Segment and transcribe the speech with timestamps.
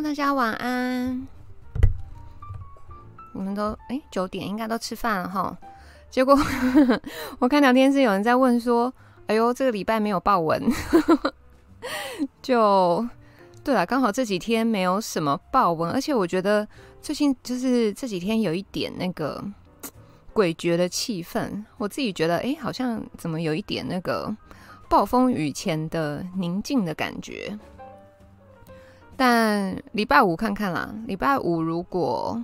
[0.00, 1.26] 大家晚安。
[3.34, 5.56] 你们都哎九点应该都吃饭了哈。
[6.10, 6.38] 结果
[7.40, 8.92] 我看聊天室有人在问说
[9.26, 10.62] ：“哎呦，这个礼拜没有报文。
[12.42, 13.06] ”就
[13.64, 16.68] 对了，刚好这几天没有什么报文，而且我觉得
[17.00, 19.42] 最近就是这几天有一点那个
[20.34, 21.64] 诡谲的气氛。
[21.78, 24.30] 我自己觉得哎，好像怎么有一点那个
[24.88, 27.58] 暴风雨前的宁静的感觉。
[29.22, 32.42] 但礼拜五看看啦，礼拜五如果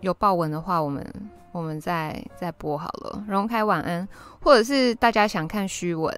[0.00, 1.30] 有报文的话，我们。
[1.52, 4.06] 我们再再播好了，荣凯晚安，
[4.42, 6.14] 或者是大家想看虚文，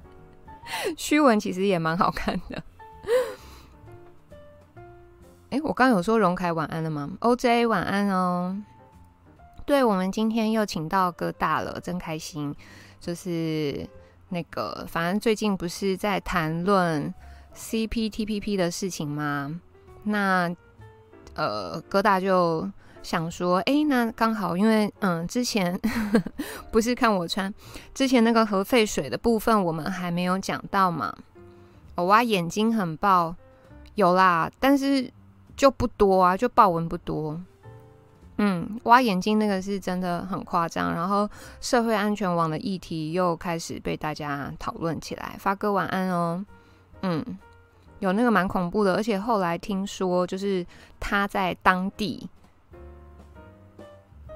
[0.98, 2.62] 虚文其实也蛮好看的。
[5.48, 8.54] 哎，我刚刚有说荣凯晚安了吗？OJ 晚安哦。
[9.64, 12.54] 对，我们今天又请到哥大了，真开心。
[13.00, 13.88] 就是
[14.28, 17.14] 那个，反正最近不是在谈论
[17.56, 19.60] CPTPP 的事情吗？
[20.02, 20.54] 那
[21.34, 22.70] 呃，哥大就。
[23.04, 25.78] 想说，哎、那刚好，因为嗯，之前
[26.72, 27.52] 不是看我穿，
[27.92, 31.14] 之前那个核废水的部分，我们还没有讲到嘛。
[31.96, 33.36] 我挖眼睛很爆，
[33.94, 35.12] 有啦，但是
[35.54, 37.38] 就不多啊，就爆文不多。
[38.38, 41.28] 嗯，挖眼睛那个是真的很夸张，然后
[41.60, 45.36] 社会安全网的议题又开始被大家讨论起来。
[45.38, 46.42] 发哥晚安哦，
[47.02, 47.22] 嗯，
[48.04, 50.64] 有那个蛮恐怖的，而且后来听说，就是
[51.00, 52.28] 他在当地。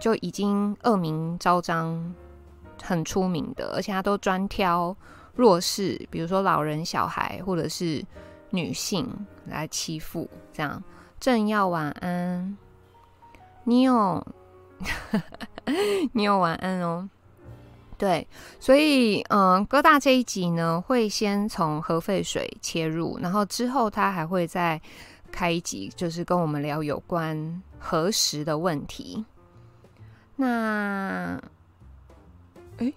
[0.00, 2.14] 就已经恶名昭彰，
[2.80, 4.96] 很出名的，而且他都专挑
[5.34, 8.00] 弱势，比如说老人、小孩或者是
[8.50, 9.04] 女性
[9.46, 10.30] 来欺负。
[10.52, 10.80] 这样，
[11.18, 12.56] 正要晚安，
[13.64, 14.24] 你有，
[16.14, 17.10] 你有晚安哦。
[17.98, 18.26] 对，
[18.60, 24.80] 所以嗯，哥大这一集呢，会先从核废水切入，然后之后他还会再
[25.32, 29.24] 开一集，就是跟我们聊有关核食的问题。
[30.36, 31.42] 那，
[32.76, 32.92] 哎，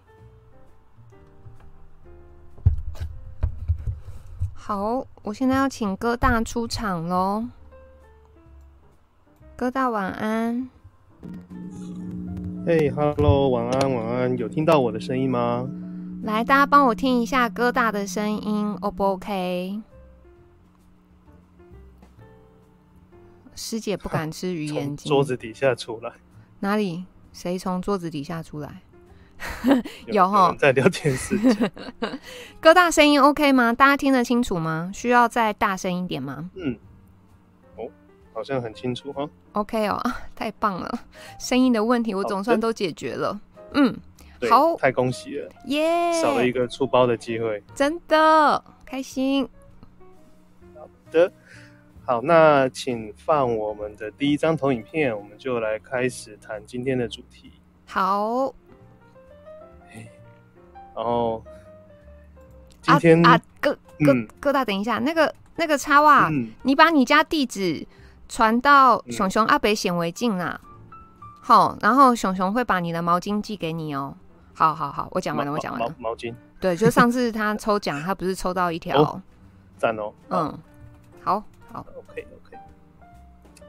[4.53, 7.43] 好，我现在要请哥大出场喽。
[9.55, 10.69] 哥大晚安。
[12.63, 15.67] 嘿哈喽，晚安晚安，有听到我的声音吗？
[16.21, 19.81] 来，大家帮我听一下哥大的声音，O 不 OK？
[23.55, 26.11] 师姐不敢吃鱼眼睛，桌子底下出来。
[26.59, 27.05] 哪里？
[27.33, 28.81] 谁从桌子底下出来？
[30.05, 31.35] 有哈，在聊天室。
[32.61, 33.73] 哥大声音 OK 吗？
[33.73, 34.91] 大家听得清楚吗？
[34.93, 36.51] 需要再大声一点吗？
[36.53, 36.77] 嗯，哦，
[38.41, 39.29] 好像很清楚哈。
[39.51, 40.01] OK 哦，
[40.35, 40.91] 太棒了，
[41.39, 43.39] 声音的问题我总算都解决了。
[43.75, 43.95] 嗯，
[44.49, 46.11] 好，太恭喜了，耶！
[46.19, 49.47] 少了一个出包的机会，真的开心。
[50.75, 51.31] 好的。
[52.03, 57.51] 好，那请放我们的第一张投影片，我们就来开始谈今天的主题。
[57.85, 58.51] 好，
[60.95, 61.43] 然后
[62.81, 67.85] 今天啊，啊，哥哥哥大，等一下，那个那个插袜，嗯、你把你家地址
[68.31, 70.57] 传到熊熊阿北显微镜啊。
[71.41, 74.15] 好，然后熊熊会把你的毛巾寄给你哦。
[74.53, 75.93] 好好好，我讲完了，我讲完了。
[75.99, 79.21] 毛巾，对，就上次他抽奖，他不是抽到一条，
[79.77, 80.59] 赞哦，哦嗯，
[81.21, 81.43] 好。
[81.73, 82.57] 好，OK OK，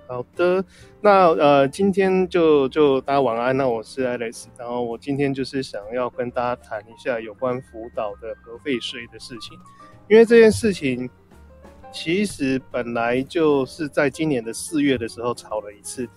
[0.06, 0.64] 好的，
[1.00, 3.56] 那呃，今天就就大家晚安。
[3.56, 9.59] 那我是 Alex，然后我今天就是想要跟大家谈一下有关福岛的核废水的事情，
[10.09, 11.09] 因为这件事情
[11.92, 16.08] 其实本来就是在今年的四月的时候吵了一次，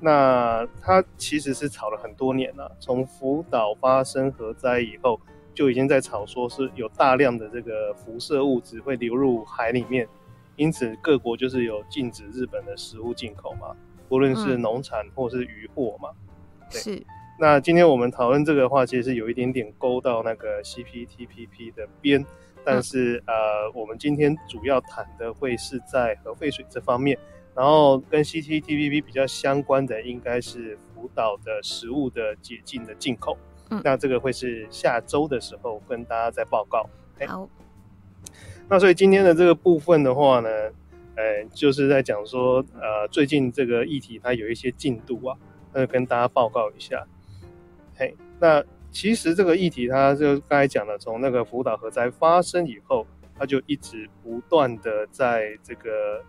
[0.00, 5.20] 那它其实是吵了很多年了，从福岛发生核灾以后
[5.52, 10.08] 就已经在吵，说是有大量的这个辐射物质会流入海里面。
[10.56, 13.74] 因此，各国就是有禁止日本的食物进口嘛，
[14.08, 16.10] 不论是农产或是渔获嘛。
[16.60, 17.06] 嗯、对是。
[17.40, 22.24] 那今天我们讨论这个的话，其实是有一点点勾到那个 CPTPP 的边，
[22.64, 27.18] 但是、嗯、呃，我们今天主要谈的会是在核废水这方面，
[27.54, 33.36] 然后跟 CCTPP 比较相关的应该是福岛的食物的解禁的进口。
[33.70, 33.80] 嗯。
[33.84, 36.88] 那这个会是下周的时候跟大家再报告。
[37.26, 37.48] 好。
[38.68, 40.48] 那所以今天的这个部分的话呢，
[41.16, 45.36] 呃，就是在讲说，呃，最近这个议题它有一些进度啊，
[45.72, 47.06] 那就跟大家报告一下。
[47.94, 48.64] 嘿，那
[48.94, 53.04] 其实这个议题它就刚才讲了，从那个福岛核灾发生以后，
[53.36, 56.24] 它就一直不断的在这个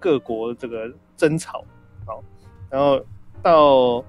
[0.00, 1.62] 各国这个争吵，
[2.06, 2.24] 好，
[2.70, 3.04] 然后
[3.42, 4.02] 到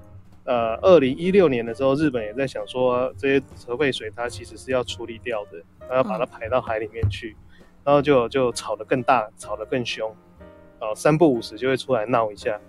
[0.44, 7.36] 呃二零一六年的时候，日本也在想说，这些核废水它其实是要处理掉的，然后把它排到海里面去。
[7.84, 10.14] 然后就就吵得更大，吵得更凶。
[10.78, 12.60] 啊，三不五时就会出来闹一下。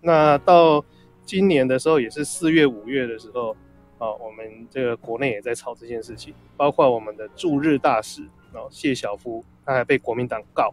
[0.00, 0.84] 那到
[1.24, 3.56] 今年的时候，也是四月、五月的时候，
[3.98, 8.22] 啊，我们这个国内也在吵这件事情，包括我们的驻日大使
[8.52, 10.72] 哦，谢晓夫，他还被国民党告。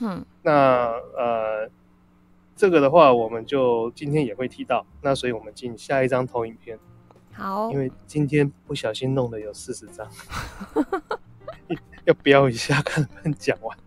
[0.00, 1.70] 嗯，那呃，
[2.56, 4.84] 这个的话，我们就今天也会提到。
[5.02, 6.78] 那所以我们进下一张投影片。
[7.34, 10.06] 好，因为今天不小心弄的有四十张，
[12.04, 13.78] 要标一下，看能不能讲完。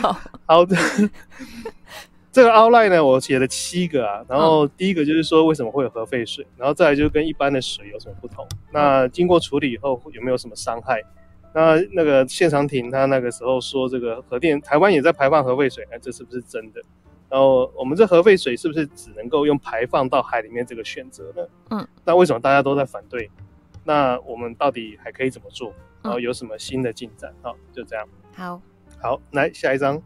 [0.00, 0.76] 好好的，
[2.32, 4.24] 这个 outline 呢，我写了七个啊。
[4.26, 8.44] 然后第一个就是说为什么会有核废水，然后再来就是跟一般的水有什么不同。
[8.72, 11.02] 那经过处理以后有没有什么伤害？
[11.54, 16.80] 那那个谢长廷他那个时候说这个核电台湾也在排放核废水，那这是不是真的？
[17.28, 21.46] 然后我们这核废水是不是只能够用排放到海里面这个选择呢？
[21.70, 23.30] 嗯，那为什么大家都在反对？
[23.84, 25.74] 那我们到底还可以怎么做？
[26.02, 27.32] 然后有什么新的进展？
[27.42, 28.06] 好，就这样。
[28.34, 28.60] 好，
[29.00, 30.00] 好，来下一张。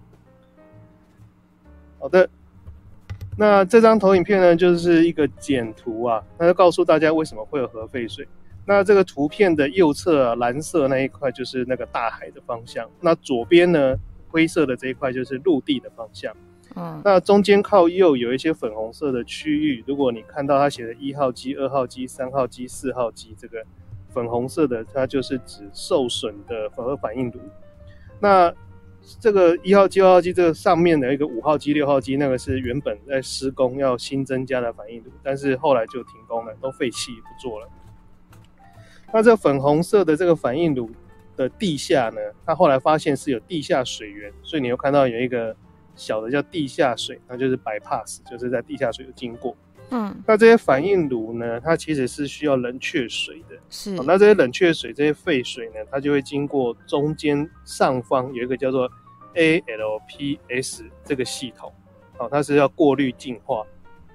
[2.06, 2.30] 好的，
[3.36, 8.24] 那这张投影片呢，就是一个简图啊，那就告诉大家为什么会有核废水。
[8.64, 13.96] 那这个图片的右侧啊，蓝色那一块就是那个大海的方向，那左边呢，
[14.28, 16.32] 灰色的这一块就是陆地的方向。
[16.76, 23.64] 嗯，那中间靠右有一些粉红色的区域，如果你看到它写的一号机、二号机、三号机、四号机，这个
[24.10, 27.40] 粉红色的，它就是指受损的核反应炉。
[28.20, 28.54] 那
[29.20, 37.68] 这个一号机、二号机这个上面的一个五号机、六号机，那个是原本在施工要新增加的反应炉，但是后来就停工了，都废弃不做了。
[39.12, 40.90] 那这粉红色的这个反应炉
[41.36, 45.56] 的地下呢，它后来发现是有地下水源，所以你又看到有一个
[45.94, 49.56] 小的叫地下水，那就是 bypass，就是在地下水有经过。
[49.90, 53.56] 嗯，那这些反应炉呢，它其实是需要冷却水的。
[53.70, 58.90] 是，那这些冷却水这些废水呢，它就会经过中间上方有一个叫做
[59.34, 61.72] ALPS 这个系统，
[62.16, 63.64] 好，它是要过滤净化。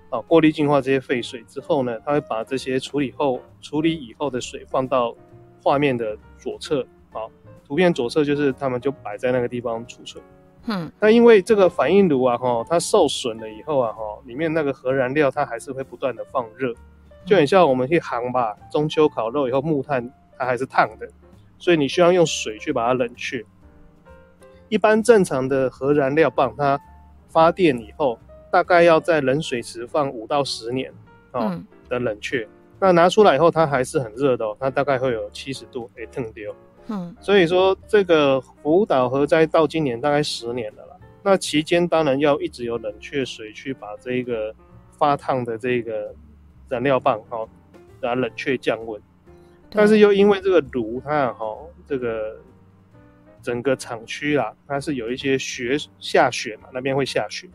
[0.10, 5.16] 啊，过滤净化这些废水之后呢，它会把这些处理后处理以后的水放到
[5.64, 6.86] 画面的左侧。
[7.12, 7.32] 好，
[7.66, 10.22] 图片左侧就是他们就摆在那个地方储存。
[10.66, 16.74] 嗯，那因为这个反应炉啊，哈，它受损了以后啊，哈，里面那个核燃料它还是会不断的放热，
[17.26, 21.10] 就很像我们去行吧，中秋烤肉以后木炭它还是烫的，
[21.58, 23.44] 所以你需要用水去把它冷却。
[24.70, 26.80] 一般正常的核燃料棒它
[27.28, 28.18] 发电以后。
[28.54, 30.92] 大概要在冷水池放五到十年，
[31.32, 32.50] 哦的冷却，嗯、
[32.82, 36.54] 那拿出来以后它还是很热的哦，它大概会有七十度，哎，烫丢。
[36.88, 44.54] 嗯，所以说这个福岛核灾到今年大概十年了啦，那期间当然要一直有冷却水去把这个
[44.98, 46.14] 发烫的这个
[46.68, 47.48] 燃料棒哈，
[48.00, 49.02] 让它冷却降温，
[49.70, 51.58] 但是又因为这个炉它哈
[51.88, 52.38] 这个
[53.42, 57.50] 整个厂区啊，它是有一些雪下雪嘛，那边会下雪。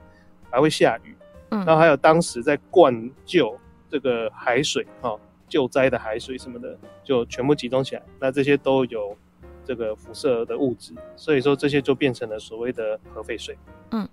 [0.49, 1.15] 还会下雨，
[1.51, 3.59] 嗯，然后还有当时在灌救
[3.91, 5.19] 这个海水，哈，
[5.49, 9.17] 救灾的海水什么的，就全部集中起来，那这些都有
[9.65, 13.57] 这个辐射的物质，所以说这些就变成了所谓的核废水，
[13.91, 14.09] 嗯，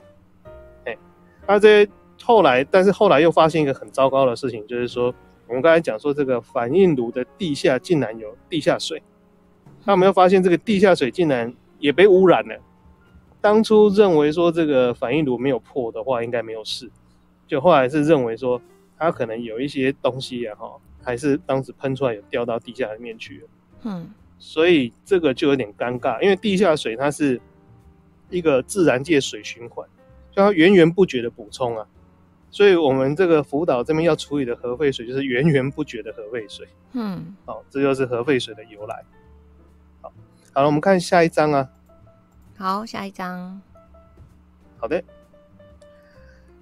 [0.86, 0.98] 哎，
[1.48, 5.14] 那这些后来，但是后来又发现一个很糟糕的事情，就是说
[5.48, 9.02] 我们刚才讲说这个反应炉的地下竟然有地下水，
[9.86, 12.58] 那我们又发现这个地下水竟然也被污染了。
[13.42, 16.90] 当初认为说这个反应炉没有破的话，应该没有事。
[17.46, 18.62] 就后来是认为说
[18.98, 23.48] 它可能有一些东西也好，还是当时喷出来有掉到地下里面去了。
[23.84, 27.40] 嗯，所以这个就有点尴尬，因为地下水它是
[28.30, 29.88] 一个自然界水循环，
[30.32, 31.86] 就它源源不绝的补充啊。
[32.50, 36.68] 所以我们这个福岛这边要处理的核废水就是源源不绝的核废水。
[36.94, 39.04] 嗯，好，这就是核废水的由来。
[40.02, 40.14] 好，
[40.54, 41.70] 好了，我们看下一张啊。
[42.56, 43.60] 好，下一张。
[44.78, 45.04] 好的，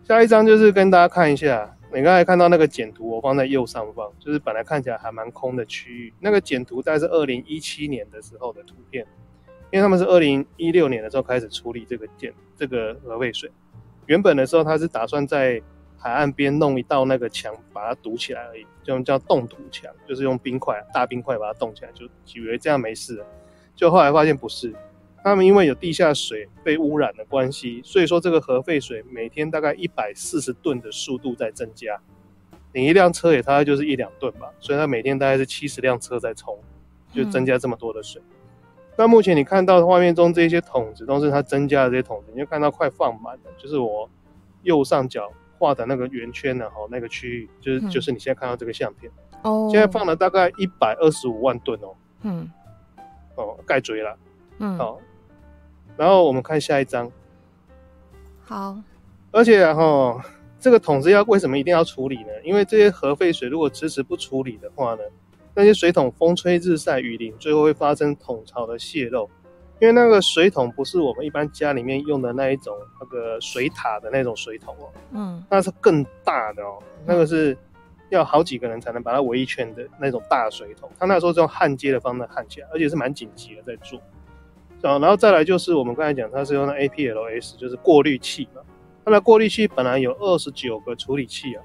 [0.08, 6.14] 下一张就是跟大家看一下，你刚才看到那个简图，我放在右上方，就是本来看起来还蛮空的区域。
[6.20, 9.06] 那个简图大概是二零一七年的时候的图片，
[9.72, 13.52] 因为他们是二零一六年的时候开始处理这个简这个核废水。
[14.06, 15.62] 原本的时候，他是打算在
[15.98, 23.26] 海岸边弄一道那个墙，把它堵起来而已，就叫冻土墙，就是用冰块大冰块把它冻起来，就以为这样没事了。
[23.76, 24.74] 就后来发现不是。
[25.24, 32.00] 他们因为有地下水被污染的关系，所以说这个核废水每天大概一百四十吨的速度在增加。
[32.74, 36.58] 你一辆车也大概就是一两吨吧，所以它每天大概是七十辆车在冲，
[37.14, 38.22] 就增加这么多的水。
[38.22, 44.10] 嗯、那目前你看到画面中这些桶子都是它增加的这些桶子，你就看到快放满了，就是我
[44.64, 49.12] 右上角画的那个圆圈的哈，那个区域就是、嗯、就是你现在看到这个相片
[49.44, 52.50] 哦，现在放了大概一百二十五万吨哦，嗯，
[53.36, 54.18] 哦盖锥了，
[54.60, 55.00] 嗯，好。
[55.98, 57.12] 然后我们看下一张。
[58.44, 58.78] 好，
[59.32, 60.24] 而且哈，
[60.60, 62.30] 这个桶子要为什么一定要处理呢？
[62.44, 65.02] 因为这些核废水如果迟迟不处理的话呢，
[65.54, 69.30] 那些水桶风吹日晒雨淋，最后会发生桶槽的泄漏。
[69.80, 77.58] 因为那个水桶不是我们一般家里面用的那一种那个水塔的那种水桶哦，嗯，那是更大的哦，那个是
[78.10, 80.88] 要好几个人才能把它围一圈的那种大水桶。
[81.00, 84.00] 他那时候是用焊接的方式焊起来，而且是蛮紧急的在做。
[84.82, 88.62] 然后再来就是我们刚才讲，它是用的 APLS，就是过滤器嘛。
[89.06, 91.64] 它的过滤器本来有二十九个处理器啊，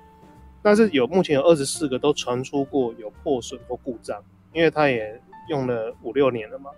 [0.63, 6.71] 但是有目前有二十四个都传出过有破损或故障，因为它也用了五六年了嘛，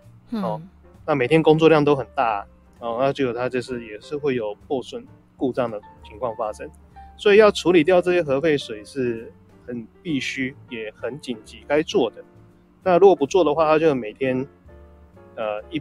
[0.42, 0.60] 哦。
[0.62, 0.68] 嗯
[1.06, 2.46] 那每天工作量都很大，
[2.80, 5.02] 哦，那就有它就是也是会有破损、
[5.38, 6.70] 故障的情况发生，
[7.16, 9.32] 所以要处理掉这些核废水是
[9.66, 12.22] 很必须也很紧急该做的。
[12.84, 14.46] 那如果不做的话，它就每天
[15.34, 15.80] 呃一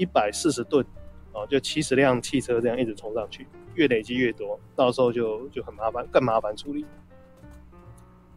[0.00, 0.84] 一百四十吨
[1.32, 6.86] 哦，就七十辆汽车这样一直冲上去，越累积越多，到时候就就很麻烦，更麻烦处理。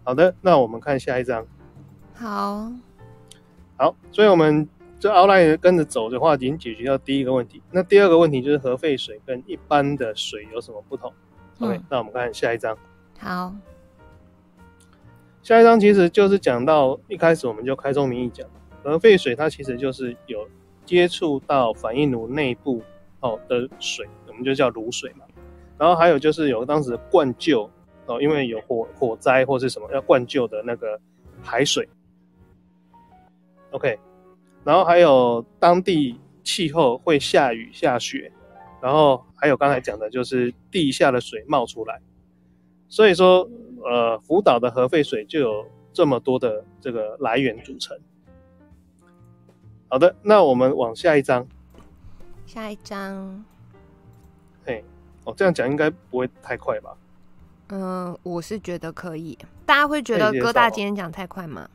[0.03, 1.47] 好的，那我们看下一张。
[2.13, 2.69] 好，
[3.77, 4.67] 好，所以我们。
[4.99, 7.61] 这 outline 跟着走的话，已经解决掉第一个问题。
[7.71, 11.11] 那第二个问题就是核废水跟一般的水有什么不同？
[11.59, 12.77] 嗯，OK，那我们看下一张。
[13.19, 13.53] 好，
[15.41, 18.47] 下一张其实就是讲到一开始我们就开宗明义讲，
[18.81, 20.47] 核废水它其实就是有
[20.85, 22.81] 接触到反应炉内部
[23.19, 25.25] 哦的水，我们就叫炉水嘛。
[25.77, 27.69] 然后还有就是有当时灌救
[28.05, 30.99] 哦，因为有火火灾或是什么要灌救的那个
[31.41, 31.87] 海水。
[33.71, 33.99] OK。
[34.65, 38.31] 然后还有当地气候会下雨下雪，
[38.81, 41.99] 然后还有刚才讲的就是地下的水冒出来，
[42.87, 43.49] 所以说
[43.83, 47.99] 呃福岛的核废水就有这么多的这个来源组成。
[49.93, 51.47] 好的，那我们往下一张。
[52.47, 53.45] 下一张。
[54.65, 54.83] 嘿，
[55.23, 56.97] 哦，这样讲应该不会太快吧？
[57.67, 59.37] 嗯，我是觉得可以。
[59.67, 61.69] 大家会觉得哥大今天讲太快吗？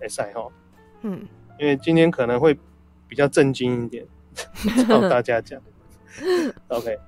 [0.00, 0.48] 哎，塞哈。
[1.00, 1.26] 嗯，
[1.58, 2.56] 因为今天可能会
[3.08, 4.06] 比较震惊一点，
[4.86, 5.60] 跟大家讲。
[6.68, 7.00] OK，对，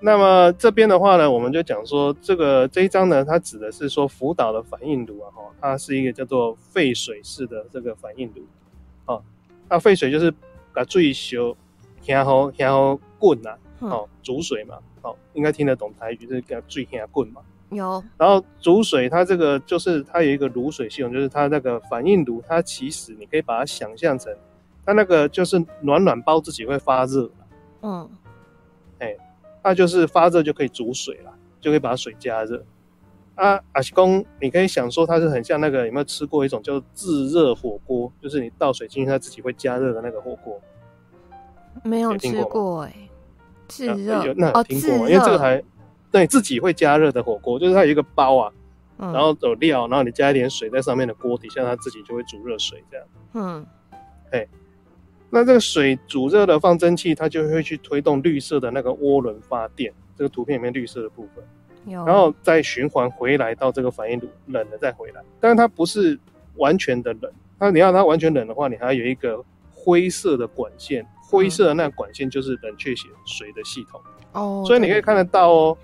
[0.00, 8.42] 那么这边的话呢，我们就讲说这个这一章呢，它指的是说福岛的反应炉啊，哈，它是一个叫做沸水式的这个反应炉，
[9.06, 9.22] 哦，
[9.68, 10.32] 那沸水就是
[10.72, 11.56] 把最修
[12.06, 17.42] 然后然后滚呐，哦，煮水嘛，哦，应该听得懂台语，就是叫最下滚嘛。
[17.70, 24.34] 有，然后煮水，它这个就是它有一个卤水系统，就是它那个反应炉，它其实你可以把它想象成，
[24.86, 27.30] 它那个就是暖暖包自己会发热，
[27.82, 28.27] 嗯，哎，
[29.68, 32.64] 它就是发热就可以煮水了，就可以把水加热。
[33.34, 40.60] 啊，阿西公，你可以想说它是很像那个有没有吃过一种叫自热火锅，就是你倒水进去它自己会加热的那个火锅？
[41.84, 43.10] 没有吃过哎、欸，
[43.68, 45.62] 自热、啊、那有听过因为这个还。
[46.10, 48.50] 对，自己会加热的火锅，就是它有一个包啊，
[48.96, 53.06] 嗯、然后有料，然后你加一点水在上面的锅底下，它自己就会煮热水这样。
[53.34, 53.66] 嗯，
[54.30, 54.48] 哎，
[55.30, 61.44] 那这个水煮热了放蒸汽，它就会去推动绿色的那个涡轮发电，这个图片里面绿色的部分，
[61.86, 65.22] 有，然后再循环回来到这个反应炉，冷了再回来。
[65.38, 66.18] 但是它不是
[66.56, 72.94] 完全的冷，它你要它完全冷的话，你还有一个灰色的管线，灰色的那个管线就是冷却
[73.26, 74.00] 水的系统。
[74.32, 75.78] 哦，所以你可以看得到哦。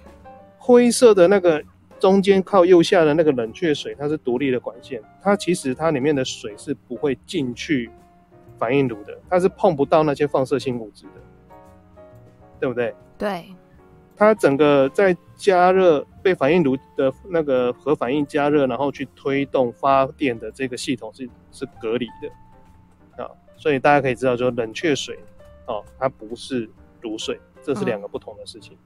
[0.66, 1.62] 灰色的那个
[2.00, 7.90] 中间靠右下的那个冷却水，它是独立的管线，它其实它里面的水是不会进去
[8.58, 11.20] 反应炉的，它是碰不到那些放射性物质的，
[12.60, 12.94] 对不对？
[13.16, 13.54] 对，
[14.16, 25.18] 它整个在加热被反应炉的那个核反应加热，然后去推动发电的这个系统是是隔离的啊，所以大家可以知道，说冷却水
[25.66, 26.68] 哦，它不是
[27.02, 28.74] 卤水，这是两个不同的事情。
[28.74, 28.78] 嗯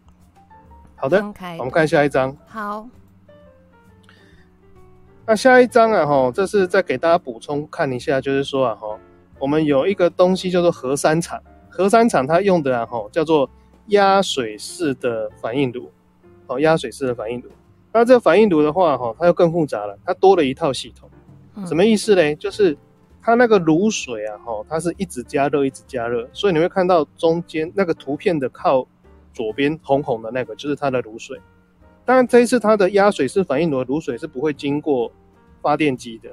[1.01, 1.23] 好的，
[1.61, 2.37] 我们看下一张。
[2.45, 2.89] 好，
[5.25, 8.99] 那下一张啊，哈，这是再给大家补充看一下，就是说啊，哈，
[9.39, 13.49] 我们有一个东西叫做核三厂，核三厂它用的啊，吼，叫做
[13.87, 15.91] 压水式的反应炉，
[16.47, 17.49] 哦，压水式的反应炉。
[17.93, 22.35] 那这个反应炉的话，哈，它又更复杂了，它多了一套系统，什么意思嘞？
[22.35, 22.77] 就是
[23.23, 28.87] 它那个卤水啊，哈，它是一直加热，一直加热，所以你会看到中间那个图片的靠。
[29.35, 31.39] 左边红红的那个就是它的卤水，
[32.05, 35.13] 当然这一次它的压水式反应炉的炉水是不会经过
[35.63, 36.31] 发电机的，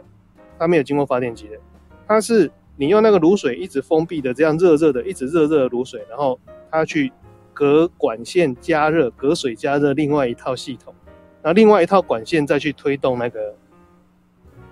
[0.58, 1.60] 它没有经过发电机的，
[2.08, 6.40] 它是你用那个卤水一直封闭的这样热热的，一直热热的卤水，然后
[6.70, 7.12] 它去
[7.54, 10.94] 隔管线加热，隔水加热另外一套系统，
[11.42, 13.56] 然后另外一套管线再去推动那个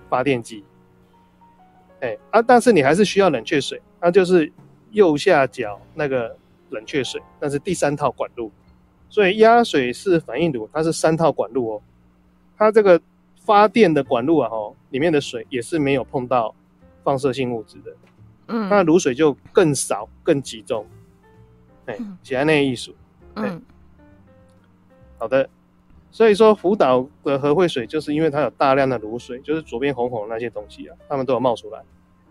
[0.10, 0.63] 发电机，
[2.01, 4.51] 哎啊，但是你还是需要冷却水，它就是
[4.91, 6.36] 右下角那个。
[6.69, 8.51] 冷却水，那是第三套管路。
[9.07, 11.81] 所以压水式反应炉它是三套管路哦，
[12.57, 13.00] 它这个
[13.36, 16.55] 发电的管路啊，哦，里面的水也是没有碰到
[17.03, 17.95] 放射性物质的，
[18.48, 20.86] 嗯，那卤水就更少、更集中，
[21.86, 22.95] 哎，写在那个艺术，
[23.36, 23.62] 嗯，
[25.17, 25.50] 好的，
[26.12, 31.83] 所以说福岛的核废水就是因为它有大量的卤水，就是左边红红的那些东西啊，它们都有冒出来，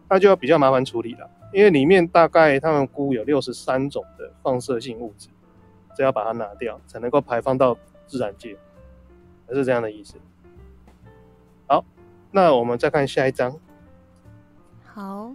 [0.08, 5.28] 那就要比较麻烦处理了，因为里面大概他们估有六十三种的放射性物质。
[5.94, 7.76] 这要把它拿掉，才能够排放到
[8.06, 8.56] 自然界，
[9.46, 10.14] 还是这样的意思。
[11.66, 11.84] 好，
[12.30, 13.54] 那我们再看下一章。
[14.94, 15.32] 好，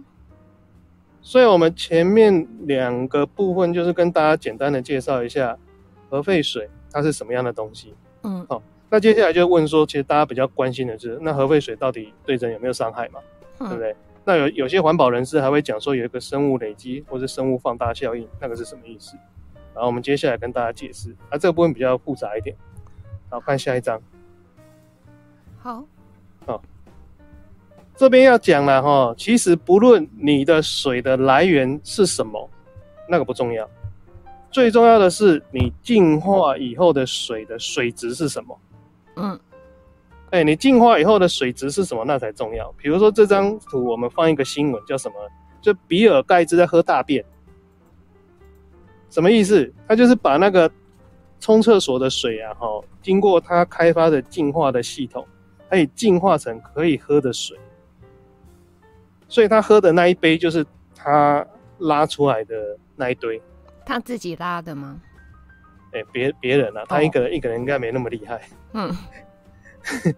[1.20, 5.58] 所以我们前面两个部分就是跟大家简单的介绍一下
[6.08, 7.94] 核废水它是什么样的东西。
[8.22, 13.20] 嗯，好，那接下来就问说，其实大家比较关心的是，那核废水到底对人有没有伤害嘛？
[13.58, 13.96] 嗯、对不对？
[14.24, 19.16] 那有有些环保人士还会讲说，有一个生物累积或是生物放大效应，那个是什么意思？
[19.74, 22.54] 然后我们接下来跟大家解释，啊，这个部分比较复杂一点。
[23.28, 24.00] 好，看下一章。
[25.58, 25.84] 好，
[26.46, 26.62] 好，
[27.98, 32.48] 这边要讲了哈，其实不论你的水的来源是什么，
[33.08, 33.68] 那个不重要，
[34.52, 38.60] 最重要的是你净化以后的水的水质是什么。
[39.16, 39.40] 嗯，
[40.30, 42.72] 哎，你净化以后的水质是什么，那才重要。
[42.78, 45.14] 比如说这张图，我们放一个新闻，叫什么？
[45.60, 47.24] 就比尔盖茨在喝大便。
[49.10, 49.74] 什么意思？
[49.88, 50.70] 他就是把那个
[51.40, 55.26] 冲厕所的水啊，哈，经过他开发的净化的系统，
[55.68, 57.58] 可以净化成可以喝的水。
[59.28, 61.46] 所以他喝的那一杯就是他
[61.78, 63.40] 拉出来的那一堆。
[63.86, 65.00] 他自己拉的吗？
[65.92, 67.36] 哎、欸，别别人啊，他一个人、oh.
[67.36, 68.40] 一个人应该没那么厉害。
[68.72, 68.94] 嗯。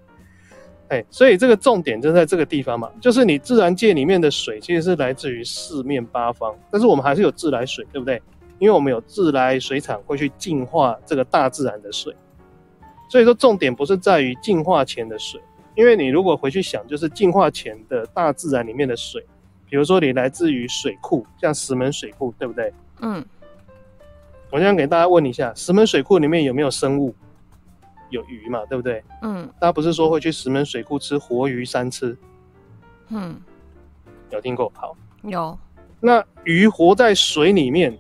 [0.89, 8.21] 哎、欸，所以这个重点就在这个地方嘛，就是你自然界里面的水其实是来自于四面八方，但是我们还是有自来水，对不对？
[8.59, 12.13] 因为我们有自来水厂会去净化这个大自然的水，
[13.09, 15.41] 所以说重点不是在于净化前的水，
[15.75, 19.25] 因为你如果回去想，就是进化前的大自然里面的水，
[19.69, 22.73] 比如说你来自于水库，像石门水库，对不对？
[23.01, 23.25] 嗯。
[24.51, 27.15] 我想给大家问一下，石门水库里面有没有生物？
[28.11, 29.03] 有鱼嘛，对不对？
[29.23, 29.49] 嗯。
[29.61, 32.17] 大家不是说会去石门水库吃活鱼三吃？
[33.09, 33.41] 嗯。
[34.31, 34.73] 有听过？
[34.75, 34.97] 好。
[35.23, 35.59] 有。
[36.01, 37.97] 那鱼活在水里面。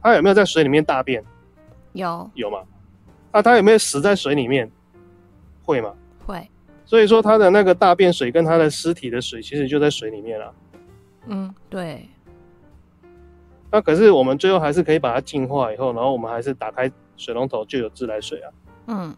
[0.00, 1.24] 它有没有在水里面大便？
[1.94, 2.58] 有，有吗？
[3.32, 4.70] 那它有没有死在水里面？
[5.64, 5.94] 会吗？
[6.26, 6.46] 会。
[6.84, 10.54] 所以说它的那个大便水跟它的尸体的水其实就在水里面了。
[11.26, 12.08] 嗯，对。
[13.70, 18.50] 那可是我们最后还是可以把它净化以后，然后我们还是打开水龙头就有自来水啊。
[18.86, 19.16] 嗯，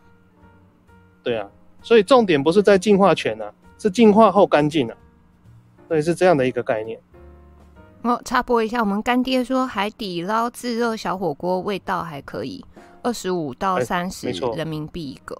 [1.22, 1.48] 对啊。
[1.82, 4.96] 所以重点不是在净化前啊，是净化后干净啊。
[5.88, 6.98] 所以是这样的一个概念。
[8.02, 12.64] 哦，插播一下，我们干爹说海底捞自热小火锅味道还可以，
[13.02, 15.36] 二十五到三十人民币一个。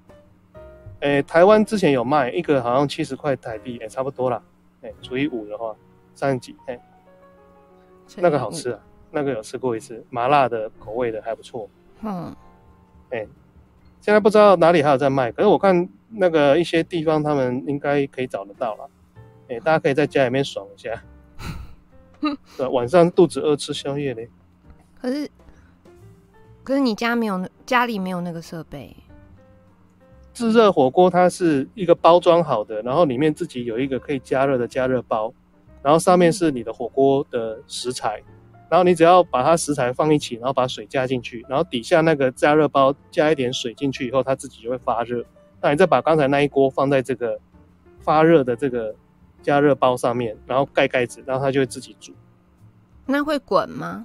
[1.00, 4.42] 哎、欸，台湾之前有卖一个，好像七十块台币，哎、欸，差不多啦。
[4.80, 5.76] 诶、欸，除以五的话，
[6.14, 6.82] 三十几，诶、欸，
[8.16, 8.80] 那个好吃啊，
[9.10, 11.68] 那个有吃过一次，麻辣的口味的还不错。
[12.00, 12.34] 嗯，
[13.10, 13.28] 诶、欸，
[14.00, 18.90] 现在不知道哪里还有在卖，可是我看那个一些地方他们应该可以找得到了。
[19.48, 21.02] 诶、欸，大家可以在家里面爽一下。
[22.56, 24.28] 对，晚上肚子饿吃宵夜嘞。
[24.98, 25.30] 可是，
[26.64, 28.96] 可是你家没有，家里没有那个设备。
[30.36, 35.32] 自热火锅它是一个包装好的，然后里面自己有一个可以加热的加热包，
[35.82, 38.22] 然后上面是你的火锅的食材，
[38.68, 45.24] 然后你只要把它食材放一起，然后把水加进去，然后底下那个加热包加一点水进去以后，它自己就会发热。
[45.62, 47.40] 那你再把刚才那一锅放在这个
[48.00, 48.94] 发热的这个。
[49.42, 52.12] 加热包上面，然后盖盖子，然后它就会自己煮。
[53.04, 54.04] 那会滚吗？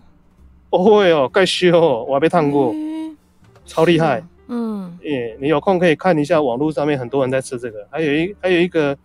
[0.69, 3.17] 不会哦，盖修哦，我还没烫过，嗯、
[3.65, 4.23] 超厉害。
[4.53, 8.97] 嗯，耶，你有空可以看一下网络上面很多人在吃这个，还有一还有一个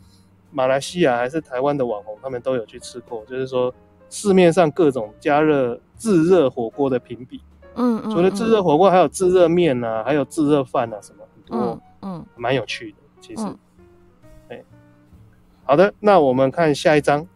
[0.51, 3.25] 马来西亚还是台湾的网红，他们都有去吃过。
[3.27, 3.73] 就是说
[4.11, 7.41] 市面上各种加热自热火锅的评比，
[7.77, 13.43] 嗯，嗯，除了自热火锅，还有自热面啊，还有自热饭啊，什么很多，嗯，蛮有趣的，其实。
[13.45, 13.57] 嗯
[15.69, 17.27] 好的，那我们看下一章。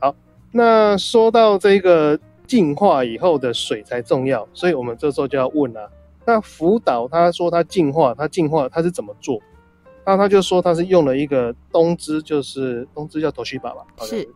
[0.00, 0.12] 好，
[0.50, 5.90] 那说到这个净化以后的水才重要，所以我们这时候就要问了、啊：
[6.26, 9.40] 那福岛他说他净化，他净化他是怎么做？
[10.06, 13.86] 那他就说他是用了一个东芝，就是东芝叫 Toshiba 吧？
[14.00, 14.28] 是。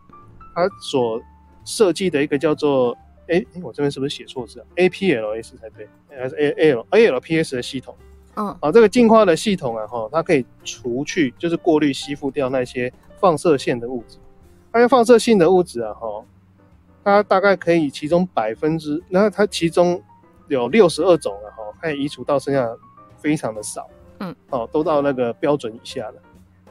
[0.54, 1.20] 他所
[1.64, 2.96] 设计的一个叫做
[3.28, 7.94] 哎、欸，我这边是不是写错字啊？APLS 才对，还是 A L ALPS 的系统？
[8.36, 14.16] 嗯，啊，这个净化的系统啊，哈，它可以除去，就是过滤、吸附掉那些放射线的物质。
[14.72, 16.24] 那些放射性的物质啊，哈，
[17.04, 20.02] 它大概可以其中百分之，那它其中
[20.48, 21.47] 有六十二种了
[21.78, 22.68] 哈，可以移除到剩下
[23.16, 23.88] 非常的少，
[24.20, 26.14] 嗯，哦，都到那个标准以下了。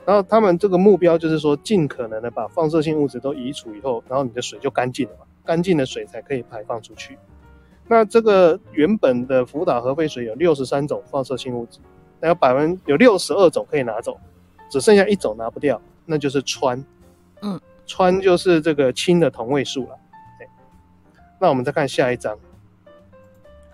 [0.05, 7.17] 然后他们这个目标就是说，尽可能的把放射性物质都移除以后，然后你的水就干净了嘛，干净的水才可以排放出去。
[7.87, 11.79] 那这个原本的福岛核废水有六十三种放射性物质，
[12.19, 14.17] 那有百分有六十二种可以拿走，
[14.69, 16.83] 只剩下一种拿不掉，那就是氚。
[17.41, 19.95] 嗯，氚就是这个氢的同位素了。
[21.39, 22.37] 那我们再看下一张。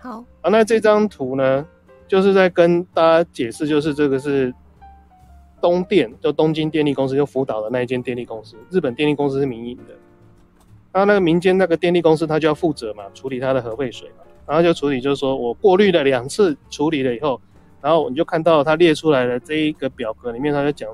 [0.04, 1.66] 好，啊，那这张图呢，
[2.06, 4.52] 就是在跟大家解释，就是这个是
[5.62, 9.94] 东电，就东京电力公司，就福岛的那一间电力公司，日本电力公司是民营的。
[10.92, 14.16] 那那个民间那个电力公司，他就要负责嘛，处理他的核废水嘛。
[14.46, 17.40] 然后就处理，就是说我过滤了两次，处理了以后，
[17.80, 20.86] 然后你就看到他列出来的这一个表格里面，他就讲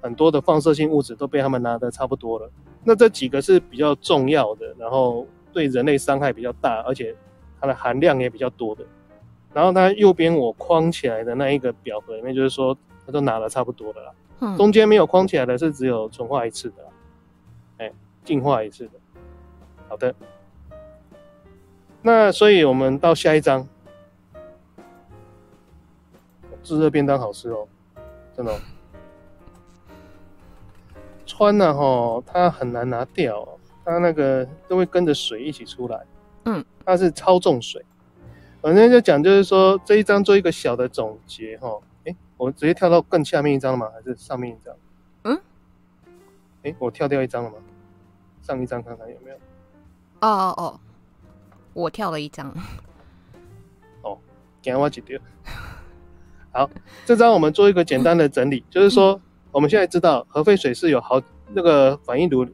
[0.00, 2.50] 很多的放射性物质都被他们拿的差不多了。
[2.84, 7.14] 那这几个是比较重要的，然后对人类伤害比较大，而且
[7.60, 8.84] 它的含量也比较多的。
[9.52, 14.12] 然后它右边我框起来的那一个表格里面，就是说它都拿了差不多的啦。
[14.40, 16.88] 嗯，中间没有框起来的是只有纯化一次的啦，
[17.78, 17.92] 哎，
[18.24, 18.92] 净化一次的。
[19.88, 20.14] 好的，
[22.00, 23.68] 那所以我们到下一章，
[26.62, 27.66] 自热便当好吃哦，
[28.36, 28.60] 真的哦。
[31.26, 33.46] 氚呢，哈，它很难拿掉，
[33.84, 36.00] 它那个都会跟着水一起出来。
[36.44, 37.84] 嗯，它是超重水。
[38.60, 41.78] 反正就讲，就是说这一章做一个小的总结，哈。
[42.04, 43.90] 哎，我们直接跳到更下面一章了吗？
[43.94, 44.74] 还是上面一章？
[45.24, 45.40] 嗯。
[46.62, 47.56] 哎，我跳掉一张了吗？
[48.42, 49.36] 上一张看看有没有。
[50.20, 50.80] 哦哦哦，
[51.72, 52.54] 我跳了一张。
[54.02, 54.18] 哦，
[54.60, 55.18] 给我几丢。
[56.52, 56.68] 好，
[57.06, 59.20] 这张我们做一个简单的整理， 就是说
[59.52, 62.46] 我们现在知道核废水是有好那个反应炉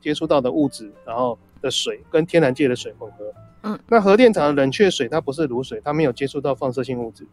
[0.00, 3.32] 接触到的物质，然后的水跟天然界的水混合。
[3.62, 7.26] 嗯，那核电厂的冷却水它不是卤水，它没有接触到放射性物质。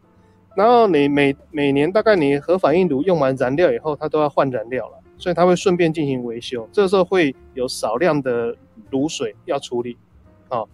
[0.55, 6.67] 然后你每每年大概你核反应炉用完燃料以后，它都要换燃料了，所以它会顺便进行维修。
[6.71, 8.55] 这个时候会有少量的。
[8.89, 9.95] 卤水要处理，
[10.49, 10.67] 哦，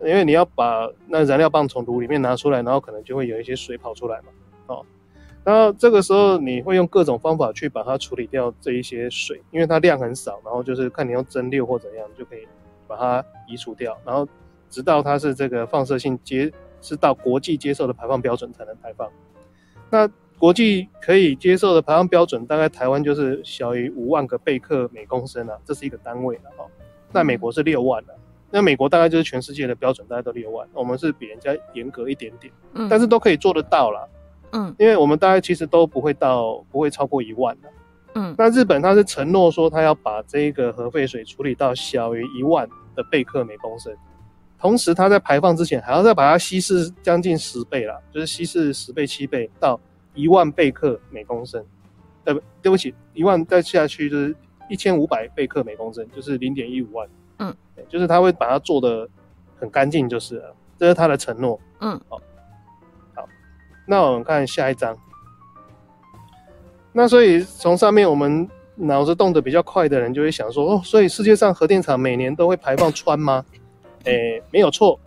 [0.00, 4.28] 因为你要把那燃料棒从炉里面拿出来，然后可能就会有一些水跑出来嘛，
[4.68, 4.86] 哦，
[5.44, 12.48] 然后这个时候你会用各种方法去把它处理掉这一些水，因为它量很少，然后就是看你用蒸馏或怎样就可以
[12.92, 14.28] 把它移除掉，然后
[14.68, 16.52] 直到它是这个放射性接
[16.82, 19.08] 是到国际接受的排放标准才能排放。
[19.88, 20.06] 那
[20.38, 26.68] 国际可以接受的排放标准，大概台湾就是小于五万个贝克每公升啊，这是一个单位了哦。
[27.12, 28.14] 那美国是六万的，
[28.50, 30.68] 那美国大概就是全世界的标准，大概都六万。
[30.74, 34.06] 我们是比人家严格一点点，嗯，但是都可以做得到啦，
[34.52, 37.68] 嗯，因为我们大概其实都不会到，不会超过一万的，
[38.14, 38.34] 嗯。
[38.36, 43.96] 那日本它是承诺说，它要把这个核废水处理到小于一万的贝克每公升，
[44.58, 49.78] 同时它在排放之前还要再把它稀释将近十倍啦，就是稀释十倍、七倍到
[50.14, 51.64] 一万贝克每公升。
[52.24, 54.34] 呃，不，对不起，一万再下去就是。
[54.68, 57.06] 一千五百贝克每公升，就是零点一五万。
[57.40, 57.54] 嗯，
[57.90, 59.06] 就是他会把它做的
[59.58, 61.60] 很干净，就是了，这是他的承诺。
[61.80, 62.16] 嗯，好，
[63.14, 63.28] 好，
[63.84, 64.96] 那我们看下一章。
[66.90, 73.44] 那所以从上面我们脑子动得比较快的人就会想说，哦，所以世界上核电厂每年都会排放氚吗？
[74.04, 74.98] 诶，没有错。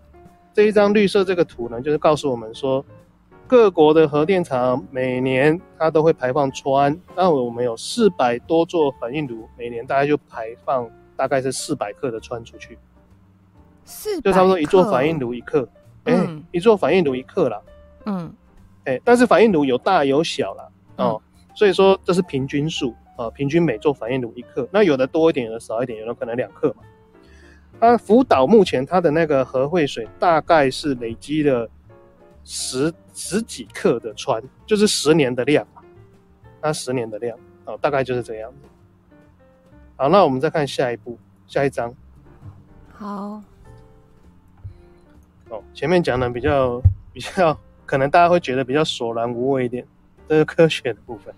[0.53, 2.83] 这一张绿色这个图呢，就是告诉我们说。
[3.47, 12.75] 各国的核电厂每年它都会排放氚，那我们有四百多座反应炉，每年大概就排放大概是四百克的氚出去，
[13.83, 15.69] 四就差不多一座反应炉一克，
[16.05, 16.25] 哎、嗯。
[16.25, 17.61] 欸，一座反应炉一克啦，
[18.07, 18.33] 嗯，
[18.85, 26.83] 哎、欸，但是反应炉有大有小啦，哦、嗯，所以说这是平均数啊，平均每座反应炉一克，那有的多一点，有的少一点，有的可能两克嘛。
[27.79, 31.69] 它福岛目前它的那个核废水大概是累积了。
[32.47, 35.67] 十十几克的氚，就是十年的量，
[36.61, 38.57] 它十年的量哦，大概就是这样子。
[39.95, 41.91] 好，那我们再看下一步，下一章。
[42.93, 43.41] 好。
[45.49, 46.79] 哦，前面讲的比较
[47.11, 49.83] 比较，可能大家会觉得比较索然无味一点，
[50.29, 51.33] 这是科学的部分。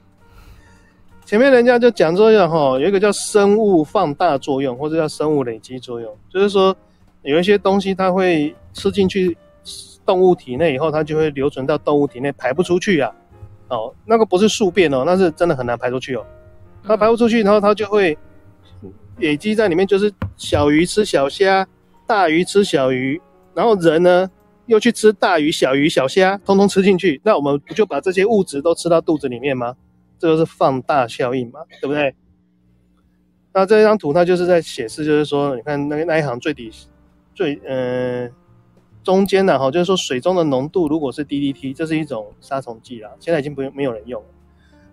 [1.28, 6.74] 前面人家就讲说要哈，有一个叫生物放大作用，或者叫生物累积作用，就是说
[7.22, 9.38] 有一些东西它会吃进去。
[10.06, 13.14] 动物体内以后，它就会留存到动物体内，排不出去啊。
[13.68, 16.26] 哦，那个不是宿便哦，那是真的很难排出去哦。
[16.82, 18.18] 它排不出去，然后它就会
[19.18, 21.68] 累积在里面，就是小鱼吃小虾，
[22.06, 23.22] 大鱼吃小鱼，
[23.54, 24.32] 然后人呢
[24.68, 27.20] 又去吃大鱼、小鱼、小虾，通通吃进去。
[27.26, 29.76] 那我们不就把这些物质都吃到肚子里面吗？
[30.20, 32.16] 这就是放大效应嘛，对不对？
[33.54, 36.72] 那这张图它就是在显示，就是说，你看那那一行最底
[37.34, 38.30] 最呃
[39.04, 44.28] 中间的哈，就是说水中的浓度如果是 DDT，这是一种杀虫剂啦，现在已经不用没有人用了。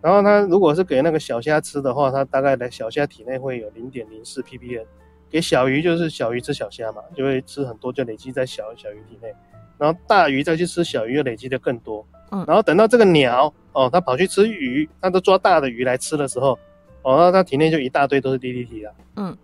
[0.01, 4.85] 然后它如果是给那个小虾吃的话，它大概在小虾体内会有零点零四 ppm，
[5.29, 9.35] 给小鱼就是小鱼吃小虾嘛，就会吃很多，就累积在小小鱼体内。
[9.79, 12.07] 然后大鱼再去吃小鱼，又累积的更多。
[12.31, 16.59] 嗯，然后等到这个鸟哦，它跑去吃鱼，它都抓大的鱼来吃的时候。
[17.03, 18.95] 哦，那它体内就一大堆都是 DDT 了。
[19.17, 19.37] 嗯，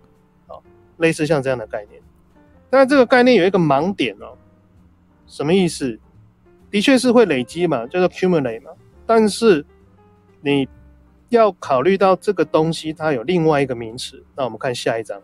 [0.47, 0.63] 好，
[0.97, 2.01] 类似像这样的概念。
[2.71, 4.39] 但这个概念有一个盲点哦，
[5.27, 5.99] 什么意思？
[6.71, 8.71] 的确是会累积嘛，叫做 accumulate 嘛。
[9.05, 9.67] 但是
[10.41, 10.69] 你
[11.29, 14.25] 要考虑到这个东西它有另外一个名词。
[14.37, 15.21] 那我们看下一张，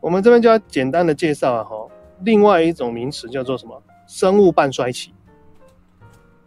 [0.00, 1.86] 我们这边就要简单的介绍啊，哈，
[2.24, 3.82] 另外一种名词叫做什么？
[4.06, 5.12] 生物半衰期。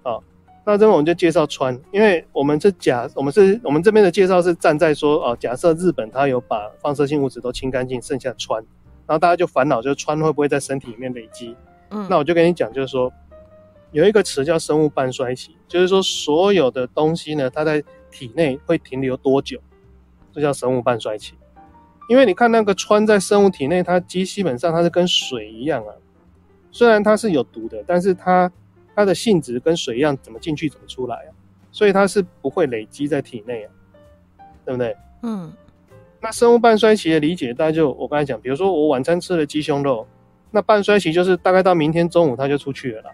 [0.01, 0.21] 好
[0.65, 8.55] 那这边我们就介绍氚，因为我们是假，我们是我们这边的介绍是站在说，哦，假设日本它有把放射性物质都清干净，剩下氚，
[9.05, 11.55] 然后大家就烦恼，就是氚会不会在身体里面累积？
[11.89, 13.11] 嗯，那我就跟你讲，就是说
[13.91, 19.59] 有一个词叫生物半衰期，就是说所有的东西呢，它在体内会停留多久，
[20.33, 21.33] 这叫生物半衰期。
[22.07, 25.93] 因为你看那个氚在生物体内，它基基本上它是跟水一样啊，
[26.71, 28.51] 虽然它是有毒的，但是它。
[28.95, 31.33] 它的性质跟水一样，怎么进去怎么出来啊？
[31.71, 33.71] 所以它是不会累积在体内啊，
[34.63, 34.95] 对不对？
[35.23, 35.51] 嗯。
[36.21, 40.05] 那生物半衰期的理解，大家就我刚才讲，比如说我晚餐吃了鸡胸肉，
[40.51, 43.11] 那半衰期就是大概到明天中午它就出去了啦，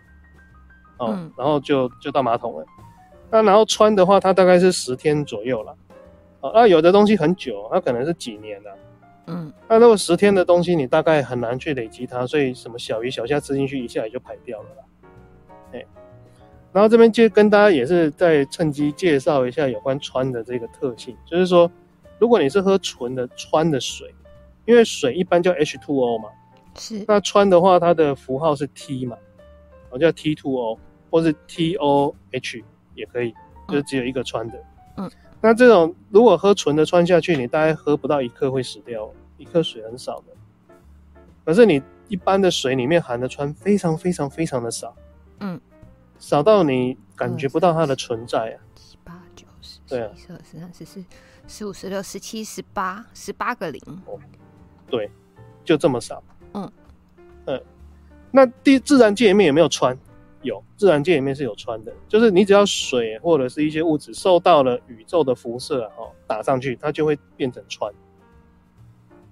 [0.98, 2.66] 哦，嗯、然后就就到马桶了。
[3.32, 5.74] 那然后穿的话，它大概是十天左右了，
[6.42, 8.78] 啊，那有的东西很久，它可能是几年了，
[9.28, 9.54] 嗯。
[9.68, 14.84] 那如果十天的东西，你大概很难去累积它，所以什么小鱼小虾吃进去一下也就排掉了啦。
[16.72, 21.70] 然后这边就跟大家也是再趁机介绍一下有关川的这个特性，就是说，
[22.20, 24.14] 如果你是喝纯的川的水，
[24.66, 26.30] 因为水一般叫 H2O 嘛，
[26.78, 29.18] 是，那川的话它的符号是 T 嘛，
[29.90, 30.78] 我叫 T2O
[31.10, 33.34] 或是 TOH 也可以，
[33.68, 34.64] 就是只有一个川的，
[34.98, 35.10] 嗯，
[35.42, 40.74] 那这种如果喝纯的穿下去，你大概喝不到一克会死掉，一克水很少的，
[41.46, 44.96] 可是你一般的水里面含的氚非常非常非常的少，
[45.40, 45.60] 嗯。
[46.22, 48.60] 少到你感觉不到它的存在啊！
[48.76, 51.06] 七八九十，对啊，十二十三十四
[51.48, 54.20] 十五十六十七十八十八个零，哦，
[54.90, 55.10] 对，
[55.64, 56.22] 就这么少。
[56.52, 56.70] 嗯
[57.46, 57.64] 嗯，
[58.32, 59.98] 那第自然界里面有没有氚？
[60.42, 61.94] 有，自然界里面是有穿的。
[62.08, 67.92] 就是你只要水或者是一些物质受到了宇宙的辐射哦，打上去，它就会变成穿。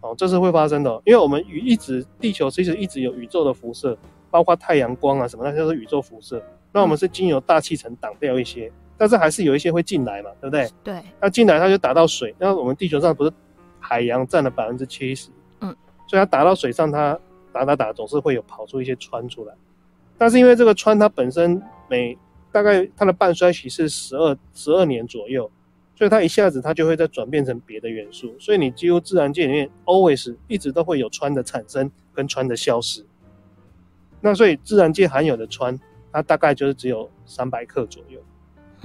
[0.01, 3.97] 哦，这是会发生的，因为我们宇一直地球其实一直有宇宙的辐射，
[4.29, 6.41] 包括太阳光啊什么，那就是宇宙辐射。
[6.71, 10.69] 那我们是经由大气层挡掉一些，但是还是有一些会进来嘛，对不对？
[10.83, 11.01] 对。
[11.19, 13.31] 那进来它就打到水，那我们地球上不是
[13.79, 15.29] 海洋占了百分之七十，
[15.61, 15.75] 嗯，
[16.07, 17.19] 所以它打到水上，它
[17.51, 19.53] 打打打总是会有跑出一些穿出来。
[20.17, 22.17] 但是因为这个氚它本身每
[22.51, 25.49] 大概它的半衰期是十二十二年左右，
[25.95, 33.05] 所以它一下子它就会再转变成别的元素，所以你几乎自然界里面 always 一直都会有氚的产生跟氚的消失。
[34.21, 35.79] 那所以自然界含有的川。
[36.09, 38.19] 它大概就是只有三百克左右，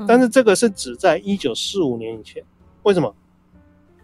[0.07, 2.45] 但是这个是指在一九四五年以前。
[2.83, 3.15] 为什么？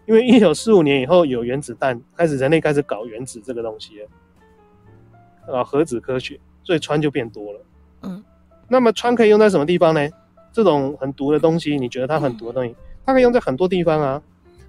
[0.07, 7.61] 因为一九四五年以后有原子弹，开始人类开始搞原子这个东西了，啊，核子科学，所以氚就变多了。
[8.03, 8.23] 嗯，
[8.67, 10.07] 那么氚可以用在什么地方呢？
[10.53, 14.21] 这种很毒的东西，你觉得它很毒的东西，它可以用在很多地方啊。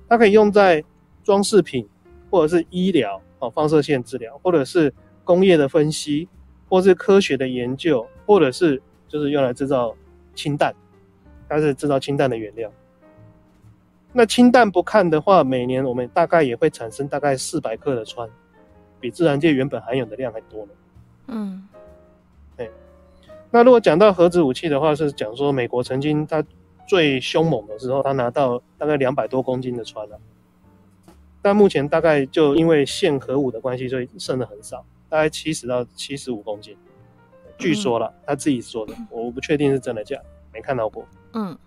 [0.08, 0.82] 它可以用在
[1.22, 1.86] 装饰品，
[2.30, 4.90] 或者是医疗啊，放射线治疗，或者是
[5.24, 6.26] 工业的分析。
[6.70, 9.92] 或是科学的研究，或者是就是用来制造
[10.36, 10.72] 氢弹，
[11.48, 12.70] 它是制造氢弹的原料。
[14.12, 18.28] 那氢弹不看的话，每年我们大概也会产生大概四百克的氚，
[19.00, 20.72] 比自然界原本含有的量还多呢。
[21.26, 21.80] 嗯，对。
[23.50, 26.44] 那如果讲到核子武器的话，是讲说美国曾经它
[26.86, 30.18] 最凶猛的时候，它拿到大概两百多公斤的船了。
[31.42, 34.84] 但目前大概就因为限核武的关系，所以剩的很少。
[35.08, 36.76] 大概七十到七十五公斤，
[37.58, 40.16] 据说了，他自己说的，我不确定是真的假，
[40.52, 41.04] 没看到过。
[41.32, 41.58] 嗯，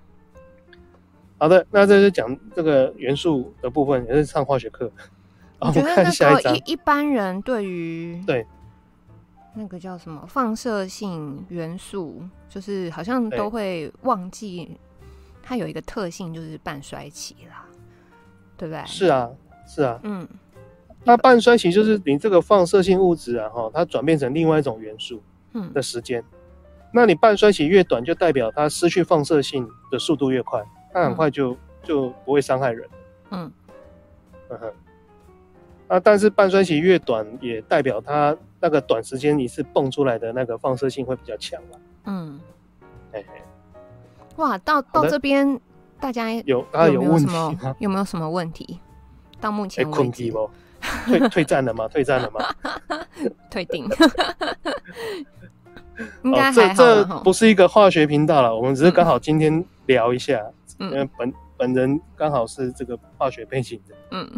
[1.37, 4.89] 好的，那这是讲这个元素的部分，也是上化学课。
[5.59, 6.55] 我们看下一张。
[6.55, 8.45] 一一般人对于对
[9.55, 14.77] 那个叫什么放射性元素，就是好像都会忘记
[15.41, 17.65] 它有一个特性，就是半衰期啦，
[18.57, 18.83] 对不对？
[18.85, 19.29] 是啊，
[19.67, 20.27] 是啊，嗯。
[21.05, 25.21] 那半衰期就是你这个放射性物质啊，哈，它转变成另外一种元素，
[25.53, 26.23] 嗯，的时间。
[26.93, 30.63] 那你半衰期越短，就代表它失去放射性的速度越快，
[30.93, 32.89] 它很快就就不会伤害人。
[33.31, 33.51] 嗯，
[34.49, 34.73] 嗯哼。
[35.87, 41.77] 啊，但是半衰期越短，也代表它那个短时间一次蹦出来的那个放射性会比较强嘛。
[42.05, 42.39] 嗯，
[43.11, 43.41] 嘿嘿。
[44.37, 45.59] 哇，到到这边
[45.99, 47.75] 大家有大家有问题吗？
[47.79, 48.79] 有没有什么问题？
[49.39, 51.87] 到目前为止，欸、退退战了吗？
[51.87, 52.43] 退战了吗？
[53.51, 53.87] 退订。
[56.23, 56.49] 应该。
[56.49, 60.41] 哦、这这不是一个化学频道了，我们只是刚好今天聊一下，
[60.79, 63.95] 嗯、因为本本人刚好是这个化学背景的。
[64.11, 64.31] 嗯。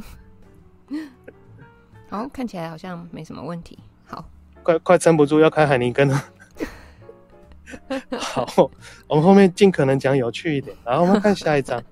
[2.16, 3.78] 好，看起来好像没什么问题。
[4.06, 4.24] 好，
[4.64, 6.24] 快快撑不住要开海尼根了。
[8.18, 8.72] 好，
[9.06, 10.74] 我们后面尽可能讲有趣一点。
[10.86, 11.84] 然后我们看下一张。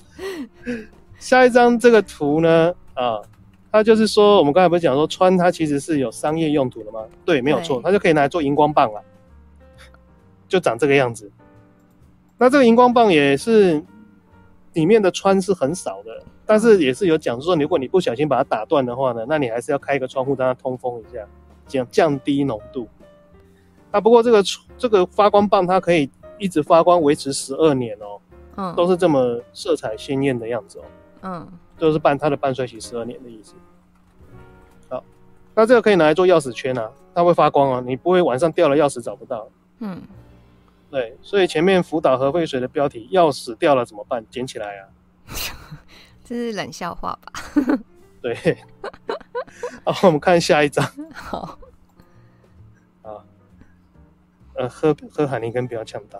[1.18, 3.22] 下一张这个图呢，啊，
[3.70, 7.00] 它就是说，我们刚才不是讲说穿它其实是有商业用途的吗？
[7.24, 9.02] 对，没有错，它就可以拿来做荧光棒了，
[10.46, 11.32] 就长这个样子。
[12.36, 13.82] 那这个荧光棒也是
[14.74, 16.22] 里面的穿是很少的。
[16.52, 21.26] 但是也是有讲说，如果你不小心把它打断的话呢，那你还是要开一个窗户让它通风一下，
[21.66, 22.86] 降降低浓度。
[23.90, 24.44] 啊，不过这个
[24.76, 28.20] 这个发光棒它可以一直发光维持十二年哦，
[28.56, 30.84] 嗯，都是这么色彩鲜艳的样子哦，
[31.22, 33.54] 嗯，就是半它的半衰期十二年的意思。
[34.90, 35.02] 好，
[35.54, 39.48] 那这个可以拿来做钥匙圈啊，它会发光啊，你不会晚上掉了钥匙找不到。
[39.78, 40.02] 嗯，
[40.90, 44.22] 对，所以前面福岛核废水的标题，钥匙掉了怎么办？
[44.30, 44.88] 捡起来啊。
[46.32, 47.78] 这是冷笑话吧？
[48.22, 48.34] 对。
[49.84, 50.82] 好，我们看下一张。
[51.12, 51.58] 好。
[53.02, 53.20] 啊。
[54.54, 56.18] 呃，喝喝海林根不要呛到。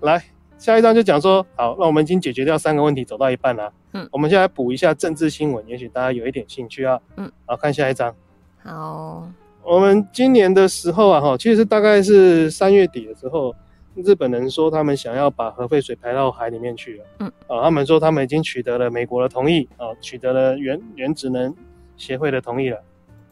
[0.00, 0.22] 来，
[0.58, 3.72] 下一张就讲说，好，那我们已经解决掉三个问题，走到一半了。
[3.92, 4.06] 嗯。
[4.12, 7.00] 我们现在补一下政治新闻，也许大家有一点兴趣啊。
[7.16, 7.32] 嗯。
[7.46, 8.14] 好，看下一张。
[8.62, 9.26] 好。
[9.62, 13.56] 我们今年的时候啊，哈，其实大概是三月底的时候。
[13.96, 17.04] 日本人说他们想要把核废水排到海里面去了。
[17.20, 21.54] 嗯，啊，他们说他们已经取得了美国的同意，啊，取得了原原子能
[21.96, 22.80] 协会的同意了。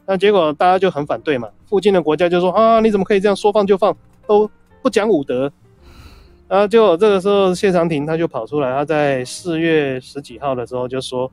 [0.05, 3.95] 那结果大家就很反对嘛，附近的国家就说啊，你怎么可以这样说放就放，
[4.25, 4.49] 都
[4.81, 5.51] 不讲武德。
[6.47, 11.29] 然后就这个时候谢长廷他就跑出来，他在四月十几号的时候就说，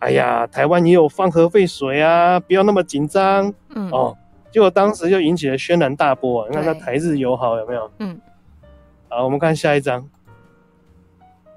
[0.00, 3.52] 哎呀，台湾也有放核废水啊，不要那么紧张。
[3.74, 4.16] 嗯，哦，
[4.50, 7.90] 结果当时就引起了轩然大波啊，你看他台日友好有没有？
[7.98, 8.20] 嗯。
[9.14, 10.04] 好，我们看下一张。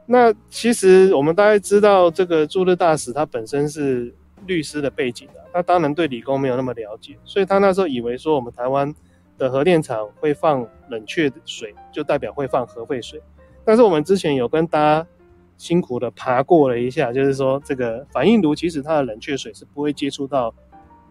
[0.06, 4.14] 那其实我们大概知道，这个驻日大使他本身是
[4.46, 8.94] 律师的背景的，他当然对理工没有那么了解，所以他那时候以为说我们台湾
[9.40, 13.20] 的核电厂会放冷却水，就代表会放核废水。
[13.66, 15.08] 但是我们之前有跟大家
[15.58, 20.54] 辛苦的爬过了一下，就是说这个反应炉其实它的冷却水是不会接触到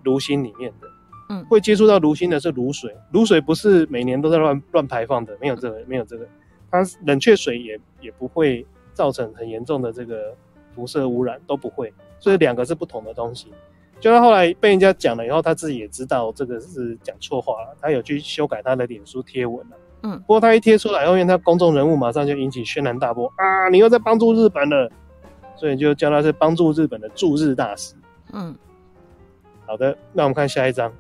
[0.05, 0.87] 炉心里面的。
[1.29, 6.27] 嗯，会接触到炉心的是卤水，卤水不是每年都在乱乱排放的，没有这个，没有这个，
[6.71, 10.35] 它冷却水也也不会造成很严重的这个
[10.75, 13.53] 辐射污染，都不会，所以两个是不同的东西。
[13.99, 19.77] 就他后来被人家讲了以后，他自己也知道这个是讲错话了，他有去修改他的脸书贴文了。
[20.03, 23.69] 嗯，不过他一贴出来后面，他公众人物马上就引起轩然大波啊！
[23.71, 24.91] 你又在帮助日本了，
[25.57, 27.95] 所以就叫他是帮助日本的驻日大使。
[28.35, 28.55] 嗯，
[29.65, 30.93] 好的，那我们看下一张。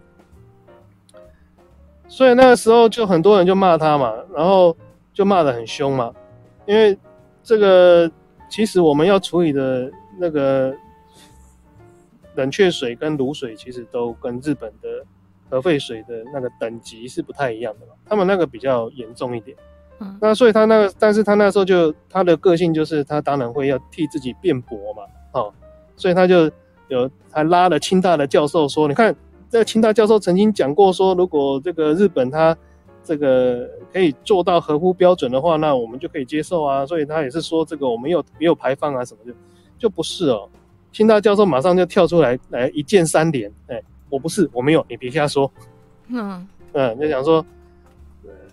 [2.09, 4.75] 所以那个时候就很多人就骂他嘛，然后
[5.13, 6.13] 就骂得很凶嘛，
[6.65, 6.97] 因为
[7.43, 8.11] 这个
[8.49, 10.73] 其实我们要处理的那个
[12.37, 15.05] 冷却水跟卤水，其实都跟日本的
[15.51, 19.57] 核废水的那个等级是不太一样的嘛，他们那个比较严重一点。
[19.99, 25.03] 嗯，那所以他那个，但是他那时候就他的个性就是他当然会要替自己辩驳嘛，
[25.33, 25.53] 哦，
[25.97, 26.51] 所以他就
[26.89, 29.15] 有还拉了清大的教授说，你看。
[29.57, 32.55] 这清大教授曾经讲过说，如果这个日本他
[33.03, 36.85] 这个可以做到合乎标准的话，那我们就可以接受啊。
[36.85, 39.35] 所以他也是说，这个我们有没有排放啊什么的，
[39.79, 40.47] 就不是哦。
[40.93, 45.51] 清大教授马上就跳出来，来一键三连，哎，我不是，我没有，你别瞎说。
[46.09, 47.43] 嗯 嗯，就讲说，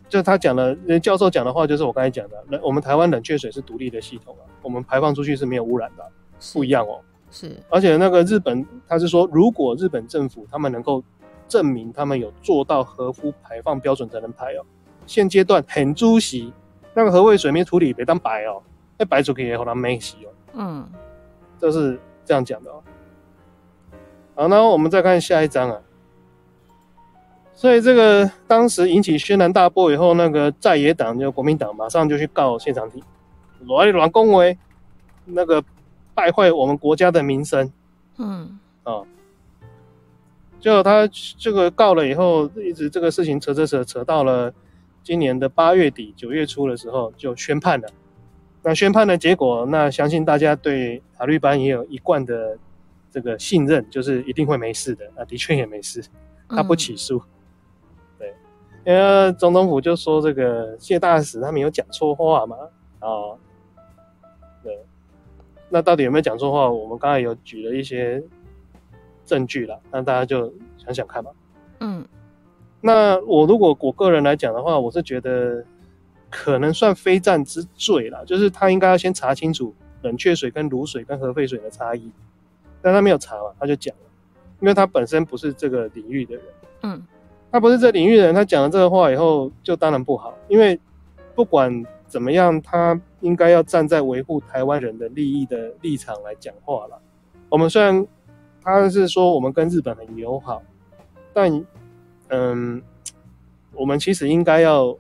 [0.08, 6.06] 就他讲的，教授讲的话就是我刚才讲的，我们台湾冷却水是独立的系统啊，我们排放出去是没有污染的，
[6.54, 7.02] 不一样哦。
[7.34, 11.04] 是，而且那个日本，他是说，如果日本政府他们能够
[11.48, 14.64] 证明他们有做到合乎排放标准才能排哦。
[15.08, 16.54] 现阶段很猪席，
[16.94, 18.62] 那个核废水没处理别当白哦，
[19.00, 20.30] 那白出去也好难没洗哦。
[20.54, 20.88] 嗯，
[21.60, 22.84] 这是这样讲的哦。
[24.36, 25.82] 好，那我们再看下一张啊。
[27.56, 33.02] 所以这个当时引起轩然大波以后，那个在野党就国民党马上就去告谢长廷，
[33.66, 34.56] 乱乱恭维
[35.26, 35.64] 那个。
[36.14, 37.72] 败坏我们国家的名声，
[38.18, 39.02] 嗯啊，
[40.60, 41.08] 就他
[41.38, 44.54] 这个告了以后，一直这个事情扯扯扯扯到了
[45.04, 47.88] 今年的八月底九月初的时候就宣判了，
[48.62, 52.58] 那宣判的结果，那相信大家对塔利班也有一贯的
[53.12, 55.06] 这个信任，就是一定会没事的。
[55.16, 56.04] 那的确也没事，
[56.48, 57.18] 他不起诉。
[57.18, 57.22] 嗯、
[58.20, 58.34] 对，
[58.86, 62.56] 因为总统府就说这个谢大使他没有讲错话嘛。
[63.00, 63.53] 啊，对，
[65.74, 66.70] 那到底有没有讲错话？
[66.70, 68.24] 我们刚才有举了一些
[69.26, 71.32] 证据了，那大家就想想看吧。
[71.80, 72.06] 嗯，
[72.80, 75.66] 那我如果我个人来讲的话，我是觉得。
[76.36, 79.72] 可能算非战之罪了，就是他应该要先查清楚
[80.02, 82.10] 冷却水跟卤水跟核废水的差异，
[82.82, 84.02] 但他没有查嘛，他就讲了，
[84.60, 86.44] 因为他本身不是这个领域的人，
[86.82, 87.06] 嗯，
[87.52, 90.80] 他不是这领域的人，他讲了这个话以后就当然不好，因为
[91.36, 97.02] 不管怎么样，他应该要站在维护台湾人的利益的立场来讲话了。
[97.50, 98.06] 我们虽然
[98.62, 100.62] 他是说我们跟日本很友好，
[101.34, 101.66] 但
[102.28, 102.80] 嗯，
[103.74, 104.96] 我们其实应该要。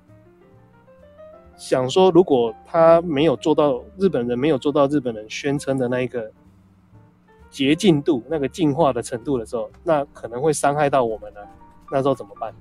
[1.55, 6.29] 想说，如果他没有做到日本人没有做到日本人宣称的那一个
[7.49, 11.47] 洁净度、那个进化的程度的时候，那可能会伤害到我们呢、啊。
[11.91, 12.53] 那时候怎么办？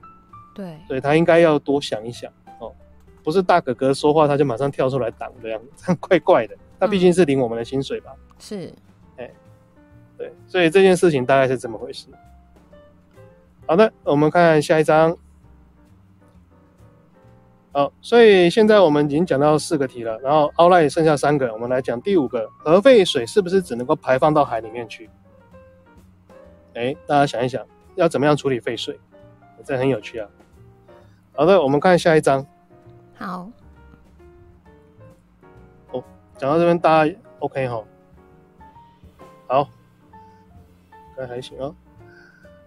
[0.54, 2.41] 对，所以他应该要多想一想哦，
[3.22, 6.56] 不是大哥哥说话他就马上跳出来挡这样，这样怪怪的。
[6.80, 8.12] 他毕竟是领我们的薪水吧？
[8.16, 8.74] 嗯、是，
[9.16, 9.30] 哎，
[10.18, 12.08] 对，所以这件事情大概是这么回事。
[13.66, 15.16] 好的，我们看下一章。
[17.70, 25.08] 好，所以现在我们已经讲到四个题了，然后 outline 剩下三个，我们来讲第五个，核废水是不是只能够排放到海里面去？
[26.74, 27.64] 哎，大家想一想，
[27.94, 28.98] 要怎么样处理废水？
[29.64, 30.28] 这很有趣啊。
[31.32, 32.44] 好的，我们看下一章。
[33.14, 33.50] 好。
[35.92, 36.02] 哦，
[36.36, 37.84] 讲到这边大家 OK 哈？
[39.46, 39.68] 好，
[41.16, 41.74] 该还行哦。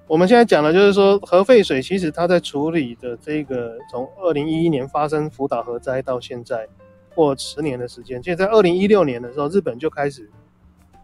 [0.07, 6.67] 我们现在讲的，就是说核废水其实它在处理的这个，从二零一一年发生福岛核灾到现在，
[7.15, 8.21] 过十年的时间。
[8.21, 10.29] 其实，在二零一六年的时候，日本就开始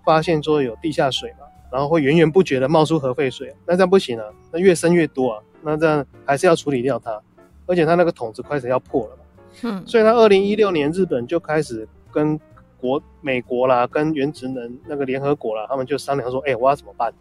[0.06, 7.20] 发现说有地下水嘛，然后会源源不绝的冒出核废水，那这样不行啊，那越生越多啊，那这样还是要处理掉它，
[7.66, 9.18] 而且它那个桶子开始要破了。
[9.64, 12.40] 嗯，所以它二零一六年日本就开始跟
[12.80, 17.14] 国美国啦，跟原子能那个联合国啦，他们就商量说，哎，我要怎么办？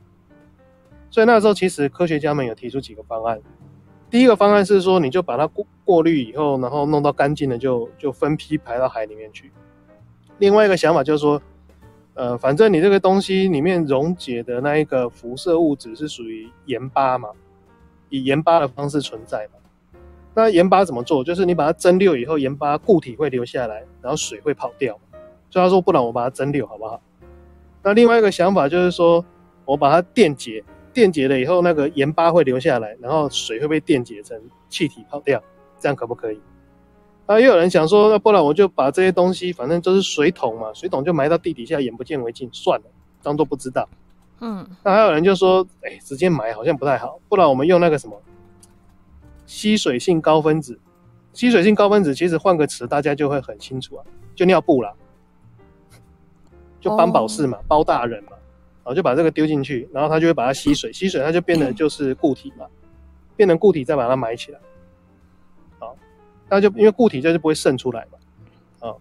[1.11, 3.41] 所以那时候，其实科学家们有提出几个方案。
[4.09, 9.53] 第一个方案是说，你就把它过过滤以后，然后弄到干净的就，就就分批排到海里面去。
[10.39, 11.43] 另外一个想法就是说，
[12.14, 17.28] 呃，反正你这个东西里面溶解的那一个辐射物质是属于盐巴嘛，
[18.09, 19.60] 以盐巴的方式存在嘛。
[20.35, 21.24] 那盐巴怎么做？
[21.24, 24.99] 就是你把它蒸馏以后，盐巴固体会留下来，然后水会跑掉。
[25.51, 27.01] 所以他说，不然我把它蒸馏好不好？
[27.83, 29.24] 那另外一个想法就是说，
[29.64, 30.64] 我把它电解。
[30.93, 34.37] 电解了以后，那个盐巴会留下来，然后水会被电解成
[34.68, 35.41] 气体跑掉，
[35.78, 36.41] 这样可不可以？
[37.26, 42.87] 啊，又有人想说，那不然我就把这些东西，反正就是水桶嘛，水桶就埋到地底下，眼不见为净，算了，
[43.22, 43.89] 当做不知道。
[44.41, 48.20] 嗯，那还有人就说，哎，直接埋好像不太好，不然我们用那个什么
[49.51, 50.78] 吸水性高分子。
[51.32, 54.92] 吸水性高分子其实换个词，大家就会很清楚啊，就尿布啦，
[56.80, 58.30] 就帮宝适嘛，哦、包大人嘛。
[58.82, 62.64] 然后就把这个丢进去，然后它就会把它吸水，吸水它就变得就是固体嘛，
[63.36, 64.61] 变成固体再把它埋起来，
[65.80, 65.96] 好，
[66.48, 68.94] 那就因为固体就是不会渗出来嘛，啊，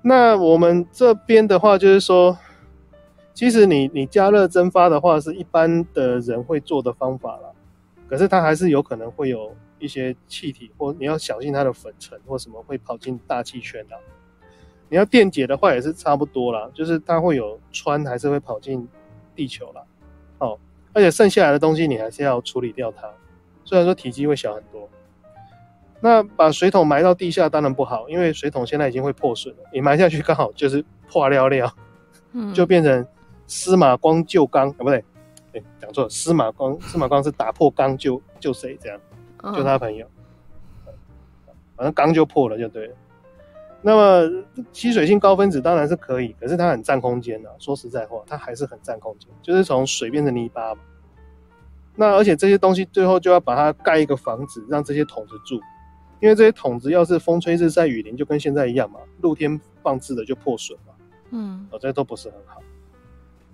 [0.00, 2.36] 那我们这边的话就是说，
[3.34, 7.51] 其实你你加热蒸发的话是一般的人会做的方法啦，
[8.12, 13.96] 可是它还是有可能会有一些气体或你要小心它的粉尘或什么会跑进大气圈的。
[14.90, 18.86] 你要电解的话也是差不多啦，就是它会有氚，还是会跑进
[19.34, 19.82] 地球啦。
[20.40, 20.58] 哦，
[20.92, 23.10] 而且剩下来的东西你还是要处理掉它，
[23.64, 24.86] 虽然说体积会小很多。
[26.02, 31.74] 那把水桶埋到地下当然不好，因为水桶现在已经会破损了，你埋下去刚好就是破料料，
[32.32, 33.06] 嗯，就变成
[33.46, 35.04] 司马光旧缸啊，不对，哎，
[35.92, 39.00] 讲错，司马光，司马光是打破缸救救谁这样，
[39.54, 40.06] 救他朋友，
[41.76, 42.94] 反正缸就破了就对了。
[43.84, 47.52] 那么吸水性高分子当然是可以，可是它很占空间的。
[47.58, 50.80] 说实在话，它还是很占空间，就是从水变成泥巴嘛。
[51.96, 55.56] 那而且这些东西最后就要把它盖一个房子，让这些桶子住，
[56.20, 60.94] 因为这些桶子要是风吹日晒雨淋，就跟现在一样嘛，露天放置的就破损嘛。
[61.30, 62.62] 嗯，哦，这些都不是很好。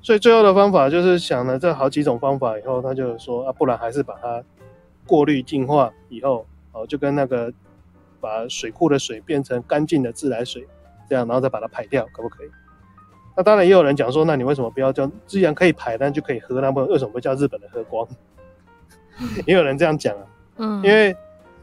[0.03, 4.43] 所以最后的方法就是想了这好几种方法以后，他就说啊，不然还是把它
[5.07, 7.53] 过滤净化以后，哦，就跟那个。
[8.21, 10.67] 把水库的水变成干净的自来水，
[11.09, 12.49] 这样然后再把它排掉，可不可以？
[13.37, 15.09] 那当然也有人讲说，那你为什么不要叫？
[15.25, 18.05] 既然可以排，但就可以喝，那么为什么不叫日本的喝光？
[19.47, 20.27] 也有人这样讲啊，
[20.57, 21.17] 嗯，因为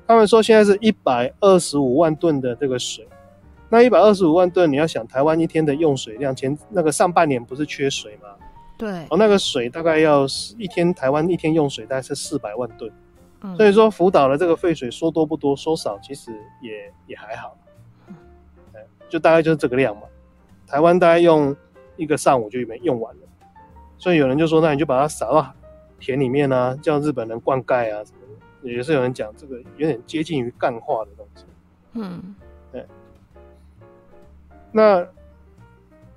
[0.07, 3.05] 他们说现在是一百二十五万吨的这个水，
[3.70, 8.30] 那一百二十五万吨，你要想台湾一天的用水量，前那个上半年不是缺水吗？
[8.78, 10.26] 对，哦，那个水大概要
[10.57, 12.91] 一天，台湾一天用水大概是四百万吨。
[13.41, 17.57] 嗯，所以说福岛的这个废水说多不多，说少其实也也还好。
[19.07, 20.03] 就大概就是这个量嘛。
[20.68, 21.55] 台湾大概用
[21.95, 23.22] 一个上午就没用完了。
[23.97, 25.53] 所以有人就说，那你就把它撒到
[25.99, 28.20] 田里面啊，叫日本人灌溉啊什么
[28.61, 28.70] 的。
[28.70, 31.45] 也是有人讲这个有点接近于干化的东西。
[31.93, 32.44] 嗯，对。
[34.76, 35.07] 那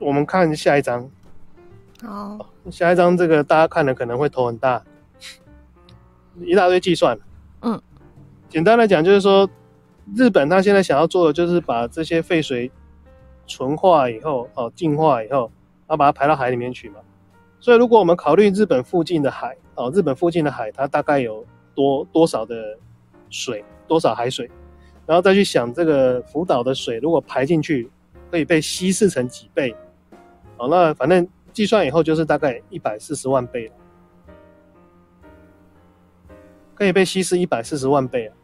[0.01, 1.09] 我们看下一张。
[2.03, 4.83] 好，下一张这个大家看了可能会头很大，
[6.41, 7.17] 一大堆计算。
[7.63, 7.81] 嗯，
[8.49, 9.49] 简单来讲就是说，
[10.17, 12.69] 日本他现在想要做的就是把这些废水
[13.47, 15.53] 纯化以后，哦，净化以后，
[15.87, 16.97] 然后把它排到海里面去嘛。
[17.61, 21.47] 所以如果我们考虑日本附近的海，哦，日本附近的海它大概有
[21.77, 22.77] 多多少的
[23.31, 24.51] 水，多少海水，
[25.07, 27.89] 然后再去想这个福岛的水如果排进去，
[28.31, 29.75] 可以被稀释成几倍，
[30.57, 31.27] 哦，那反正。
[31.51, 33.75] 计算以后就是大概一百四十万倍了，
[36.73, 38.37] 可以被稀释一百四十万倍啊！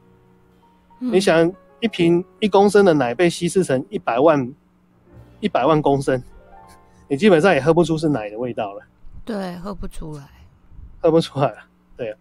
[0.99, 4.53] 嗯、你想一瓶一公升的奶被稀释成一百万
[5.39, 6.21] 一百万公升，
[7.07, 8.83] 你基本上也喝不出是奶的味道了。
[9.25, 10.29] 对，喝不出来，
[11.01, 11.59] 喝不出来了。
[11.97, 12.19] 对啊，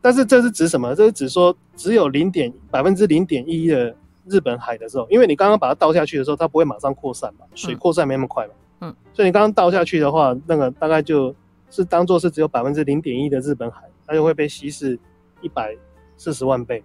[0.00, 0.92] 但是这是指什么？
[0.96, 3.94] 这是指说只有零点百分之零点一的
[4.26, 8.52] 日本海的时候，因为你刚刚把它倒下去的时候，它不会马上扩散嘛，水扩散没那么快嘛。
[8.80, 11.34] 嗯嗯，所以你刚刚倒下去的话，那个大概就
[11.70, 14.98] 是当做是只有百分之零点一的日本海，它就会被稀释
[15.40, 15.76] 一百
[16.16, 16.82] 四十万倍。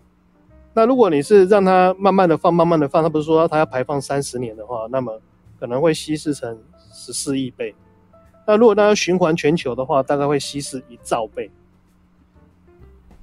[0.73, 5.19] 那如果你是让它慢慢的放，慢慢的放，它不是说它要排放三十年的话，那么
[5.59, 6.55] 可能会稀释成
[6.91, 7.73] 十四亿倍。
[8.45, 11.49] 那如果它要循环全球的话，大概会稀释一兆倍。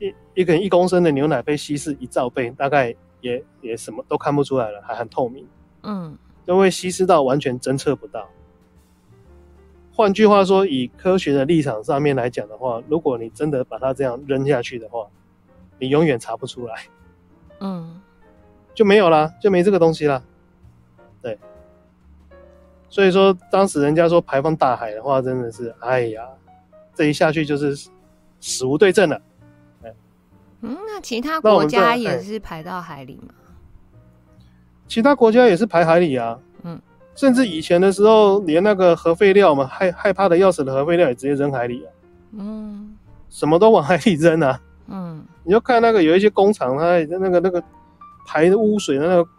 [0.01, 2.93] 一一个一公升的牛奶被稀释一兆倍，大概
[3.25, 5.49] 也也什么都看不出来了，还很透明。
[5.83, 8.29] 嗯，都会稀释到完全侦测不到。
[9.95, 15.07] 换句话说，以科学的立场上面来讲的话，如果你真的把它这样扔下去的话，
[15.79, 16.75] 你永远查不出来，
[17.61, 17.99] 嗯，
[18.75, 20.23] 就没有啦，就没这个东西啦。
[21.23, 21.39] 对，
[22.91, 26.29] 所以说当时人家说排放大海的话，真的是，哎呀，
[26.95, 27.89] 这一下去就是
[28.41, 29.23] 死无对证了。
[30.65, 33.35] 嗯，那其他国家也是排到海里吗？
[34.89, 36.39] 其他国家也是排海里啊。
[36.63, 36.81] 嗯
[37.15, 41.89] 甚至以前的时候，连那个核废料嘛，害害怕的要死的核废料也直接扔海里啊。
[42.33, 42.97] 嗯，
[43.31, 44.61] 什么都往海里扔啊。
[44.89, 47.63] 嗯，你就看那个有一些工厂，它那个那个
[48.27, 49.31] 排污水的那个。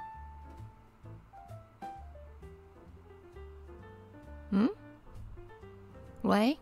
[4.52, 4.70] 嗯？
[6.22, 6.58] 喂？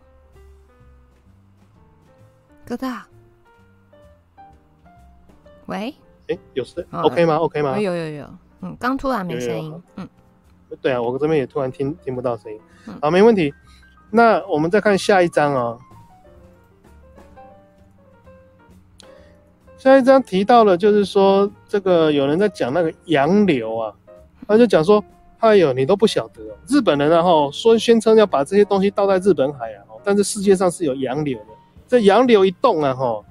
[2.65, 3.05] 哥大？
[5.67, 5.93] 喂？
[6.27, 7.79] 哎、欸，有声、哦、？OK 吗？OK 吗？
[7.79, 8.29] 有有有。
[8.61, 9.69] 嗯，刚突然没声音。
[9.69, 10.09] 有有嗯。
[10.81, 12.59] 对啊，我这边也突然听听不到声音，
[12.99, 13.53] 好，没问题。
[14.09, 15.77] 那我们再看下一章啊，
[19.77, 23.93] 下一章提到了，就是说这个有人在讲那个洋流啊，
[24.47, 25.03] 他就讲说，
[25.37, 31.45] 哎呦，你都不晓得，哦日本人然后说宣称要把这些东西倒在日本海啊，但是世界上是有洋流的，
[31.87, 33.23] 这洋流一动啊，哈，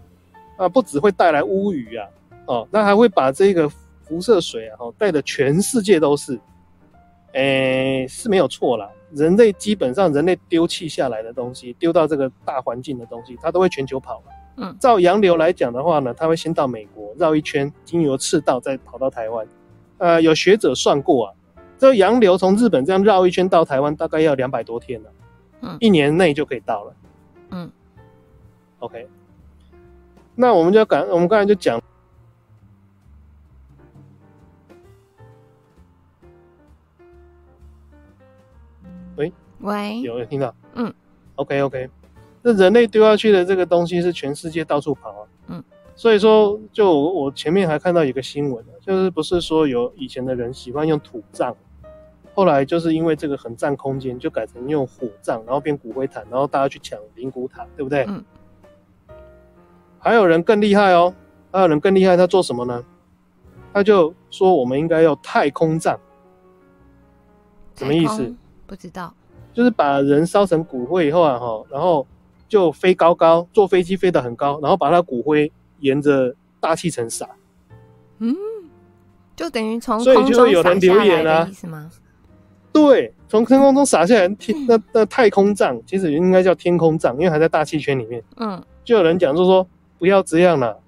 [0.58, 2.06] 啊，不只会带来乌鱼啊，
[2.46, 6.38] 哦，那还会把这个辐射水啊，哦带的全世界都是。
[7.34, 8.90] 诶、欸，是没有错啦。
[9.12, 14.24] 人类基本上，人类丢弃下来的东西，丢到这个大环境的东西，它都会全球跑了。
[14.58, 19.46] 嗯，照洋流来讲的话呢，它会先到美国绕一圈，经由赤道再跑到台湾。
[19.96, 21.32] 呃，有学者算过啊，
[21.78, 25.10] 这个洋流从日本这样绕一圈到台湾，大概要两百多天了。
[25.62, 26.94] 嗯，一年内就可以到了。
[27.52, 27.72] 嗯
[28.80, 29.08] ，OK。
[30.34, 31.80] 那我们就刚，我们刚才就讲。
[39.62, 40.54] 喂喂，有有听到？
[40.74, 40.92] 嗯
[41.36, 41.88] ，OK OK，
[42.42, 45.26] 那人类丢下去的这个东西是全世界到处跑啊。
[45.48, 51.54] 嗯，所以说，就我我前面还看到一个新闻，就是不是说有以前的人喜欢用土葬，
[52.34, 58.04] 后来就是因为这个很占空间，就改成用火葬，然后变骨灰坛，然后大家去抢灵骨塔，对不对？
[58.08, 58.24] 嗯。
[59.98, 61.14] 还有人更厉害哦，
[61.52, 62.84] 还有人更厉害，他做什么呢？
[63.72, 65.96] 他就说我们应该要太空葬，
[67.76, 68.34] 什么意思？
[68.66, 69.14] 不知道，
[69.52, 72.06] 就是把人烧成骨灰以后啊，哈，然后
[72.48, 75.50] 就飞高高，坐飞机飞得很高，然后把他骨灰
[75.80, 77.28] 沿着大气层撒，
[78.18, 78.34] 嗯，
[79.36, 81.90] 就等于从所以就会有人留言啊，意思吗？
[82.72, 88.22] 对，从天空中洒下来，天那那太空葬其实应该叫天空葬，因为还在大气圈里面。
[88.36, 89.66] 嗯，就有人讲就说
[89.98, 90.80] 不要这样了，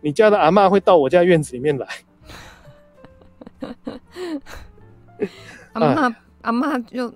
[0.00, 1.86] 你家的阿嬷会到我家院子里面来。
[5.74, 7.12] 阿妈阿妈就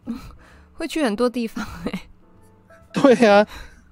[0.72, 2.00] 会去很多地方哎、欸。
[2.92, 3.46] 对呀、啊，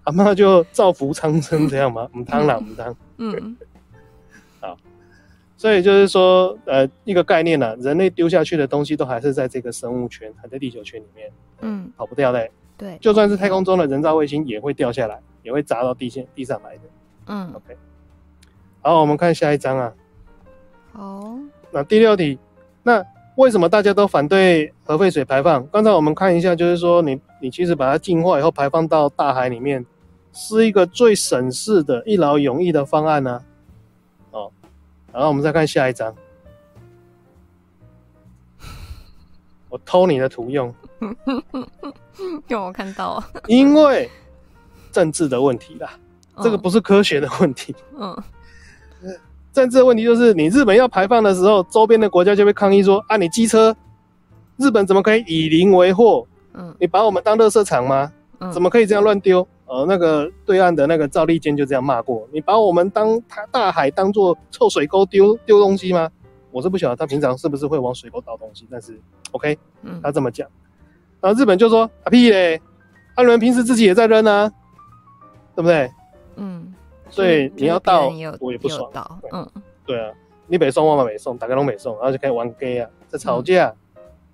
[0.04, 2.08] 阿妈就造福苍生这样吗？
[2.16, 2.96] 唔当啦，唔当。
[3.18, 3.56] 嗯。
[4.60, 4.76] 好，
[5.56, 11.30] 所以就是说，呃，一个概念呢、啊，人类丢下去的东西都还是在这个生物圈，还在地球圈里面，
[11.60, 12.48] 嗯，跑不掉的。
[12.76, 16.80] 对，就算是太空中的人造卫星也会掉下来，也会砸到地线地上来的。
[17.26, 17.76] 嗯，OK。
[18.82, 19.92] 好，我们看下一章啊。
[20.92, 21.38] 好，
[21.70, 22.38] 那第六题，
[22.82, 23.04] 那
[23.36, 25.66] 为什么大家都反对核废水排放？
[25.68, 29.84] 刚才我们看一下，就是说你你其实把它净化以后排放到大海里面，
[30.32, 33.42] 是一个最省事的、一劳永逸的方案呢、啊。
[34.38, 34.52] 哦，
[35.12, 36.14] 然后我们再看下一张，
[39.68, 40.72] 我偷你的图用，
[42.46, 44.08] 有我看到啊，因为
[44.92, 45.90] 政治的问题啦，
[46.36, 48.16] 嗯、这个不是科学的问题，嗯。
[49.54, 53.74] 政治的问题就是，你日本要排放的时候，周边的国家就会抗议说：“啊，你机车，
[54.56, 56.26] 日本怎么可以以邻为壑？
[56.54, 58.12] 嗯，你把我们当垃圾场吗？
[58.40, 66.10] 嗯，怎么可以这样乱丢？”呃，那个对岸的那个赵立坚就这样骂过：“你把我们当他大海当做臭水沟丢丢东西吗？”
[66.50, 69.00] 我是不晓得他平常是不是会往水沟倒东西，但是
[69.30, 70.46] OK，嗯，他这么讲，
[71.20, 72.60] 然后日本就说：“啊屁嘞，
[73.14, 74.50] 阿伦平时自己也在扔啊，
[75.54, 75.88] 对不对？”
[77.06, 77.12] 嗯。
[77.12, 78.90] 所以你要到，我也不爽。
[79.32, 79.48] 嗯，
[79.84, 80.12] 对啊，
[80.46, 83.68] 你北送，我嘛北送，大家都北送，然后就可以玩 gay 啊，在吵架。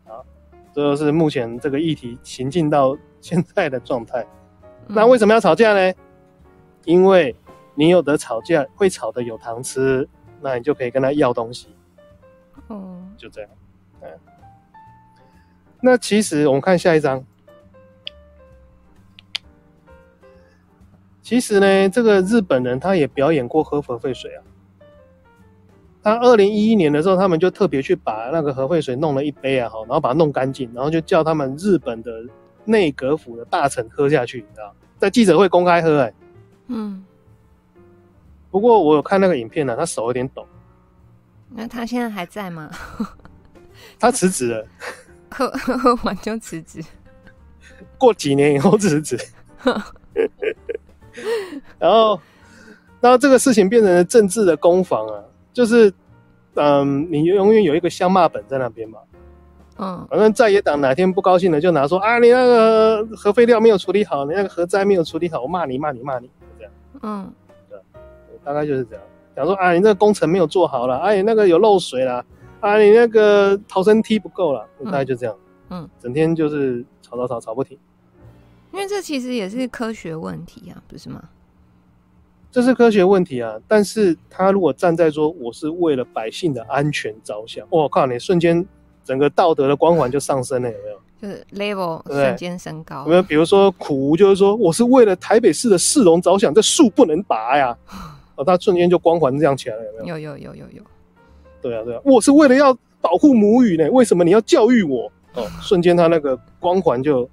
[0.04, 0.24] 啊、嗯，
[0.72, 4.26] 这就是目前这个议题行进到 现在的状态。
[4.86, 5.94] 嗯、那为什么要吵架呢？
[6.84, 7.36] 因为
[7.74, 10.08] 你有的吵架，会吵的有糖吃，
[10.40, 11.74] 那你就可以跟他要东西。
[12.68, 13.50] 嗯，就这样。
[14.02, 14.08] 嗯，
[15.80, 17.24] 那其实我们看下一章。
[21.30, 24.42] 其实呢，这个日本人他也表演过喝核废水啊。
[26.02, 32.10] 他二零一一年的时候，他们就特别去把那个核废水弄了一杯啊，好，然后把它弄干净，然后就叫他们日本的
[32.64, 36.12] 内阁府的大臣喝下去，你知道，在记者会公开喝，哎，
[36.66, 37.04] 嗯。
[38.50, 40.44] 不过我有看那个影片呢、啊，他手有点抖。
[41.48, 42.68] 那他现在还在吗？
[44.00, 44.66] 他辞职了，
[45.30, 46.82] 喝喝完就辞职，
[47.96, 49.16] 过几年以后辞职。
[51.78, 52.20] 然后，
[53.00, 55.92] 然后这个事情变成了政治的攻防啊，就是，
[56.54, 58.98] 嗯，你永远有一个相骂本在那边嘛，
[59.78, 67.32] 嗯，反正在野党哪天不高兴了，就拿说啊，你那个核废料没有处理好，你那个核灾没有处理好，我骂你骂你骂你，这样，嗯，
[67.68, 67.78] 对，
[68.44, 69.04] 大概就是这样，
[69.34, 72.24] 讲说啊，你这个工程没有做好了，哎，那个有漏水了，
[72.60, 75.34] 啊，你那个逃生梯不够了，大概就这样，
[75.70, 77.78] 嗯，整天就是吵吵吵吵不停。
[78.72, 81.22] 因为这其实也是科学问题啊，不是吗？
[82.52, 88.66] 这是科学问题啊，但是他如果站在说我是为了百姓的安全着想，我靠，你瞬间
[89.04, 91.00] 整个道德的光环就上升了，有没有？
[91.22, 93.02] 就是 level 瞬间升高。
[93.04, 93.22] 有没有？
[93.22, 97.76] 比如说苦无就是说我是为了台北市的市容着想，这树不能拔呀，
[98.34, 100.18] 哦，他瞬间就光环这样起来了，有没有？
[100.18, 100.82] 有有有有有。
[101.62, 105.12] 对啊对啊，我是为了要保护母语呢，为什么你要教育我？
[105.34, 107.28] 哦，瞬间他那个光环就。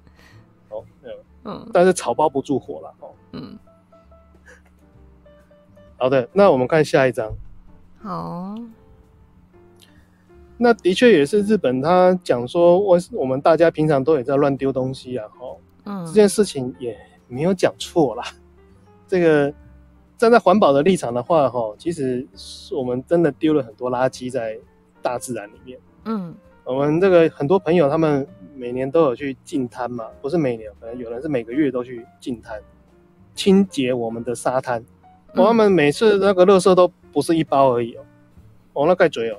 [1.44, 3.08] 嗯，但是草包不住火了哦。
[3.32, 3.58] 嗯，
[5.96, 7.32] 好的，那我们看下一章。
[8.02, 8.54] 好，
[10.56, 16.96] 那的确也是日本，他讲说，我我们大家平常都也在乱丢东西啊，哦，嗯，这件事情也
[17.28, 18.24] 没有讲错啦。
[19.06, 19.52] 这个
[20.16, 22.26] 站在环保的立场的话，哈，其实
[22.72, 24.58] 我们真的丢了很多垃圾在
[25.00, 25.78] 大自然里面。
[26.04, 26.34] 嗯，
[26.64, 28.26] 我们这个很多朋友他们。
[28.58, 32.60] 每年都有去净滩嘛，不是每年，可能有人是每个月都去净滩，
[33.36, 34.84] 清洁我们的沙滩。
[35.32, 38.00] 他们每次那个垃圾都不是一包而已哦，
[38.72, 39.36] 哦，那盖嘴哦。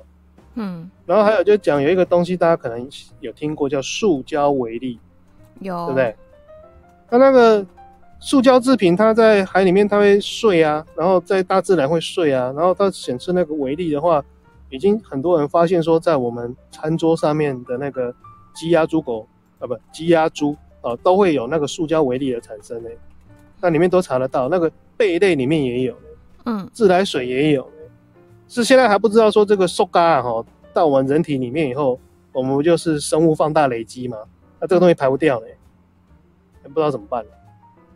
[0.53, 0.89] 嗯。
[1.05, 2.87] 然后还有就讲有一个东西，大家可能
[3.19, 4.97] 有听过，叫塑胶微粒，
[5.59, 6.15] 有，对不对？
[7.09, 7.65] 它那个
[8.21, 14.23] 塑胶制品，它在海里面它会碎啊，然后在大自然会碎啊，然后它显示那个微粒的话，
[14.69, 18.15] 已经很多人发现说，在我们餐桌上面的那个。
[18.59, 19.25] 鸡鸭猪狗
[19.57, 22.89] 啊，不，鸡鸭猪啊，都会有那个塑胶微粒的产生呢。
[23.61, 25.95] 那里面都查得到，那个贝类里面也有，
[26.43, 27.65] 嗯，自来水也有，
[28.49, 31.97] 是现在还不知道说这个塑胶啊，哈，到我们人体里面以后，
[32.33, 34.17] 我们不就是生物放大累积嘛？
[34.59, 35.47] 那这个东西排不掉呢，
[36.63, 37.23] 也不知道怎么办。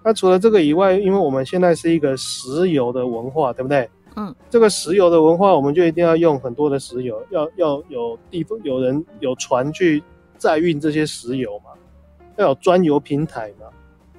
[0.02, 3.90] 那除了这个以外，因为我们现在是一个石油的文化，对不对？
[4.16, 10.02] 嗯，这个石油的文化，我们就一定要用很多的石油，要要有地方有人有船去。
[10.44, 11.72] 载运这些石油嘛，
[12.36, 13.68] 要有专油平台嘛。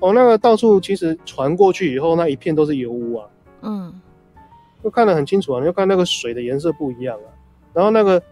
[0.01, 3.29] 哦，那个到处其实船过去以后，那一片都是油污啊。
[3.61, 4.01] 嗯，
[4.83, 7.29] 就看得很清楚啊，你就看那个水的颜色不一样啊。
[7.75, 8.23] 然后那个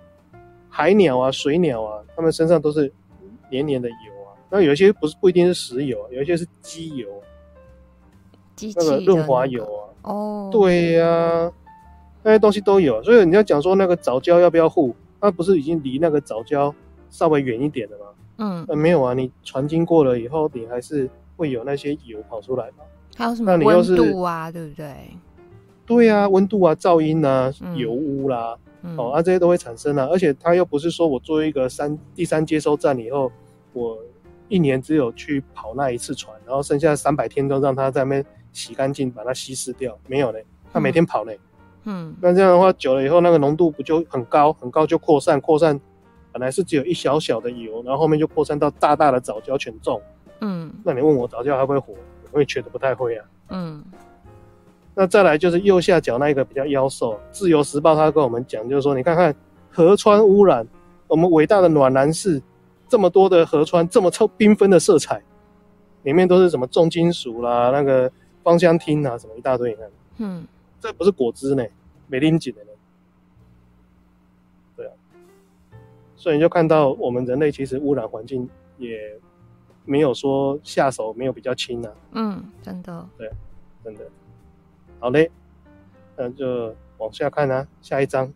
[0.68, 2.90] 海鸟啊、水鸟啊，它们身上都是
[3.50, 3.94] 黏黏的油
[4.26, 4.32] 啊。
[4.50, 7.08] 那有一些不是不一定是石油，有一些是机油，
[8.56, 10.10] 机那个润滑油啊。
[10.10, 11.52] 哦，对呀、啊，
[12.22, 13.02] 那些东西都有。
[13.02, 16.74] 所以你要讲说那个藻礁要不要护，那不是已经离那个藻礁
[17.12, 18.06] 稍微远一点的吗？
[18.38, 22.78] 嗯，那没有啊，你船经过了以后，你还是会有那些油跑出来嘛。
[23.14, 24.94] 还有什么温度啊，对不对？
[25.84, 30.08] 对啊，温度啊，噪音啊，嗯、油污啦，嗯、哦，啊，这些都会产生啊。
[30.10, 33.30] 而且它又不是说我做一个三第三接收站以后，
[33.74, 33.98] 我
[34.48, 41.38] 一年只有去跑那一次船，然后剩下三百天都让它在那边洗干净，把它稀释掉，没有嘞，它每天跑嘞。
[41.84, 45.78] 嗯，那这样的话久了以后，那个浓度不就很高，很高就扩散，扩散
[46.32, 50.00] 本来是只有一小小的油，然后后面就扩散到大大的藻礁全中。
[50.40, 51.94] 嗯，那你问我藻礁还会活？
[52.32, 53.24] 我也觉得不太会啊。
[53.50, 53.84] 嗯。
[54.94, 59.34] 那再来就是右下角那一个比较妖兽，《自由时报》他跟我们讲，就是说，你看看
[59.70, 60.66] 河川污染，
[61.08, 62.42] 我们伟大的暖男市，
[62.88, 65.22] 这么多的河川，这么超缤纷的色彩，
[66.02, 68.12] 里面都是什么重金属啦，那个
[68.42, 70.46] 芳香烃啊，什么一大堆，你看，嗯，
[70.78, 71.64] 这不是果汁呢，
[72.06, 72.70] 没拎紧的呢，
[76.22, 78.48] 所以你就看到我们人类其实污染环境
[78.78, 78.96] 也
[79.84, 83.28] 没有说下手没有比较轻啊，嗯，真的，对，
[83.82, 84.04] 真的。
[85.00, 85.28] 好嘞，
[86.16, 88.32] 那就往下看啊，下一章。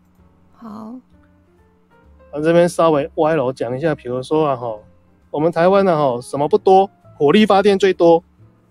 [0.51, 0.95] 好，
[2.33, 4.77] 我这边稍微歪楼讲一下，比如说啊，哈，
[5.31, 8.21] 我们台湾呢，哈，什么不多，火力发电最多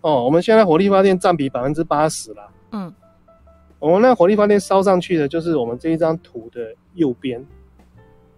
[0.02, 0.22] 哦。
[0.22, 2.48] 我们现在火力发电占比百分之八十啦。
[2.72, 2.92] 嗯，
[3.78, 7.42] 我们那火力发电烧上去的，就是我们这一张图的右边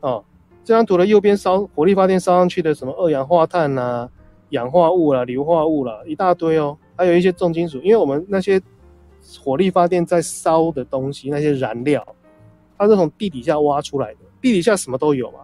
[0.02, 0.24] 哦。
[0.68, 4.06] 这张图的右边烧火力发电烧上去的，什么二氧化碳啊、
[4.50, 6.76] 氧化物啦、硫化物啦，一大堆哦。
[6.94, 8.60] 还有一些重金属，因为我们那些。
[9.42, 12.06] 火力发电在烧的东西，那些燃料，
[12.78, 14.20] 它是从地底下挖出来的。
[14.40, 15.40] 地底下什么都有嘛，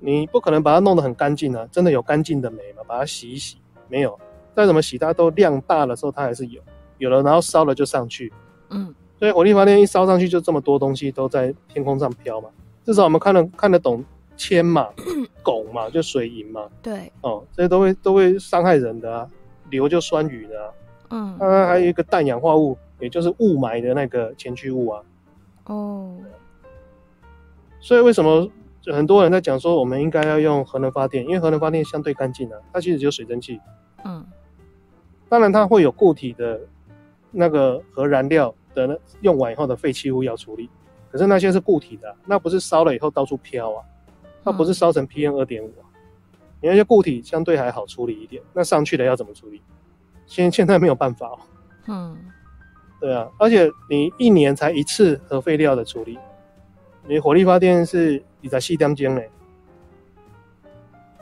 [0.00, 1.66] 你不可能把它弄得很干净啊！
[1.70, 2.82] 真的有干净的煤吗？
[2.86, 3.56] 把它洗一洗，
[3.88, 4.18] 没有。
[4.54, 6.60] 再怎么洗，它都量大的时候，它还是有，
[6.98, 8.30] 有了，然后烧了就上去。
[8.70, 12.50] 嗯，所以火力发电一烧上去，就这么多东西都在天空上飘嘛。
[12.84, 14.04] 至少我们看得看得懂
[14.36, 14.88] 铅嘛、
[15.44, 16.68] 汞嘛，就水银嘛。
[16.82, 19.28] 对，哦，这些都会都会伤害人的啊，
[19.70, 20.72] 硫就酸雨的啊。
[21.10, 25.02] 嗯，它还有一个氮氧化物，也就是雾霾的那个前驱物啊。
[25.66, 26.16] 哦，
[27.80, 28.48] 所以为什么
[28.86, 31.24] 很多人在讲说我们应该要用核能发电？
[31.24, 33.60] 因为核能发电相对干净啊，它其实只有水蒸气。
[34.04, 34.26] 嗯，
[35.28, 36.60] 当然它会有固体的
[37.30, 40.68] 那个核燃料的用完以后的废弃物要处理，
[41.12, 43.84] 可是那些是固体的，那不是烧了以后到处飘啊，
[44.42, 45.84] 它不是烧成 PM 二点五啊。
[46.62, 49.60] 你那些固体相对还好处理一点，那上去的要怎么处理？
[50.24, 51.38] 现现在没有办法哦。
[51.88, 52.16] 嗯，
[52.98, 56.18] 对啊，而且你一年才一次核废料的处理，
[57.06, 59.28] 你火力发电是你在细点间嘞。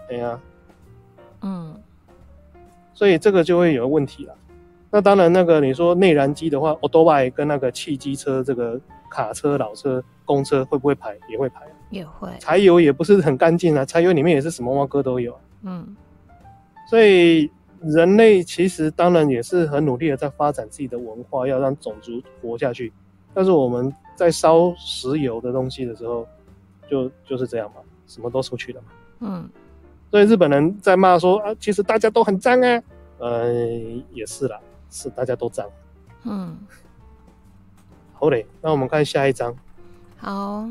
[0.09, 0.41] 对啊，
[1.41, 1.75] 嗯，
[2.95, 4.37] 所以这个就会有问题了。
[4.91, 8.79] 那当然，那个你说内燃机的话，欧多外跟那个汽机车、这个
[9.11, 11.19] 卡车、老车、公车会不会排？
[11.29, 12.31] 也会排，也会。
[12.39, 15.39] 柴油也不是很干净啊，柴油里面也是什么猫哥都有。
[15.63, 15.95] 嗯，
[16.89, 17.51] 所以。
[17.83, 22.93] 人类其实当然也是很努力的在发展自己的文化，要让种族活下去。
[23.33, 26.29] 但是我们在烧石油的东西的时候，
[26.91, 28.89] 就就是这样嘛，什么都出去了嘛。
[29.21, 29.51] 嗯，
[30.11, 32.83] 所以日本人在骂说啊，其实大家都很脏啊。
[33.17, 33.51] 呃，
[34.13, 35.67] 也是啦，是大家都脏。
[36.25, 36.59] 嗯，
[38.21, 39.57] 好嘞，那我们看下一章。
[40.19, 40.69] 好。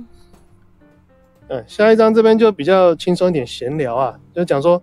[1.47, 4.81] 嗯，下一章这边就比较轻松一点，闲聊啊，就讲说。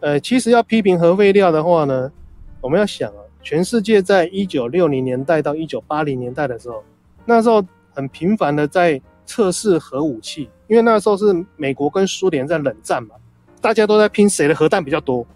[0.00, 2.12] 呃，其实要批评核废料的话呢，
[2.60, 6.84] 我们要想啊，全世界在一九六零年代到一九八零年代的时候，
[7.24, 13.16] 那时候很频繁的在测试核武器，因为那时候是美国跟苏联在冷战嘛，
[13.60, 15.26] 大家都在拼谁的核弹比较多，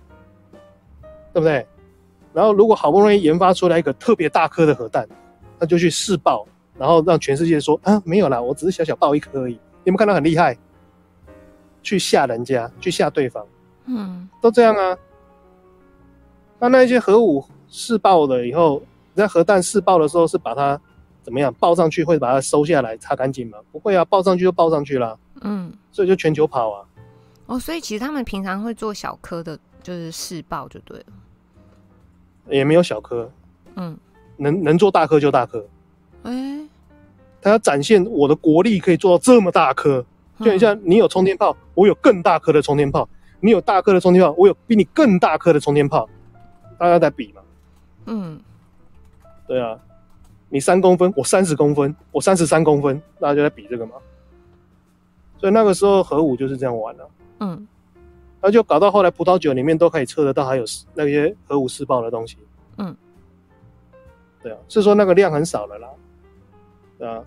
[1.33, 1.67] 对不对？
[2.33, 5.09] 然后如果好不容易研发出来一个特别大颗的核弹，
[5.63, 6.45] 那就去试爆，
[6.77, 10.59] 然后让全世界说啊，没有啦，我只是小小爆一颗而已，你们看到很厉害，
[11.85, 13.47] 去吓人家，去吓对方。
[13.87, 14.99] 嗯，都这样啊。
[16.59, 18.83] 那那些核武试爆了以后，
[19.15, 20.81] 在核弹试爆的时候是把它
[21.23, 23.59] 怎么样爆上去，会把它收下来擦干净吗？
[23.71, 25.17] 不会啊，爆上去就爆上去了。
[25.43, 26.85] 嗯，所以就全球跑啊。
[27.47, 31.07] 哦，所以其实他们平常会做小颗的，就是试爆就对了。
[32.49, 33.31] 也没有小颗，
[33.77, 33.97] 嗯，
[34.43, 35.65] 能能做大颗就大颗。
[36.25, 36.69] 哎、欸，
[37.41, 40.05] 他要展现我的国力可以做到这么大颗，
[40.41, 43.09] 就很像你有冲天炮，嗯、我有更大颗的冲天炮。
[43.41, 46.09] 你有大颗的冲天炮，我有比你更大颗的冲天炮，
[46.79, 47.43] 大家在比嘛？
[48.07, 48.41] 嗯，
[49.49, 49.77] 对啊，
[50.49, 53.95] 你三公分，我三十公分，我三十三公分，大家就在比这个嘛。
[55.39, 57.11] 所以那个时候核武就是这样玩的、啊。
[57.41, 57.67] 嗯，
[58.41, 60.65] 那就搞到后来葡萄酒里面都可以测得到还有
[60.95, 62.37] 那些核武试爆的东西。
[62.79, 62.95] 嗯，
[64.43, 65.89] 对啊，是说那个量很少了啦。
[67.07, 67.25] 啊，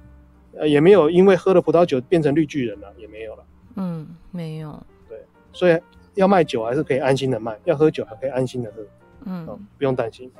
[0.57, 3.43] 呃，也没有因为喝了葡萄酒变成绿巨人了，也没有了。
[3.75, 4.81] 嗯，没有。
[5.09, 5.79] 对，所以
[6.13, 8.81] 要卖酒还是可以安心的卖，要喝酒还可以安心的喝。
[9.25, 9.45] 嗯，
[9.77, 10.31] 不用担心。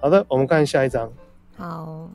[0.00, 1.10] 好的，我们看下一张。
[1.56, 2.10] 好。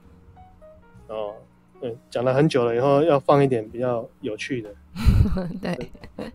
[1.07, 1.34] 哦，
[1.82, 4.70] 对，讲了很久了，以后要放一点比较有趣的。
[5.62, 5.91] 对。
[6.16, 6.32] 对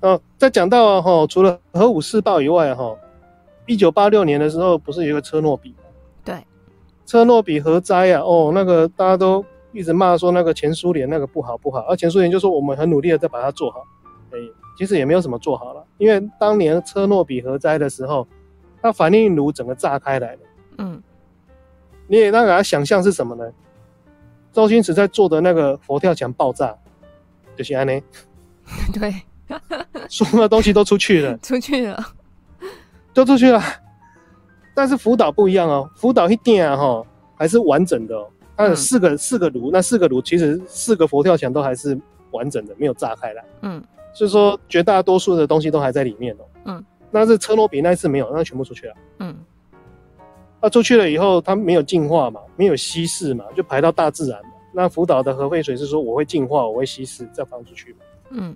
[0.00, 2.94] 哦，再讲到哈、哦，除了核武试爆以外哈，
[3.66, 5.74] 一九八六年的时候不是有一个车诺比？
[6.24, 6.44] 对。
[7.04, 13.84] 车诺比核灾啊，哦，那个大家都一直骂说那个前苏联那个不好不好，而前苏联就说我们很努力的在把它做好。
[14.32, 14.38] 哎，
[14.76, 18.26] 其实也没有什么做好了，因为当年车诺比核灾的时候，
[18.82, 20.40] 它反应炉整个炸开来了。
[20.78, 21.02] 嗯。
[22.08, 23.44] 你也让大家想象是什么呢？
[24.52, 26.76] 周星驰在做的那个佛跳墙爆炸，
[27.56, 28.00] 就是安呢。
[28.92, 29.14] 对。
[30.08, 32.04] 所有的东西都出去了， 出去了，
[33.16, 33.62] 都出去了。
[34.74, 37.02] 但是福岛不一样哦，福岛一定啊哈，
[37.34, 38.28] 还是完整的哦。
[38.54, 41.98] 它有四个、嗯、四个炉，那四个炉其实四个佛跳墙都还是
[42.30, 43.42] 完整的，没有炸开来。
[43.62, 46.44] 嗯，所以说绝大多数的东西都还在里面哦。
[46.66, 48.94] 嗯，那是车诺比那一次没有，那全部出去了。
[49.20, 49.34] 嗯，
[50.60, 54.50] 那出去了以后，它没有净化嘛，没有稀释嘛，就排到大自然嘛。
[54.74, 57.98] 那福岛的核废水是说我会净化，我会稀释，再放出去嘛。
[58.32, 58.54] 嗯。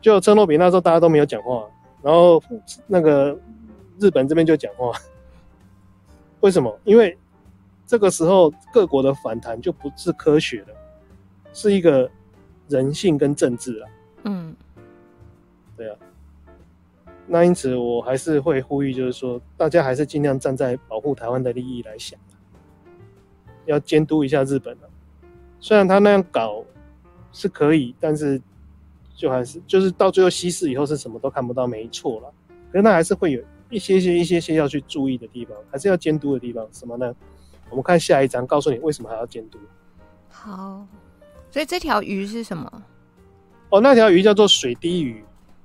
[0.00, 1.64] 就车诺比那时候大家都没有讲话，
[2.02, 2.42] 然后
[2.86, 3.36] 那个
[3.98, 4.92] 日本这边就讲话，
[6.40, 6.78] 为什么？
[6.84, 7.16] 因为
[7.86, 10.68] 这个时候各国的反弹就不是科学了，
[11.52, 12.10] 是一个
[12.68, 13.88] 人性跟政治了。
[14.24, 14.54] 嗯，
[15.76, 15.96] 对啊。
[17.26, 22.18] 那因此我还是会呼吁，就是说大家还是尽量站在保护台湾的利益来想，
[23.66, 24.76] 要监督一下日本。
[25.60, 26.64] 虽然他那样搞
[27.32, 28.40] 是可以，但是。
[29.18, 32.32] 就还是就是到最后稀释以后是什么都看不到，没错了。
[32.70, 36.66] 可是那还是会有一些些、一些些要去注意的地方，还是要监督的地方。
[36.72, 37.14] 什么呢？
[37.70, 39.58] 我们看下一张，告诉你为什么还要监督。
[40.30, 40.86] 好，
[41.50, 42.82] 所以这条鱼是什么？
[43.70, 45.22] 哦，那条鱼叫做水滴鱼。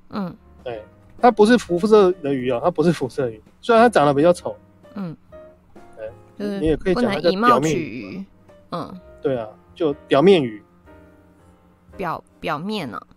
[0.09, 0.83] 嗯，对，
[1.19, 3.41] 它不是辐射的鱼哦，它不是辐射鱼。
[3.61, 4.55] 虽然它长得比较丑。
[4.95, 5.15] 嗯，
[5.95, 8.25] 对，就是你也可以讲它叫表面鱼。
[8.71, 10.61] 嗯，对啊，就表面鱼。
[11.95, 13.07] 表表面呢、啊？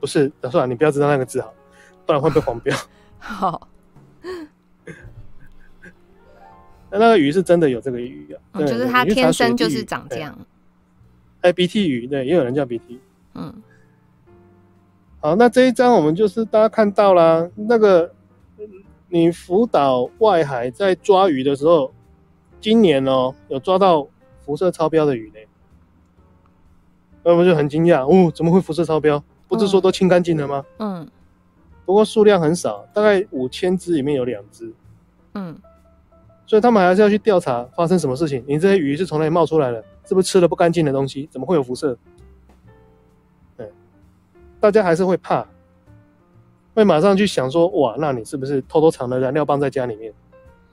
[0.00, 1.52] 不是，算了，你不要知道那个字好，
[2.06, 2.74] 不然会被黄标。
[3.18, 3.68] 好，
[6.94, 10.38] 那那个鱼是真的有这个鱼啊，嗯、就是它天生就是长这样。
[11.40, 13.00] 哎，鼻涕鱼，对，也有人叫鼻涕。
[13.34, 13.52] 嗯，
[15.18, 18.14] 好，那这一张我们就是大家看到啦，那个
[19.08, 21.92] 你福岛外海在抓鱼的时候，
[22.60, 24.06] 今年哦有抓到
[24.44, 25.40] 辐射超标的鱼呢，
[27.24, 29.20] 那我就很惊讶，哦，怎么会辐射超标？
[29.48, 30.64] 不是说都清干净了吗？
[30.78, 31.08] 嗯，
[31.84, 34.72] 不过数量很少，大概五千只里面有两只。
[35.34, 35.58] 嗯，
[36.46, 38.44] 所以他们还是要去调查发生什么事情。
[38.46, 39.84] 你这些鱼是从哪里冒出来的？
[40.04, 41.28] 是不是吃了不干净的东西？
[41.32, 41.96] 怎么会有辐射？
[43.56, 43.70] 对，
[44.60, 45.46] 大家还是会怕，
[46.74, 50.12] 会马上去想说：哇，那你是不是偷偷藏了燃料棒在家里面？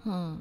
[0.06, 0.38] 嗯，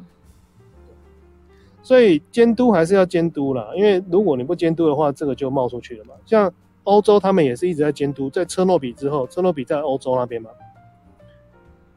[1.82, 6.14] 所以监督还是要监督啦，因为如果你不监督的话，这个就冒出去了嘛。
[6.26, 6.52] 像。
[6.84, 10.50] 欧洲他们也是一直在监督，在车诺比之后，车诺比在欧洲那边嘛，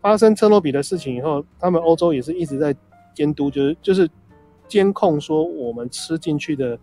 [0.02, 2.76] 发生车诺比的事情以后，他们欧洲也是一直在
[3.14, 4.10] 监督，就是就是
[4.68, 6.78] 监控说我们吃进去的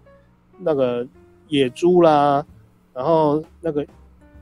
[0.58, 1.06] 那个
[1.48, 2.44] 野猪啦，
[2.94, 3.86] 然后那个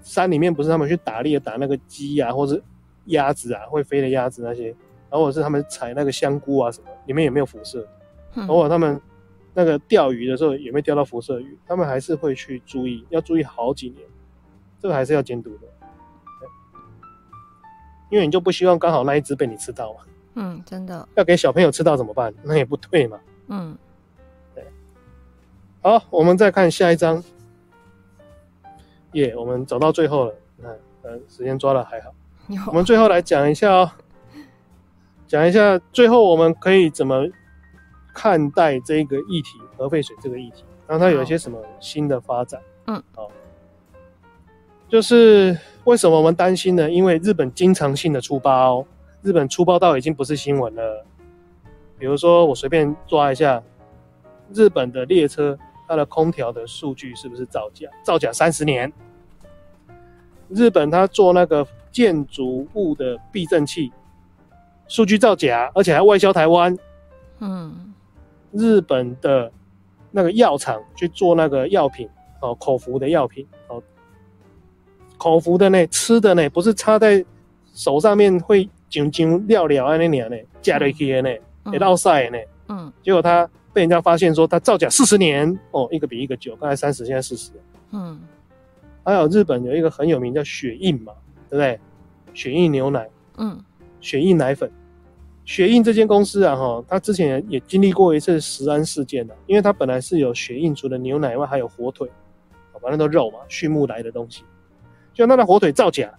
[0.02, 2.62] 山里面不是他们去打猎打那个鸡啊，或是
[3.06, 4.68] 鸭子啊，会飞的鸭子那些，
[5.10, 7.86] 然后或者是他们采那个香菇啊什么，里面有没有辐射？
[8.46, 9.00] 偶尔他们。
[9.54, 11.58] 那个钓鱼的时候有没有钓到辐射鱼？
[11.66, 14.06] 他们还是会去注意，要注意好几年，
[14.78, 15.66] 这个还是要监督的。
[18.08, 20.00] 因为你就不希望刚好那一只被你吃到嘛。
[20.38, 21.06] 嗯，真的。
[21.16, 22.32] 要给小朋友吃到怎么办？
[22.42, 23.18] 那也不对嘛。
[23.48, 23.76] 嗯，
[24.54, 24.64] 对。
[25.82, 27.22] 好，我们再看下一张。
[29.12, 30.34] 耶、yeah，我们走到最后了。
[30.62, 32.14] 嗯，时间抓的还好。
[32.68, 33.90] 我们最后来讲一下哦，
[35.26, 37.26] 讲一下最后我们可以怎么。
[38.14, 42.60] 看待这个议题，核废水这个议题，然后它有一些什么新的发展？
[42.88, 43.30] 嗯，好，
[44.88, 46.90] 就是为什么我们担心呢？
[46.90, 48.84] 因为日本经常性的出包，
[49.22, 51.04] 日本粗暴到已经不是新闻了。
[51.98, 53.62] 比如说，我随便抓一下，
[54.52, 57.88] 日本的列车它的空调的数据是不是造假？
[58.04, 58.92] 造假三十年。
[60.48, 63.92] 日本它做那个建筑物的避震器，
[64.86, 66.78] 数据造假，而且还外销台湾。
[67.40, 67.92] 嗯。
[68.52, 69.52] 日本的
[70.10, 72.08] 那个药厂去做那个药品
[72.40, 73.82] 哦，口服的药品哦，
[75.18, 77.22] 口服的呢，吃的呢，不是插在
[77.74, 81.30] 手上面会晶晶亮亮啊那年呢，加了去呢，
[81.70, 87.50] 给到晒呢，嗯，结果他被人家发现说他造假四十年哦，一个比一个久，刚才三十，现在四十，
[87.92, 88.20] 嗯，
[89.04, 91.12] 还有日本有一个很有名叫雪印嘛，
[91.48, 91.78] 对不对？
[92.34, 93.58] 雪印牛奶，嗯，
[94.00, 94.70] 雪印奶粉。
[95.44, 102.06] 雪印这间公司啊，哈，他之前也经历过一次食安事件的，因为他本来是有雪印，除了牛奶外，还有火腿，
[102.82, 104.42] 反正都肉嘛，畜牧来的东西，
[105.14, 106.12] 就那的火腿造假，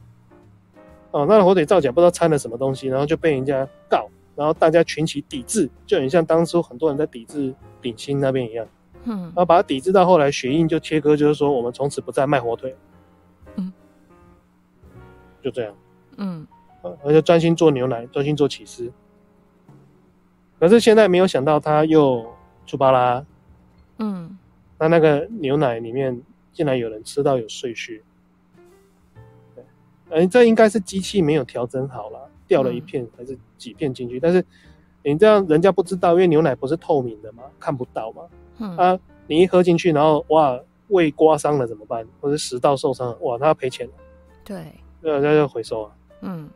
[1.12, 8.68] 哦，那的火腿造假，不知道掺了什么东西，然后就被人家告，然后大家群起抵制，就很像当初很多人在抵制鼎新那边一样，
[9.05, 12.76] 嗯，然后把它抵制到后来，雪印就切割，就是说我们从此不再卖火腿，
[13.55, 13.74] 嗯，
[15.41, 15.74] 就这样，
[16.18, 16.45] 嗯，
[17.03, 18.91] 而且专心做牛奶，专心做起司。
[20.60, 22.26] 可是现在没有想到他又
[22.66, 23.26] 出巴拉，
[23.97, 24.38] 嗯，
[24.78, 28.03] 那那个牛奶里面竟然有人吃到有碎屑，对，
[30.10, 34.20] 哎，这应该是机器没有调整好了，掉了一片还是几片进去。
[34.20, 34.43] 但是
[35.03, 38.24] 你这样人家不知道，因为牛奶不是透明的嘛，看不到嘛，
[38.60, 42.05] 嗯啊，你一喝进去，然后哇胃刮伤了怎么办？
[42.20, 43.88] 或者食道受伤，哇，他要赔钱，
[44.43, 45.91] 对，那那就回收啊，
[46.22, 46.49] 嗯。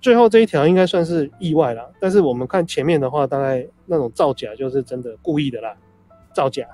[0.00, 5.76] 最后这一条应该算是意外啦，但是我们看前面的话，大概那种造假就是真的故意的啦，
[6.32, 6.64] 造假。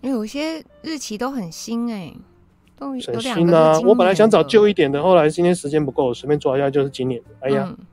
[0.00, 2.16] 有些日期都很新哎、欸，
[2.78, 3.80] 都有很新啊！
[3.80, 7.28] 我本来想找旧一点的，后来今天时间不够，随便抓一下就是今年的。
[7.40, 7.86] 哎呀，嗯、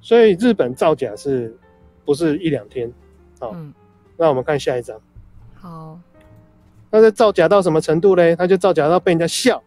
[0.00, 1.56] 所以日本造假是
[2.04, 2.92] 不是一两天？
[3.40, 3.74] 好，嗯、
[4.16, 4.96] 那我们看下一张。
[5.54, 5.98] 好，
[6.90, 8.36] 那这造假到什么程度嘞？
[8.36, 9.62] 他就造假到被人家笑。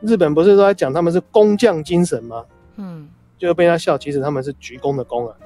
[0.00, 2.44] 日本不是都在讲他们是工匠精神吗？
[2.76, 3.08] 嗯，
[3.38, 5.36] 就被人家笑，其实他们是鞠躬的躬啊，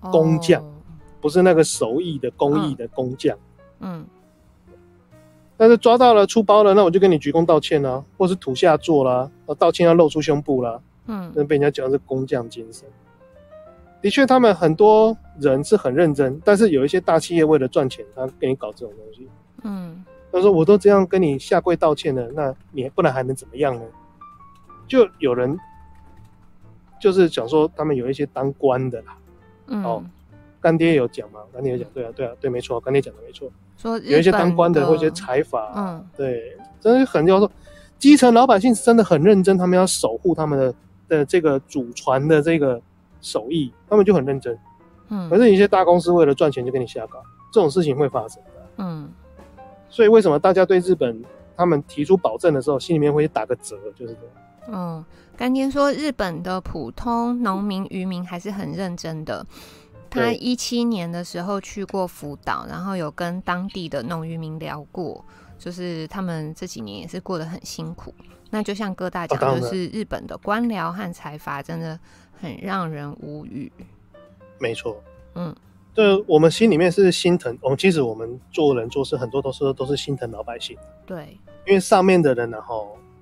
[0.00, 0.64] 哦、工匠，
[1.20, 3.38] 不是那个手艺的工艺的工匠。
[3.80, 4.04] 嗯，
[5.58, 10.80] 但是抓到了出包了，那我就跟你鞠躬道歉啊，或是土下坐啦，道歉要露出胸部啦。
[11.08, 12.88] 嗯，那被人家讲是工匠精神。
[14.00, 19.28] 的确，他们很多人是很认真，但是有一些大企业为了赚钱，他给你搞这种东西。
[19.64, 20.04] 嗯。
[20.30, 23.82] 他说：“我都这样跟你下跪道歉了，那你不然还能怎么样呢？”
[24.86, 25.58] 就有人
[27.00, 29.16] 就是讲说，他们有一些当官的啦，
[29.68, 30.04] 嗯、哦，
[30.60, 31.40] 干爹有讲嘛？
[31.50, 33.50] 干爹有讲，对啊，对啊，对，没错，干爹讲的没错。
[33.78, 37.50] 说有一些当官的或一些财阀，嗯，对，真的很要说，
[37.98, 40.74] 基层老百姓是真的很认真，他们要守护他们的
[41.08, 42.78] 的这个祖传的这个
[43.22, 44.58] 手艺，他们就很认真。
[45.08, 48.50] 嗯，可是有些大公司为了赚钱就跟你下岗，这种事情会发生的。
[48.76, 49.08] 嗯。
[49.90, 51.24] 所以为什么大家对日本
[51.56, 54.32] 他们提出保证的时候，心里面会打个折，就是这样。
[54.70, 55.04] 嗯，
[55.34, 59.46] 干爹说日本的普通农民渔民还是很认真的。
[60.10, 65.24] 他一七年的时候去过福岛，然后有跟当地的农渔民聊过，
[65.58, 68.14] 就是他们这几年也是过得很辛苦。
[68.50, 71.98] 那就像哥大讲，就是日本的官僚和财阀真的
[72.40, 73.70] 很让人无语。
[74.58, 75.02] 没错，
[75.34, 75.54] 嗯。
[75.94, 80.78] 对我们心里面是心疼，我们其实我们做人做事很多都是都是心疼老百姓。
[81.04, 81.36] 对，
[81.66, 82.72] 因为上面的人呢，哈，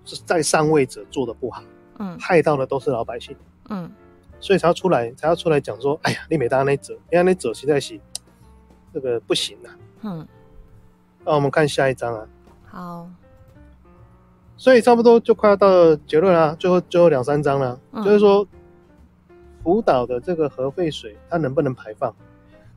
[0.05, 1.63] 是在上位者做的不好，
[1.99, 3.35] 嗯，害到的都是老百姓，
[3.71, 3.91] 嗯，
[4.39, 7.99] 所以才要出来，才要出来讲说，哎呀，你没当那者，因为那者实在是
[8.93, 9.69] 这个不行啊，
[10.03, 10.29] 嗯，
[11.25, 12.27] 那我们看下一张啊，
[12.67, 13.09] 好，
[14.57, 18.47] 所以差不多就快要到结论啦，最后最后两三张了，嗯、就是说
[19.63, 22.15] 福岛的这个核废水它能不能排放？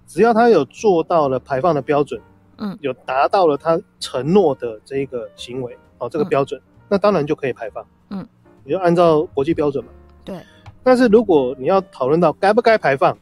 [0.08, 2.20] 只要它有做到了排放的标准，
[2.58, 8.28] 嗯，有达到了它承诺的这个行为，哦，这个标准，嗯、那当然就可以排放，嗯，
[8.64, 9.92] 你就按照国际标准嘛，
[10.26, 10.40] 对。
[10.84, 13.18] 但是如果你要讨论到该不该排放，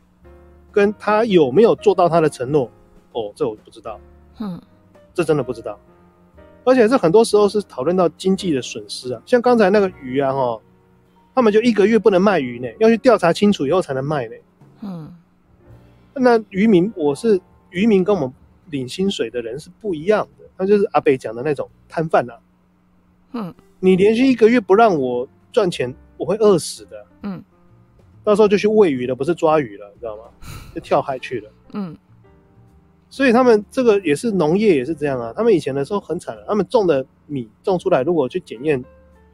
[0.72, 2.70] 跟他有没有做到他的承诺，
[3.12, 4.00] 哦，这我不知道，
[4.40, 4.62] 嗯，
[5.14, 5.80] 这真的不知道。
[6.64, 10.60] 而且这很多时候是讨论到经济的损失啊，像刚才那个鱼啊，哈，
[11.34, 14.36] 他们就一个月不能卖鱼呢，要去调查清楚以后才能卖呢，
[14.82, 15.14] 嗯。
[16.20, 17.40] 那渔民，我是
[17.70, 18.34] 渔民，跟我们
[18.72, 20.46] 领薪水的人是不一样的。
[20.58, 22.34] 他就是阿北讲的那种摊贩啊。
[23.34, 27.06] 嗯，你连续一个月不让我赚钱，我会饿死的。
[27.22, 27.44] 嗯，
[28.24, 30.24] 到时候就去喂鱼了，不是抓鱼了，你知道吗？
[30.76, 31.52] 就跳海去了。
[31.74, 31.96] 嗯，
[33.10, 35.34] 所以他们这个也是农业也是这样啊。
[35.36, 38.84] 他们以前的时候很惨，他们种的米种出来，如果去检验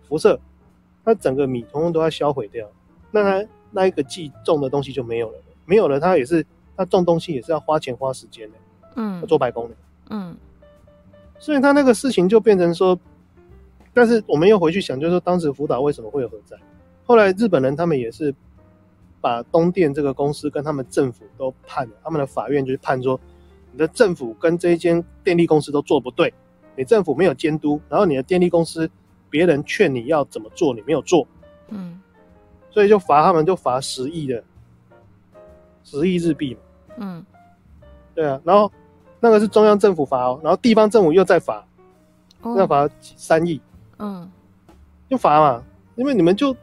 [0.08, 0.40] 辐射，
[1.04, 2.70] 它整个米统统都要销毁掉。
[3.12, 6.46] 那他那一个季种的东西就没有了，没有了，他也是。
[6.76, 8.58] 他种东西也是要花钱花时间的，
[8.96, 9.76] 嗯，要做白工的，
[10.10, 10.36] 嗯，
[11.38, 13.00] 所以他那个事情就变成说，
[13.94, 16.58] 但是我们又回去想，就是说当时福岛为什么会有核灾？
[17.06, 18.34] 后来日本人他们也是
[19.20, 23.20] 把东电这个公司跟他们政府都判了，他们的法院就是判说，
[23.72, 26.34] 你的政府跟这一间电力公司都做不对，
[26.76, 28.90] 你政府没有监督，然后你的电力公司
[29.30, 31.28] 别人劝你要怎么做，你没有做，
[31.70, 32.02] 嗯，
[32.70, 34.44] 所以就罚他们，就罚十亿的
[35.84, 36.60] 十亿日币嘛，
[36.98, 37.26] 嗯，
[38.16, 38.72] 对啊，然后
[39.20, 41.66] 那个是中央政府罚哦，然后地方政府又再罚，
[42.58, 43.62] 要罚三亿，
[44.00, 44.30] 嗯，
[45.10, 45.64] 就罚嘛，
[45.96, 46.56] 因为你们就。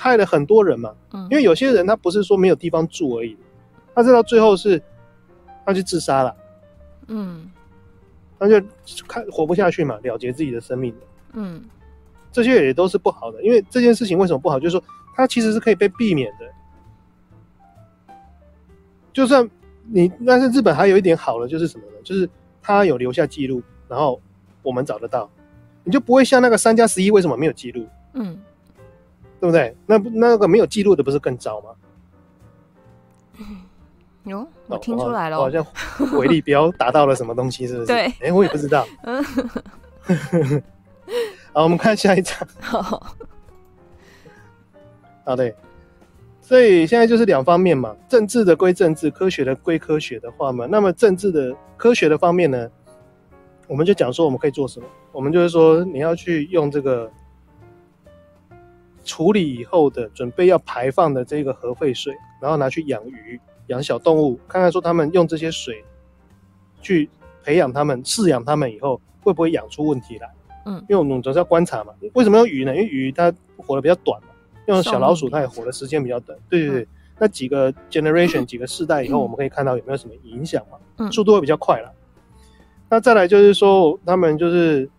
[0.00, 3.36] 害了很多人嘛，嗯，因为有些人他不是说没有地方住而已，
[3.96, 4.80] 他是到最后是
[5.66, 6.36] 他去自杀了，
[7.08, 7.50] 嗯，
[8.38, 8.62] 他就
[9.08, 10.94] 看活不下去嘛，了结自己的生命，
[11.32, 11.60] 嗯，
[12.30, 14.60] 这些也都是不好的，因为这件事情为什么不好？
[14.60, 14.84] 就是说
[15.16, 18.14] 它其实是可以被避免的，
[19.12, 19.50] 就算
[19.84, 21.98] 你，但是日本还有一点好的就是什么呢？
[22.04, 22.30] 就是
[22.62, 24.22] 他有留下记录，然后
[24.62, 25.28] 我们找得到，
[25.82, 27.84] 你就不会像那个三加十一为什么没有记录？
[28.12, 28.38] 嗯。
[29.40, 29.76] 对不对？
[29.86, 31.70] 那那个没有记录的不是更糟吗
[34.24, 35.64] 嗯、我听出来了，好像
[36.12, 37.86] 回力标达到了什么东西，是不是？
[37.86, 38.84] 对，哎，我也不知道。
[39.04, 39.24] 嗯，
[41.54, 42.36] 好，我们看下一张。
[42.60, 43.16] 好，
[45.24, 45.54] 好的。
[46.42, 52.70] 所以现在就是两方面嘛，政治的归政治，科学的归科学的话嘛，那么政治的科学的方面呢，
[53.66, 54.86] 我们就讲说我们可以做什么。
[55.12, 57.10] 我们就是说，你要去用这个。
[59.08, 65.82] 处理以后的准备要排放的这个核废水，然后拿去养鱼、养小动物，看看说他们用这些水
[66.82, 67.08] 去
[67.42, 70.30] 培养他们、饲养他们以后会不会养出问题来？
[70.66, 71.94] 嗯，因为我们总是要观察嘛。
[72.12, 72.76] 为什么用鱼呢？
[72.76, 74.28] 因为鱼它活得比较短嘛，
[74.66, 76.38] 用小老鼠它也活的时间比较短。
[76.50, 76.86] 对对对，嗯、
[77.18, 80.76] 那几个 generation 几个世代以后，我们可以看到有没有什么影响嘛？
[80.98, 81.90] 嗯，速度会比较快了。
[82.90, 84.90] 那再来就是说，他们就是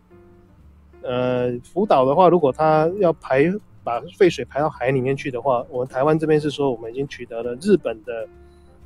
[1.04, 3.54] 呃，福岛的话，如果他要排。
[3.90, 8.28] 把废水排到海里面去的话，我们台湾这边是说，我们已经取得了日本的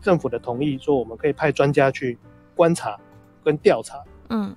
[0.02, 2.18] 政府的同意，说我们可以派专家去
[2.56, 2.98] 观察
[3.44, 4.02] 跟调查。
[4.30, 4.56] 嗯，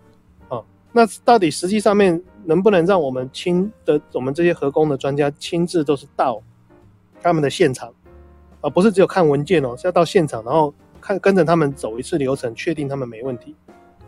[0.48, 6.40] 啊，那到底实际上面能不能让我们亲的我们这些核工的专家亲自都是到
[7.20, 7.92] 他们的现场，
[8.60, 13.56] 而不是只有看文件哦，是要到现场，然后看跟着他们走一次流程，确定他们没问题。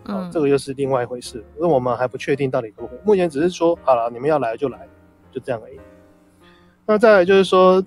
[0.05, 2.99] 啊，这个又是另外一回事，因为我们还不确定到底可不可以。
[3.05, 4.87] 目前只是说好了，你们要来就来，
[5.33, 5.79] 就这样而已。
[6.89, 7.85] 那再来就是说，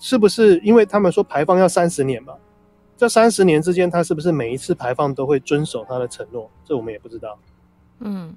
[0.00, 2.34] 是不是因为他们说排放要三十年嘛？
[2.96, 6.50] 这三十年之间，他是不是每一次排放都会遵守他的承诺？
[6.64, 7.38] 这我们也不知道。
[8.00, 8.34] 嗯，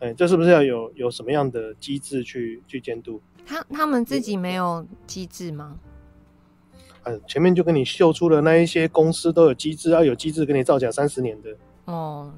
[0.00, 3.20] 哎，这是不是要有有什么样的机制去去监督？
[3.46, 5.76] 他他们自己没有机制吗？
[7.04, 11.50] 嗯，前面就跟你秀出了那一些公司都有机制，要有机制给你造假三十年的。
[11.84, 12.32] 哦，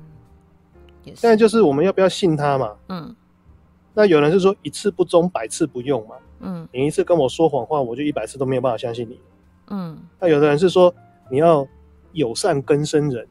[1.02, 1.22] 也是。
[1.22, 2.76] 现在就是我们要不要信他嘛？
[2.88, 3.16] 嗯。
[3.94, 6.16] 那有人是说一次不忠，百次不用嘛？
[6.40, 9.20] 嗯，你一次跟我说谎话，我就一百次都没有办法相信你。
[9.68, 10.92] 嗯，那有的人是说
[11.30, 11.66] 你要
[12.12, 13.26] 友善更生人，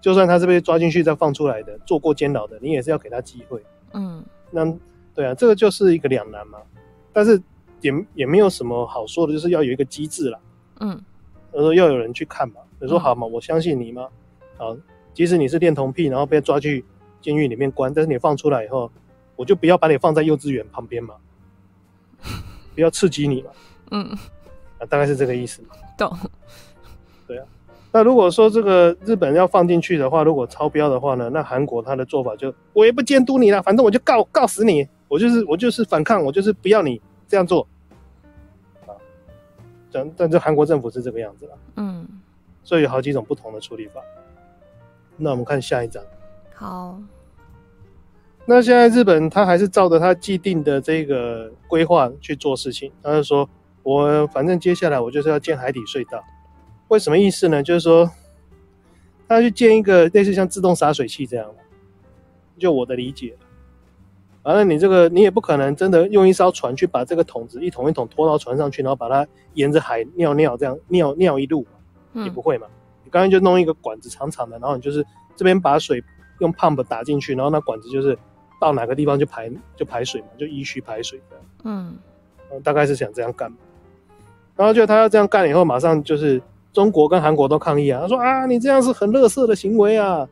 [0.00, 3.62] 就算他是被抓进去再放出来的，做过监牢的，你也是要给他机会。
[3.92, 4.64] 嗯，那
[5.14, 6.58] 对啊，这个就是一个两难嘛。
[7.12, 7.40] 但是
[7.80, 10.38] 也也没有什么好说的，就是要有一个机制啦。
[10.80, 11.00] 嗯，
[11.52, 12.56] 他说要有人去看嘛。
[12.78, 14.06] 你说好嘛，我相信你嘛。
[14.58, 14.76] 好，
[15.14, 16.84] 即使你是恋童癖，然后被抓去
[17.22, 18.90] 监狱里面关，但是你放出来以后，
[19.34, 21.14] 我就不要把你放在幼稚园旁边嘛。
[22.76, 23.50] 不要刺激你嘛，
[23.90, 24.04] 嗯，
[24.78, 25.68] 啊，大概是这个意思嘛。
[25.96, 26.14] 懂，
[27.26, 27.46] 对啊。
[27.90, 37.66] 那如果说这个日本要放进去的话，如果超标的话呢，那韩国他的做法就我也不监督你了，反正我就告告死你，我就是我就是反抗，我就是不要你这样做。
[38.86, 38.92] 啊，
[39.90, 42.06] 但但这韩国政府是这个样子了，嗯，
[42.62, 44.02] 所以有好几种不同的处理法。
[45.16, 46.04] 那我们看下一张，
[46.54, 47.00] 好。
[48.48, 52.92] 那现在日本他还是照着他既定的这个规划去做事情。
[53.02, 53.48] 他就说，
[53.82, 56.22] 我反正接下来我就是要建海底隧道。
[56.86, 57.60] 为什么意思呢？
[57.60, 58.08] 就是说，
[59.26, 61.50] 他要去建一个类似像自动洒水器这样。
[62.56, 63.36] 就我的理解。
[64.44, 71.66] 完了，你这个你也不可能真的用一艘船去把这个桶子一桶一桶拖到船上去，然后把它沿着海尿尿这样尿尿一路，
[72.14, 72.68] 也不会嘛。
[73.02, 75.04] 你刚刚就弄一个管子长长的，然后你就是
[75.34, 76.00] 这边把水
[76.38, 78.16] 用 pump 打进去，然后那管子就是。
[78.60, 81.36] 到哪个地方就排就排水嘛，就依序排水的。
[81.64, 81.96] 嗯，
[82.62, 83.52] 大概是想这样干。
[84.54, 86.40] 然后就他要这样干以后，马上就是
[86.72, 90.28] 中国跟韩国都抗议啊，他说啊，你这样是很垃圾的行为啊。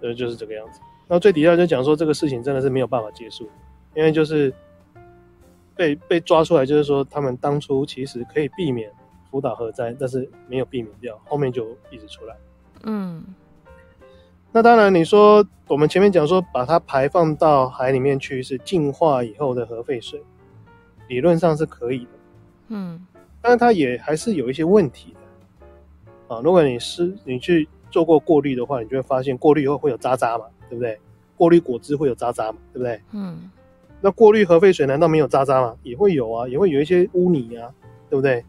[0.00, 0.78] 对，就是这个样子。
[1.08, 3.50] 然后最底下就讲说，这个事情真的是没有办法结束，
[3.96, 4.54] 因为就是
[5.74, 8.88] 被被抓出来，就是说他们当初其实可以避免
[9.28, 12.36] 福岛核灾，但是没有避免掉，后面就一直出来。
[12.84, 13.24] 嗯。
[14.58, 20.20] 那当然，你说我们前面讲说把它排放到海里面去是净化以后的核废水，
[21.06, 22.10] 理论上是可以的。
[22.70, 23.06] 嗯，
[23.40, 26.40] 但是它也还是有一些问题的啊。
[26.42, 30.98] 如果你是你去做过过滤的话，你就会发现过滤以后会有渣渣嘛，对不对？
[31.36, 33.00] 过滤果汁会有渣渣嘛，对不对？
[33.12, 33.48] 嗯，
[34.00, 35.76] 那过滤核废水难道没有渣渣吗？
[35.84, 37.72] 也会有啊，也会有一些污泥啊，
[38.10, 38.44] 对不对？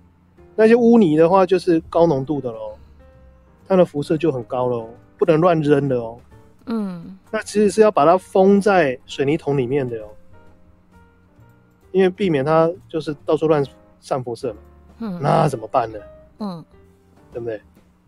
[0.56, 2.74] 那些污泥的话就是高浓度的喽，
[3.68, 4.90] 它的辐射就很高喽，
[5.20, 6.18] 不能乱扔的哦。
[6.66, 10.10] 嗯，那其实是要把它封在水泥桶里面的哦。
[11.92, 13.66] 因为避免它就是到处乱
[14.00, 14.60] 散辐射嘛，
[15.00, 16.00] 嗯，那怎么办呢？
[16.40, 16.64] 嗯，
[17.34, 17.60] 对不对？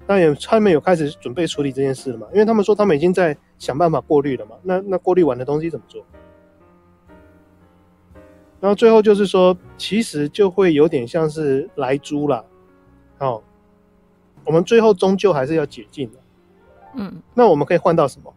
[0.08, 2.28] 那也他们有开始准备处理这件事了嘛？
[2.32, 4.56] 因为他们说他们已经在想办法过滤了嘛。
[4.64, 6.06] 那那过滤完的东西怎么做？
[8.60, 12.46] 然后最后就是说，其实就会有点像是来猪啦。
[13.18, 13.42] 哦，
[14.46, 16.20] 我们最后终究还是要解禁的。
[16.96, 18.34] 嗯，那我们可以换到什么？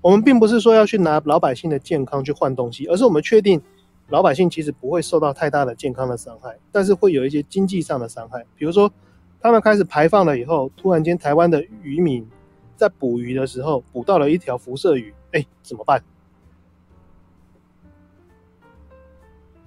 [0.00, 3.62] 我们并不是说要去拿老百姓的健康去换东西，而是我们确定。
[4.08, 8.44] 老百姓其实不会受到太大的健康的伤害，但是会有一些经济上的伤害。
[8.56, 8.92] 比如说，
[9.40, 12.28] 他们开始排放了以后，突然间台湾的渔民
[12.76, 16.02] 在捕鱼的时候捕到了一条辐射鱼，哎，怎么办？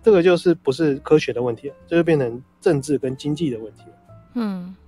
[0.04, 3.98] 这个就是不是科学的问题了，这就变成政治跟经济的问题了。
[4.36, 4.85] 嗯，对。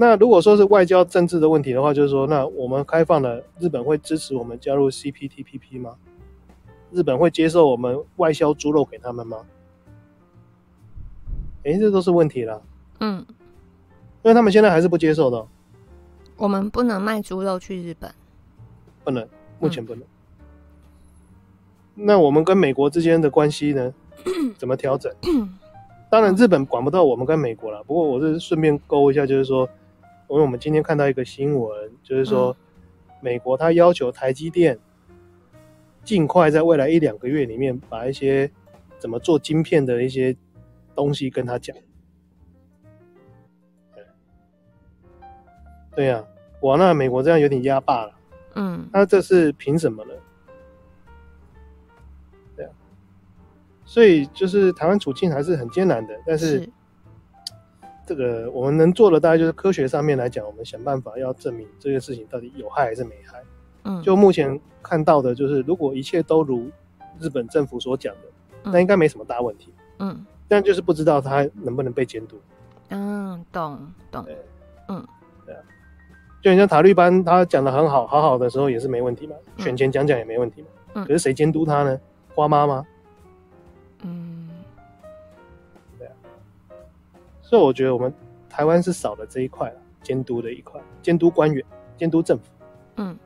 [0.00, 5.94] 那如果说是外交政治的问题的话，就是说，那我们开放了，日本会支持我们加入 CPTPP 吗？
[6.90, 9.44] 日本会接受我们外销猪肉给他们吗？
[11.66, 12.62] 哎，这都是问题了。
[13.00, 13.18] 嗯，
[14.22, 15.46] 因为他们现在还是不接受的。
[16.38, 18.10] 我们不能卖猪肉去日本，
[19.04, 19.28] 不能，
[19.58, 20.02] 目前不能。
[20.02, 20.06] 嗯、
[22.06, 23.92] 那我们跟美国之间的关系呢？
[24.56, 25.14] 怎么调整？
[26.08, 27.84] 当然，日本管不到我们跟美国了。
[27.84, 29.68] 不过，我是顺便勾一下，就是说，
[30.30, 32.56] 因为我们今天看到一个新闻，就是说，
[33.08, 34.78] 嗯、美国它要求台积电。
[36.02, 38.50] 尽快在未来一两个月里面，把一些
[38.98, 40.34] 怎么做晶片的一些
[40.94, 41.76] 东西跟他讲。
[45.94, 46.24] 对呀，
[46.62, 48.14] 哇，那美国这样有点压霸了。
[48.54, 50.14] 嗯，那这是凭什么呢？
[52.56, 52.72] 对啊，
[53.84, 56.18] 所以就是台湾处境还是很艰难的。
[56.26, 56.70] 但是，是
[58.10, 63.40] 这个我们能做的，大概就是科学上面来讲，我们想办法要证明这个事情到底有害还是没害。
[63.84, 66.68] 嗯，就目前看到的，就是如果一切都如
[67.20, 68.20] 日本政府所讲的，
[68.64, 69.72] 嗯、那应该没什么大问题。
[70.00, 72.36] 嗯，但就是不知道他能不能被监督。
[72.88, 73.78] 嗯，懂
[74.10, 74.24] 懂。
[74.24, 74.36] 对，
[74.88, 75.06] 嗯，
[75.46, 75.60] 对啊。
[76.42, 80.68] 就你像塔利班，他讲的很好，好好的时候也是没问题嘛，嗯、选前讲讲也没问题嘛。
[80.94, 81.04] 嗯。
[81.04, 81.96] 可是谁监督他呢？
[82.34, 82.84] 花妈吗？
[84.02, 84.39] 嗯，
[87.50, 88.14] 所以我觉得我们
[88.48, 91.64] 台湾是少了这一块了，监督的一块，监督官员，
[91.98, 92.44] 监督政府。
[92.94, 93.18] 嗯。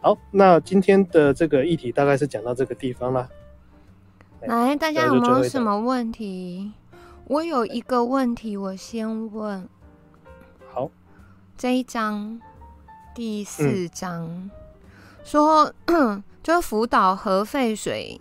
[0.00, 3.28] 好，那今天的这个议题大概是讲到这个地方啦。
[4.40, 6.72] 来，大家有没有什么问题？
[7.26, 9.68] 我有一个问题，我先问。
[10.72, 10.90] 好，
[11.58, 12.40] 这一章
[13.14, 14.50] 第四章、嗯、
[15.22, 15.74] 说，
[16.42, 18.18] 就是福岛核废水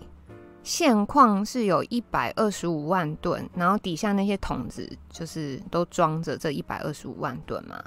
[0.69, 7.83] 现况是有一百二十五万吨，然后底下那些桶子就是都装着这一百二十五万吨嘛。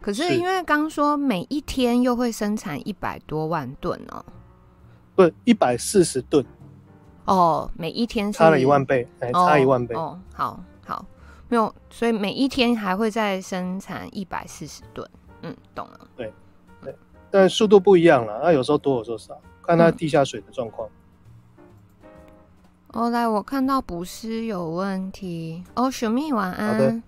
[0.00, 4.24] 可是因为刚说每一天又会生产一百多万吨哦，
[5.14, 6.42] 不，一百四十吨。
[7.26, 9.94] 哦，每一天差了一万倍，哎，差一万倍。
[9.94, 11.04] 哦，好好，
[11.50, 15.06] 没有，所以每一天还会再生产一百四十吨，
[15.42, 16.32] 嗯，懂了，对
[16.82, 16.96] 对，
[17.30, 20.88] 但速度不一样了，那有时候多，有时候少，看它地下水的状况。
[22.92, 27.02] 哦，来，我看到捕师有问题哦，小蜜晚安。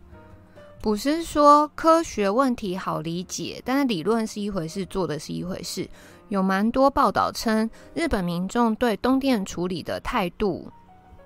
[0.81, 5.89] 不是说科学问题好理解，但是理论是一回事，做的是一回事。
[6.29, 10.71] 有蛮多报道称，日本民众对东电处理的态度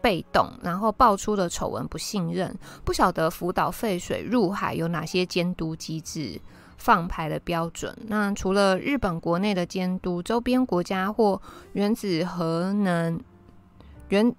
[0.01, 2.53] 被动，然后爆出的丑闻不信任。
[2.85, 6.41] 不晓得福岛废水入海有哪些监督机制、
[6.77, 7.97] 放排的标准？
[8.07, 11.41] 那除了日本国内的监督，周边国家或
[11.73, 13.21] 原子核能
[14.09, 14.33] 原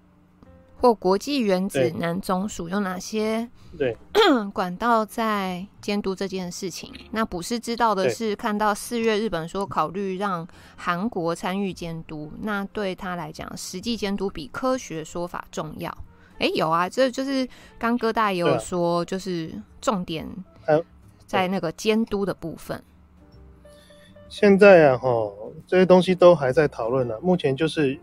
[0.80, 3.50] 或国际原子能总署有哪些？
[3.78, 3.96] 对，
[4.54, 6.92] 管道在监督这件事情。
[7.12, 15.96] 那不是知道的是，看到四月日本说考虑让韩国参与监督，那对他来讲，实际监督比科学说法重要。
[16.40, 17.48] 哎，有啊，这就是
[17.78, 20.26] 刚哥大也有说，就是重点
[21.28, 22.82] 在那个监督的部分。
[24.30, 25.32] 现在啊，哈，
[25.68, 27.16] 这些东西都还在讨论呢。
[27.22, 28.00] 目前就是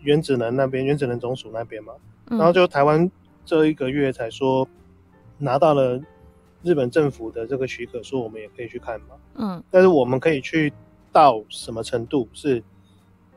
[0.00, 1.92] 原子能那边，原子能总署那边嘛，
[2.30, 3.10] 然后就台湾。
[3.44, 4.68] 这一个月才说
[5.38, 5.98] 拿到了
[6.62, 9.06] 日本政府的这个许可，说我们也可以去看嘛。
[9.36, 10.70] 嗯，但是我们可以去
[11.12, 12.62] 到什么程度是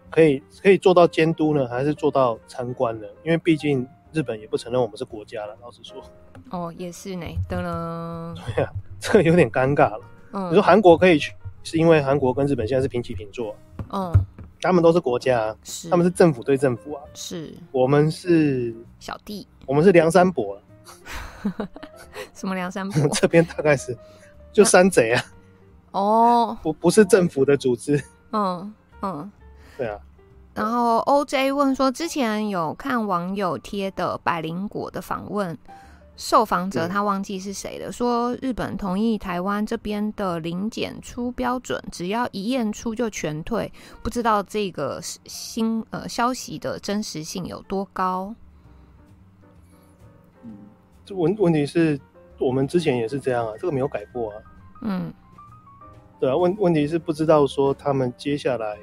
[0.10, 3.08] 可以可以做到监督呢，还是做到参观呢？
[3.24, 5.56] 因为毕竟日本也不承认我们是国家了。
[5.62, 6.04] 老实说，
[6.50, 7.26] 哦，也是呢。
[7.48, 8.70] 噔了，对啊，
[9.00, 10.02] 这个有点尴尬了。
[10.34, 11.34] 嗯，你说韩国可以去，
[11.64, 13.56] 是因为韩国跟日本现在是平起平坐。
[13.94, 14.12] 嗯，
[14.62, 17.02] 他们都是国家，是他们是政府对政府啊。
[17.14, 20.62] 是，我们是小弟，我们是梁山伯。
[22.34, 23.08] 什么梁山伯？
[23.16, 23.98] 这边大概是
[24.52, 25.24] 就山贼啊。
[25.92, 28.02] 哦，不不是政府的组织。
[28.32, 29.32] 嗯嗯。
[29.78, 30.00] 对啊，
[30.54, 35.58] 然后 OJ 问说，之前有看网友贴的百灵果的访问，
[36.22, 43.74] 受访者他忘记是谁了，嗯、说日本同意台湾这边的零检出标准，只要一验出就全退，
[44.04, 48.36] 不知道这个新呃消息的真实性有多高？
[50.44, 50.56] 嗯，
[51.04, 52.00] 这问问题是
[52.38, 54.38] 我们之前也是这样啊，这个没有改过啊。
[54.84, 55.12] 嗯，
[56.20, 58.78] 对啊，问问题是不知道说他们接下来。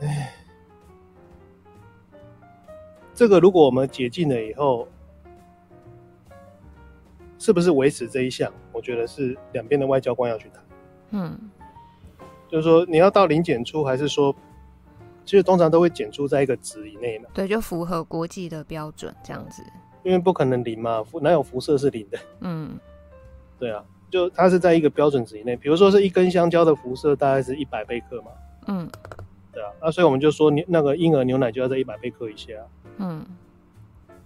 [0.00, 0.34] 哎，
[3.14, 4.88] 这个如果我们解禁了以后，
[7.40, 8.52] 是不是维持这一项？
[8.70, 10.62] 我觉得是两边的外交官要去谈。
[11.10, 11.36] 嗯，
[12.48, 14.32] 就是说你要到零检出，还是说，
[15.24, 17.28] 其实通常都会检出在一个值以内呢？
[17.34, 19.64] 对，就符合国际的标准这样子。
[20.04, 22.18] 因为不可能零嘛，哪有辐射是零的？
[22.40, 22.78] 嗯，
[23.58, 25.56] 对啊，就它是在一个标准值以内。
[25.56, 28.30] 比如说是一根香蕉的辐射大概是一百贝克嘛。
[28.68, 28.88] 嗯。
[29.52, 32.52] 对啊，那所以我们就说，你那个婴儿牛奶就要在一百贝克以下。
[32.98, 33.26] 嗯，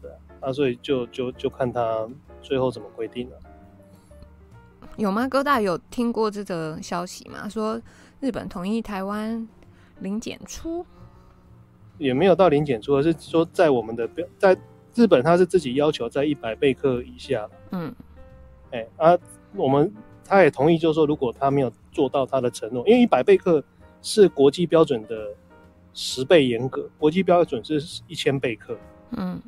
[0.02, 2.06] 对啊，那所以就就就看他
[2.44, 3.36] 最后怎么规定啊。
[4.96, 5.26] 有吗？
[5.26, 7.48] 哥大有听过这个消息吗？
[7.48, 7.80] 说
[8.20, 9.48] 日本同意台湾
[9.98, 10.86] 零检出，
[11.98, 14.56] 也没有到零检出，而是说在我们的标，在
[14.94, 17.48] 日本他是自己要求在一百贝克以下。
[17.72, 17.92] 嗯，
[18.70, 19.18] 哎、欸、啊，
[19.56, 19.92] 我们
[20.24, 23.64] 他也同意，就是说如果他没有做到他的承诺，因为一百贝克。
[24.06, 25.30] 是国际标准的
[25.94, 28.76] 十倍严格，国际标准是一千贝克。
[29.12, 29.40] 嗯，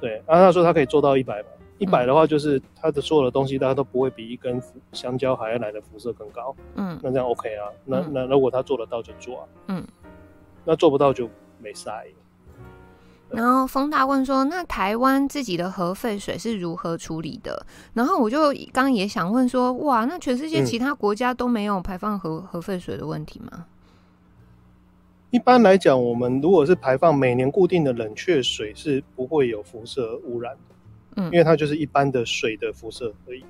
[0.00, 0.18] 对。
[0.26, 1.48] 啊他说他可以做到一百嘛，
[1.84, 4.58] 一百的话就是它的所有的东西，大家都不会比一根
[4.92, 6.56] 香蕉还要来的辐射更高。
[6.76, 7.68] 嗯，那这样 OK 啊？
[7.84, 9.44] 那那如果他做得到就做啊。
[9.68, 9.86] 嗯，
[10.64, 11.28] 那做不到就
[11.60, 12.06] 没晒。
[13.28, 23.66] 然后风大问说：“那台湾自己的核废水是如何处理的？”然后我就刚刚也想问说：“哇，那全世界其他国家都没有排放核核废水的问题吗？”
[25.30, 30.73] 一般来讲，我们如果是排放每年固定的冷却水，是不会有辐射污染的。
[31.16, 33.44] 嗯，因为它就是一般的水的辐射而已。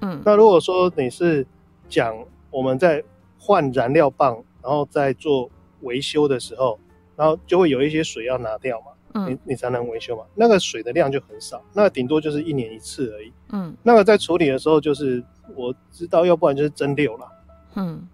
[0.00, 1.46] 嗯，那如果说你是
[1.88, 2.16] 讲
[2.50, 3.02] 我们在
[3.38, 5.50] 换燃料棒，然后在做
[5.82, 6.78] 维修的时候，
[7.16, 8.86] 然后就会有一些水要拿掉嘛。
[9.26, 10.22] 你你才能维修嘛？
[10.36, 13.32] 那个水的量就很少，那顶多就是一年一次而已。
[13.50, 15.20] 嗯，那个在处理的时候，就是
[15.56, 17.28] 我知道，要不然就是蒸馏了。
[17.74, 18.06] 嗯，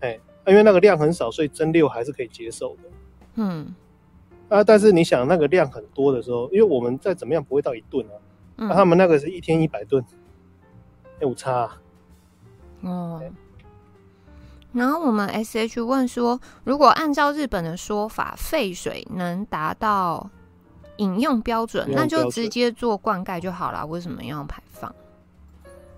[0.00, 0.18] 哎，
[0.48, 2.82] 因为那个量很少，所以蒸馏还是可以接受的。
[3.36, 3.72] 嗯，
[4.48, 8.29] 啊，但是你想那个量很多的时候，因为我们再怎么样不会到一吨啊，那、
[8.60, 10.04] 嗯啊、他们那个是一天一百吨，
[11.20, 11.80] 有差、啊。
[12.82, 13.20] 哦。
[14.72, 20.30] 然后我们 S H 问说，如果按照日本的说法，废水能达到。
[20.96, 24.94] 饮用标准，那就直接做灌溉就好了，为什么要排放？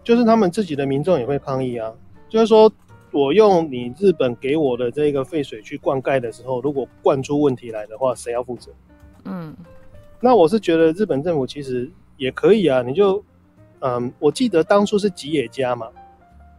[0.05, 1.93] 就是他们自己的民众也会抗议啊。
[2.28, 2.72] 就是说
[3.10, 8.70] 我用你日本给我的这个废水去灌溉的时候，如果灌出问题来的话，谁要负责？
[9.24, 9.52] 嗯，
[10.20, 12.82] 那我是觉得日本政府其实也可以啊。
[12.82, 13.24] 你就，
[13.80, 15.89] 嗯，我记得当初是吉野家嘛，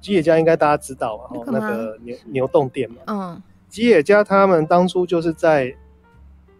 [0.01, 5.75] 吉野家应该大家知道啊，那个牛牛洞店嘛，嗯，吉野家他们当初就是在。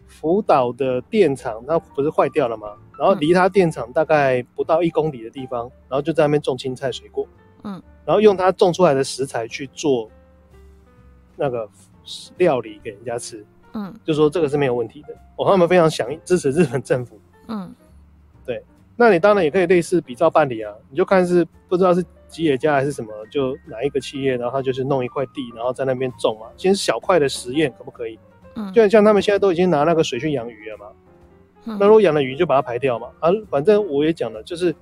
[0.05, 2.67] 福岛的电厂，那不是坏掉了吗？
[2.99, 7.27] 然后离他电厂大概不到一公里的地方，然后就在那边种青菜水果，
[7.63, 10.07] 嗯，然后用它种出来的食材去做
[11.35, 11.67] 那个
[12.37, 13.43] 料理给人家吃，
[13.73, 15.17] 嗯，就说这个是没有问题的。
[15.35, 17.73] 我哦，他们非常响应支持日本政府，嗯，
[18.45, 18.63] 对，
[18.95, 28.19] 那你当然也可以类似比照办理啊，你就看是不知道是吉野家还是什么，就哪一个企业，然后他就是弄一块地，然后在那边种嘛，先小块的实验可不可以？
[28.55, 30.85] 嗯，就很像他们现在都已经拿那个水去养鱼了嘛，
[31.65, 33.09] 嗯、那如果养了鱼就把它排掉嘛。
[33.19, 34.75] 啊，反正我也讲了，就是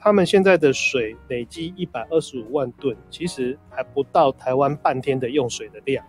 [0.00, 6.04] 他们现在的水累积一百二十五万吨，其实还不到台湾半天的用水的量。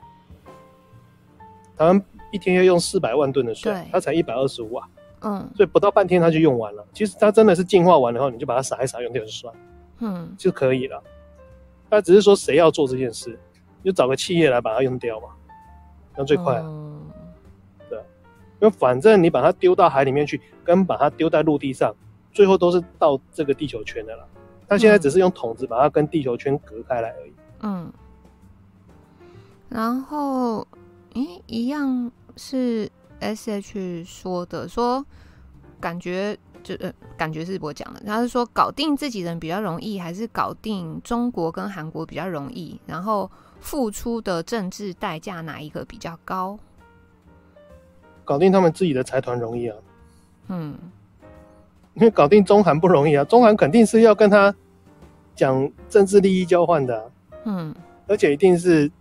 [1.78, 4.88] 台湾一天要用四百万吨的水，它才一百二十五啊。
[5.22, 6.86] 嗯，所以不到半天它就用完了。
[6.94, 9.54] 其实它真的是净化完了后，你就把它撒一撒，用掉就算，
[10.00, 11.02] 嗯，就可以了。
[11.90, 13.38] 那只是说谁要做这件事，
[13.82, 15.28] 你就找个企业来把它用掉嘛。
[16.16, 17.02] 那最快，嗯、
[17.90, 17.98] 对，
[18.62, 21.96] 因为反正你把它丢到海里面去，跟把它丢在陆地上，
[22.32, 24.28] 最后都是到这个地球圈的了。
[24.68, 27.34] 它现在只是用桶子把它跟地球圈隔开来而已。
[27.62, 27.92] 嗯。
[29.68, 30.60] 然后，
[31.14, 32.90] 诶、诶，一样是
[33.20, 35.06] S H 说的，说
[35.80, 42.80] 感觉就呃，感觉是我讲的，他是说搞定自己人比较容易，还是搞定中国跟韩国比较容易？
[42.86, 43.30] 然后
[43.60, 46.58] 付出的政治代价哪一个比较高？
[48.24, 49.76] 搞定他们自己的财团容易啊，
[50.50, 50.78] 嗯，
[51.96, 54.54] 因为搞定中韩不容易啊，中韩肯定是要跟他
[55.36, 57.12] 讲政治利益交换的啊，
[57.46, 57.76] 嗯，
[58.08, 58.92] 而且一定是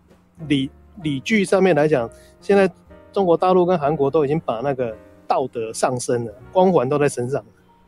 [0.46, 0.70] 理
[1.02, 2.08] 理据上面来讲，
[2.40, 2.70] 现在
[3.18, 4.96] 中国大陆跟韩国都已经把那个
[5.26, 7.44] 道德上升了，光环都在身上，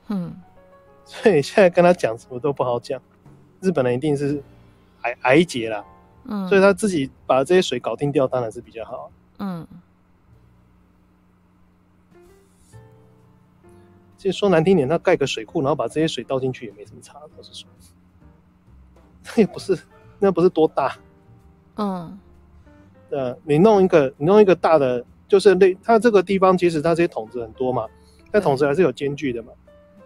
[0.09, 0.35] 嗯，
[1.05, 3.01] 所以现在跟他讲什么都不好讲，
[3.61, 4.43] 日本人一定是
[5.03, 5.85] 挨挨劫啦，
[6.25, 9.09] 嗯，所以他自己把这些水搞定掉，当然是比较好，
[9.39, 9.65] 嗯。
[14.19, 17.69] 其实说难听点，他盖个水库，然后把这些水倒进去也没什么差，倒是说，
[19.25, 19.79] 那也不是，
[20.19, 20.99] 那不是多大，
[21.77, 22.19] 嗯，
[23.11, 27.87] 呃，你弄一个，你弄一个大的，就是那它这个地方其实它这些桶子很多嘛，
[28.33, 29.53] 但桶子还是有间距的嘛，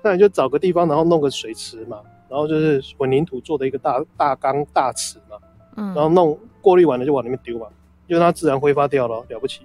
[0.02, 5.38] 那你就找个地方，然后弄个水池嘛，然后就是混凝土做的一个大大缸大池嘛，
[5.76, 7.66] 嗯，然后弄过滤完了就往里面丢嘛，
[8.06, 9.62] 就让它自然挥发掉了，了不起。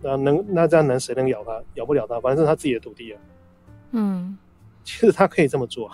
[0.00, 1.60] 那能那这样能谁能咬它？
[1.74, 3.20] 咬不了它，反正是它自己的土地啊。
[3.92, 4.38] 嗯，
[4.84, 5.90] 其实它可以这么做。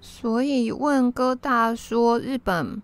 [0.00, 2.80] 所以问哥大说，日本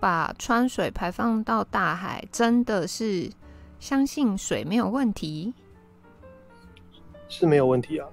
[0.00, 3.30] 把川水排放到大海，真的是
[3.78, 5.54] 相信水没有问题？
[7.28, 8.08] 是没有问题啊。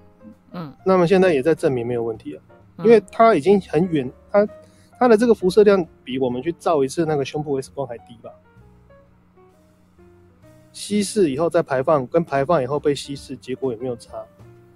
[0.51, 2.43] 嗯，那么现在也在证明没有问题啊，
[2.77, 4.47] 嗯、因为它已经很远，它
[4.99, 8.31] 它的这个辐射量比我们去照一次那个胸部 X 光还低吧？
[10.71, 14.25] 稀释以后再排放，跟排放以后被稀释，结果也没有差，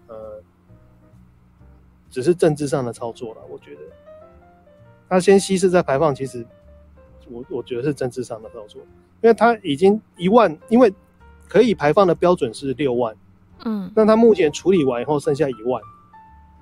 [0.08, 0.42] 呃，
[2.12, 3.42] 只是政治上的操作了。
[3.50, 3.82] 我觉得，
[5.10, 6.46] 他先稀释再排放，其实
[7.30, 8.82] 我我觉得是政治上的操作，
[9.22, 10.94] 因为它已经一万，因为
[11.48, 13.16] 可以排放的标准是六万，
[13.66, 15.82] 嗯，那它目前处理完以后剩下一万，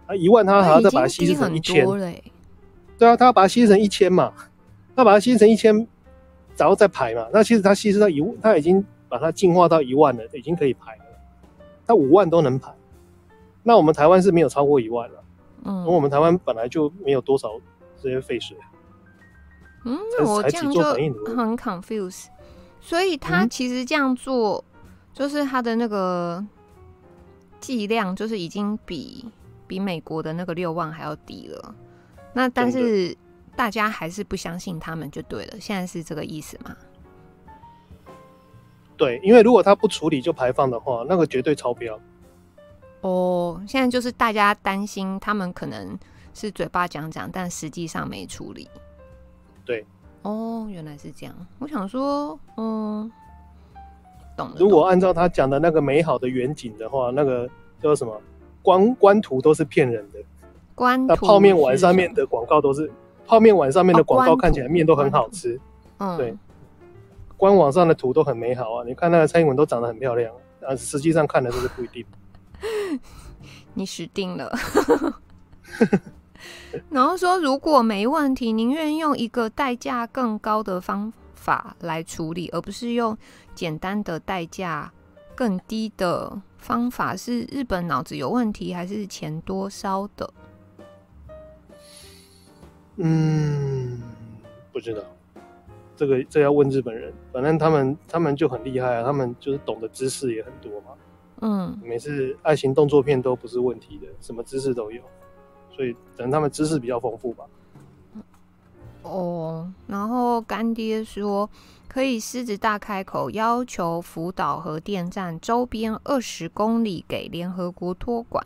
[0.07, 1.85] 啊，一万它还要再把它稀释成一千，
[2.97, 4.33] 对啊，它要把它稀释成一千嘛，
[4.95, 5.87] 它把它稀释成一千，
[6.57, 8.85] 然后再排嘛，那其实它稀释到一，它已经。
[9.07, 11.03] 把它进化到一万了，已经可以排了。
[11.85, 12.73] 它五万都能排，
[13.61, 15.23] 那我们台湾是没有超过一万了。
[15.63, 17.51] 嗯，我们台湾本来就没有多少
[18.01, 18.57] 这些废水。
[19.85, 22.25] 嗯，我这样就很 confuse。
[22.81, 24.63] 所以他其实这样做，
[25.13, 26.45] 就是他的那个
[27.59, 29.25] 剂量，就是已经比
[29.65, 31.75] 比美国的那个六万还要低了。
[32.33, 33.15] 那但是
[33.55, 35.59] 大家还是不相信他们就对了。
[35.59, 36.75] 现在是这个意思吗？
[38.97, 41.99] 对，因为如果他不处理就排放的话，那个绝对超标。
[43.01, 45.97] 哦，现在就是大家担心他们可能
[46.33, 48.69] 是嘴巴讲讲，但实际上没处理。
[49.65, 49.85] 对，
[50.21, 51.35] 哦，原来是这样。
[51.59, 53.11] 我想说，嗯，
[54.37, 54.55] 懂了。
[54.57, 57.49] 如果按照他讲的那个美好的远景的话，那个
[57.81, 58.21] 叫什么
[58.61, 60.19] 官官图都是骗人的。
[60.75, 62.91] 官，那泡面碗上面的广告都是
[63.25, 65.59] 泡面碗上面的广告，看起来面都很好吃。
[65.97, 66.35] 嗯，对。
[67.37, 70.33] 官网上的图都很美好啊，你看那个蔡英文都长得很漂亮，
[70.65, 72.05] 啊，实际上看的就是不一定。
[73.73, 74.51] 你死定了。
[76.89, 83.17] 然后说，如果没问题，宁愿用一个代价更高的方法来处理，而不是用
[83.53, 84.91] 简单的代价
[85.35, 87.15] 更低的方法。
[87.15, 90.33] 是日本脑子有问题，还是钱多烧的？
[92.97, 94.01] 嗯，
[94.71, 95.01] 不知道。
[95.97, 100.87] 这个这要问日本人，反正他们他们就很厉害啊，他们就是懂的知识也很多嘛。
[101.41, 105.01] 嗯，每次爱情动作片都不是问题的，什么知识都有，
[105.75, 107.45] 所以可能他们知识比较丰富吧。
[109.03, 111.49] 哦，然后干爹说
[111.87, 118.43] 可以狮子大开口，要求福岛核电站周边二十公里给联合国托管，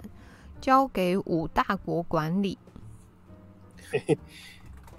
[0.60, 2.58] 交给五大国管理。
[3.90, 4.18] 嘿嘿。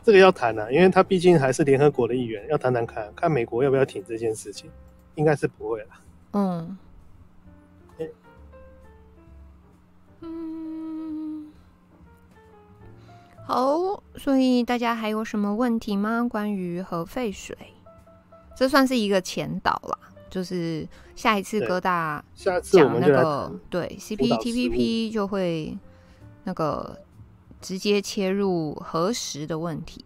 [0.03, 4.71] 这个要谈啊，因为他毕竟还是联合国的一员，要谈谈看看美国要不要挺这件事情，
[5.15, 5.89] 应该是不会了。
[6.33, 6.79] 嗯，
[13.51, 16.27] 好，所以大家还有什么问题吗？
[16.31, 17.57] 关于核废水，
[18.57, 19.99] 这算是一个前导啦，
[20.31, 20.87] 就是
[21.17, 22.25] 下一次哥大
[22.63, 25.77] 讲那个对 CPTPP 就会
[26.45, 26.99] 那个。
[27.63, 30.03] 直接切入核实的问题。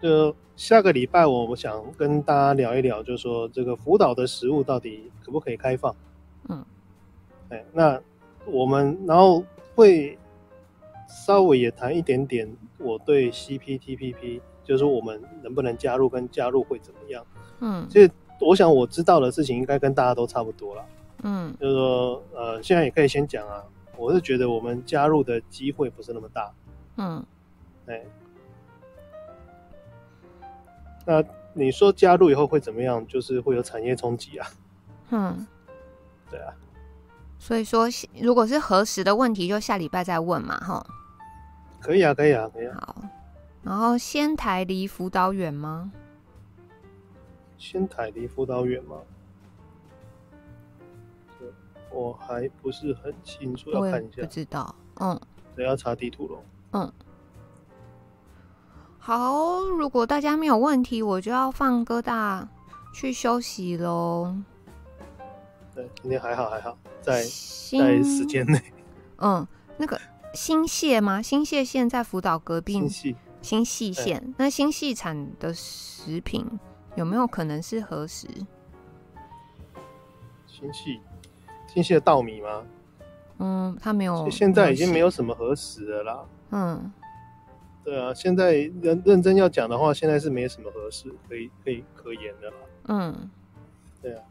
[0.00, 5.92] 就下个礼拜，我想跟大家聊一聊，就是说这个福岛的食物到底可不可以开放？
[6.48, 6.64] 嗯，
[7.48, 8.00] 哎，那
[8.44, 9.42] 我们然后
[9.74, 10.16] 会
[11.24, 17.24] 稍微也谈一点点我对 CPTPP，就是我们能不能加入，跟加入会怎么样？
[17.60, 18.10] 嗯，其实
[18.40, 20.84] 我想我知道的事情应该跟大家都差不多了。
[21.22, 23.64] 嗯，就是说，呃，现在也可以先讲啊。
[23.96, 26.52] 我是觉得我们加入的机会不是那么大。
[26.98, 27.24] 嗯，
[27.86, 28.04] 哎，
[31.06, 31.24] 那
[31.54, 33.04] 你说加入以后会怎么样？
[33.06, 34.46] 就是会有产业冲击啊。
[35.10, 35.46] 嗯，
[36.30, 36.52] 对啊。
[37.38, 37.88] 所以说，
[38.20, 40.86] 如果是核实的问题，就下礼拜再问嘛，哈。
[41.86, 42.76] 可以啊，可以啊，可以啊。
[42.84, 43.02] 好，
[43.62, 45.92] 然后仙台离福岛远吗？
[47.56, 48.96] 仙台离福岛远吗？
[51.92, 54.20] 我还不是很清楚，要看一下。
[54.20, 55.18] 不知道，嗯。
[55.54, 56.42] 对，要查地图喽。
[56.72, 56.92] 嗯。
[58.98, 62.46] 好，如果大家没有问题，我就要放哥大
[62.92, 64.36] 去休息喽。
[65.72, 68.60] 对，今天还好，还好，在在时间内。
[69.18, 69.46] 嗯，
[69.78, 69.98] 那个
[70.36, 71.20] 新泻吗？
[71.22, 72.74] 新泻县在福岛隔壁。
[73.42, 73.92] 新细。
[73.92, 76.44] 县，那新细产的食品
[76.96, 78.28] 有没有可能是核食？
[80.46, 81.00] 新细。
[81.66, 82.62] 新细的稻米吗？
[83.38, 84.28] 嗯，它没有。
[84.30, 86.24] 现在已经没有什么核食了啦。
[86.50, 86.92] 嗯，
[87.84, 92.56] 对啊，现在认认真要讲的话，现在是没什么核食可以可以可言的啦。
[92.88, 93.30] 嗯，
[94.02, 94.22] 对啊，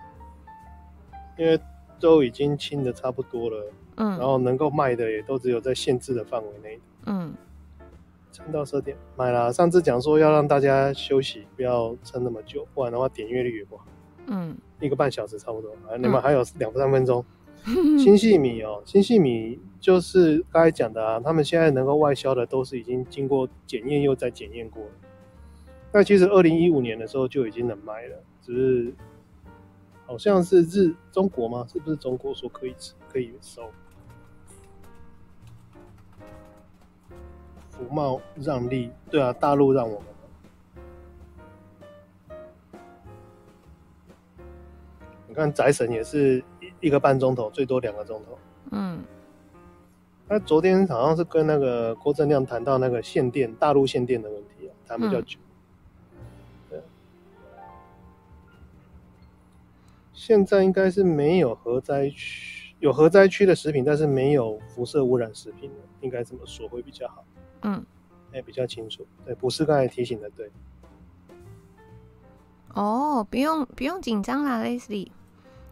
[1.38, 1.60] 因为
[2.00, 3.72] 都已经清的差不多了。
[3.96, 6.80] 嗯，然后能够卖的也都只有在限制的范围内。
[7.06, 7.34] 嗯，
[8.32, 9.52] 撑到十二点买了。
[9.54, 13.86] 上次讲说要让大家休息，不要撑那么久，不然的话点阅率也不好。
[14.28, 17.24] 嗯，一个半小时差不多，你们还有两三分钟。
[17.98, 24.92] 新细米哦，新细米就是刚才讲的啊，他们现在能够外销的都是已经经过检验又再检验过了。
[25.92, 28.94] 那其实二零一五年的时候就已经能卖了，只是
[30.06, 31.66] 好像是日中国吗？
[31.72, 33.64] 是不是中国说可以吃可以收？
[37.78, 40.08] 福茂让利，对啊，大陆让我们。
[45.28, 46.44] 你看宅神也是。
[46.62, 48.38] 一一个半钟头，最多两个钟头。
[48.72, 49.04] 嗯，
[50.28, 55.38] 他昨天好像是跟那个郭正亮谈到那个限电，大陆限电的问题啊，谈比较久。
[56.14, 56.20] 嗯、
[56.70, 56.82] 对，
[60.14, 65.72] 现在应该是没有核灾区，有核灾区的食品，但是没有辐射污染食品，
[66.02, 67.24] 应该这么说会比较好。
[67.62, 67.86] 嗯，
[68.34, 69.06] 哎，比较清楚。
[69.26, 70.52] 对，不是刚才提醒的，对。
[72.74, 75.10] 哦，不用不用紧张啦，Leslie。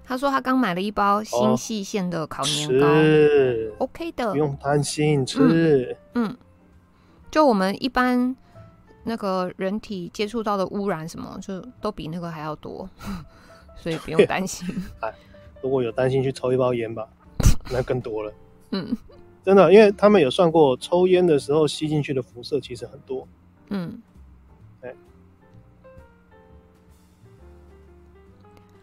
[0.05, 5.97] 他说他刚买了一包新细线的烤年糕，是 OK 的，不用担心吃。
[6.13, 6.35] 嗯，
[7.31, 8.35] 就我们一般
[9.05, 12.89] 那个人体接触到的污染什么，就都比那个还要多，
[13.77, 14.67] 所以不用担心。
[14.99, 15.13] 哎，
[15.61, 17.07] 如果有担心，去抽一包烟吧，
[17.71, 18.33] 那更多了。
[18.71, 18.97] 嗯，
[19.43, 23.27] 真的，因为他们有算过，抽烟的时候吸进去的辐射其实很多。
[23.69, 24.01] 嗯，
[24.81, 24.93] 哎，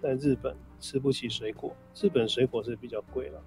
[0.02, 0.54] 在日本。
[0.82, 3.42] 吃不起水果，日本水果是比较贵了。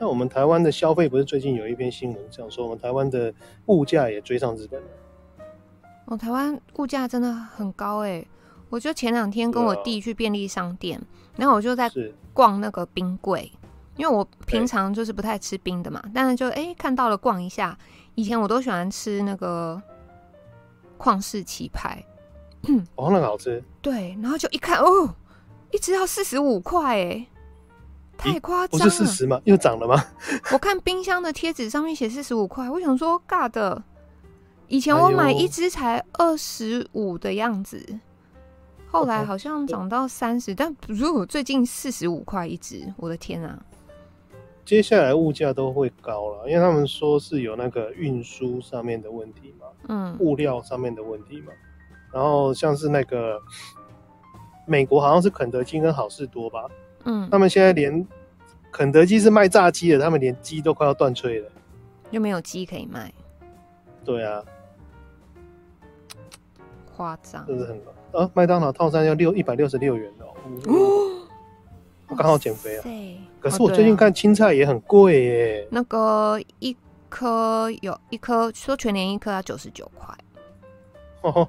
[0.00, 3.34] 那我们台湾的消费不是最近有一篇新闻讲说，我们台湾的
[3.66, 4.88] 物价也追上日本了。
[6.06, 8.26] 哦，台湾物价真的很高哎！
[8.70, 11.04] 我就前两天跟我弟去便利商店，啊、
[11.36, 11.90] 然后我就在
[12.32, 13.52] 逛那个冰柜，
[13.96, 17.76] 因为我平常就是不太吃冰的嘛，但是就哎、欸、看到了逛一下，
[18.14, 19.80] 以前我都喜欢吃那个
[20.98, 22.02] 旷世奇牌。
[22.68, 23.62] 嗯，哦，那个好吃。
[23.80, 25.14] 对，然后就一看，哦，
[25.72, 27.26] 一直要四十五块，哎，
[28.16, 28.84] 太夸张了。
[28.84, 29.40] 不是四十吗？
[29.44, 30.02] 又涨了吗？
[30.52, 33.82] 我看冰箱的贴纸上面写四十五块，我想说，尬的。
[34.68, 38.00] 以前我买一支才二十五的样子，哎、
[38.86, 43.62] 后来好像涨到三十，但如果最近四十五块一支，我的天啊！
[44.64, 51.52] 接下来物价都会高了，因为他们说是有那个运输上面的问题嘛，嗯，物料上面的问题嘛。
[52.12, 53.40] 然后像是那个
[54.66, 56.68] 美国好像是肯德基跟好事多吧，
[57.04, 58.06] 嗯，他们现在连
[58.70, 61.50] 肯德基是卖炸鸡的，他们连鸡都快要断炊了，
[62.10, 63.12] 又没有鸡可以卖。
[64.04, 64.44] 对啊，
[66.94, 68.20] 夸张，这是很高。
[68.20, 68.30] 啊！
[68.34, 70.26] 麦当劳套餐要六一百六十六元哦，
[70.66, 71.26] 哦，
[72.08, 72.82] 我刚好减肥啊。
[73.42, 76.76] 可是我最近看青菜也很贵耶，那个一
[77.08, 80.16] 颗有一颗说全年一颗要九十九块。
[81.22, 81.48] 哦。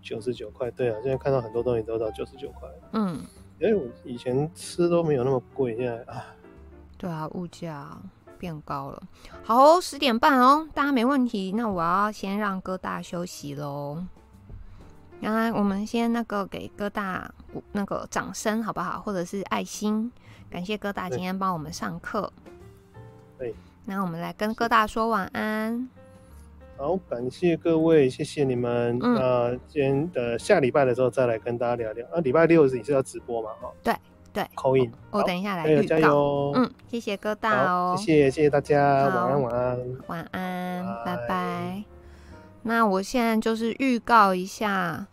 [0.00, 2.68] 九十九块，对啊，现在看到很多东西都到九十九块。
[2.92, 3.22] 嗯，
[3.58, 6.26] 因为我以前吃都没有那么贵，现在啊，
[6.98, 7.96] 对啊，物价
[8.38, 9.02] 变高了。
[9.42, 14.04] 好哦，十点半哦，大家没问题，那我要先让哥大休息喽。
[15.20, 17.32] 原来我们先那个给哥大
[17.72, 19.00] 那个掌声好不好？
[19.00, 20.10] 或者是爱心，
[20.50, 22.32] 感谢哥大今天帮我们上课。
[23.38, 23.54] 对，
[23.84, 25.88] 那我们来跟哥大说晚安。
[26.76, 28.98] 好，感谢各位，谢谢你们。
[29.00, 32.06] 嗯、那今天的下礼拜的时候再来跟大家聊聊。
[32.08, 33.50] 啊，礼拜六是你是要直播吗？
[33.60, 33.94] 哈，对
[34.32, 34.90] 对，call in。
[35.12, 36.52] 我等一下来预告加油。
[36.56, 40.84] 嗯，谢谢哥大哦，谢谢谢谢大家，晚安晚安晚安。
[41.04, 41.84] 拜拜。
[42.62, 45.06] 那我现在就是预告一下，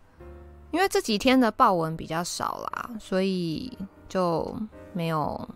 [0.72, 3.78] 因为这几天的报文比较少啦，所以
[4.08, 4.56] 就
[4.92, 5.48] 没有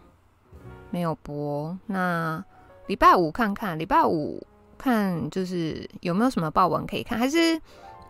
[0.91, 1.77] 没有播。
[1.87, 2.45] 那
[2.87, 4.47] 礼拜五看看，礼拜五。
[4.79, 7.59] 看就是有没有什么报文可以看，还是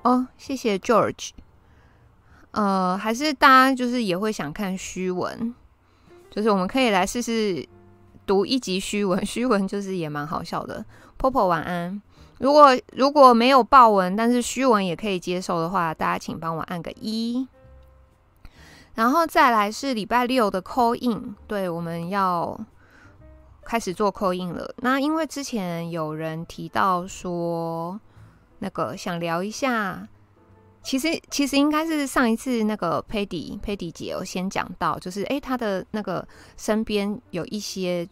[0.03, 1.31] 哦，谢谢 George，
[2.51, 5.55] 呃，还是大家就是也会想看虚文，
[6.29, 7.65] 就是我们可以来试试
[8.27, 10.85] 读一集虚文， 虚文就是也蛮好笑的。
[11.17, 12.03] Popo 晚安，
[12.39, 17.47] 如果如果没有报文，但是虚文也可以接受的话，大家请帮我按个一。
[18.95, 22.59] 然后再来是礼拜六的 call in，对，我们要。
[23.69, 24.73] 开始做 call in 了。
[24.77, 28.01] 那因为之前有人提到说，
[28.61, 30.07] 那个想聊一下，
[30.85, 36.25] 其实其实应该是上一次那个佩迪佩迪姐有先讲到，就是诶，他的那个
[36.57, 38.09] 身边有一些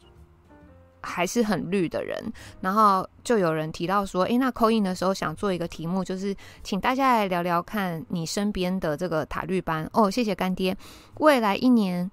[1.04, 2.16] 还是很绿的人，
[2.60, 10.10] 然后就有人提到说，诶，那 call in 的时候想做一个题目，就是请大家来聊聊看你身边的这个塔绿班哦。
[10.10, 10.76] 谢谢干爹，
[11.18, 12.10] 未来一年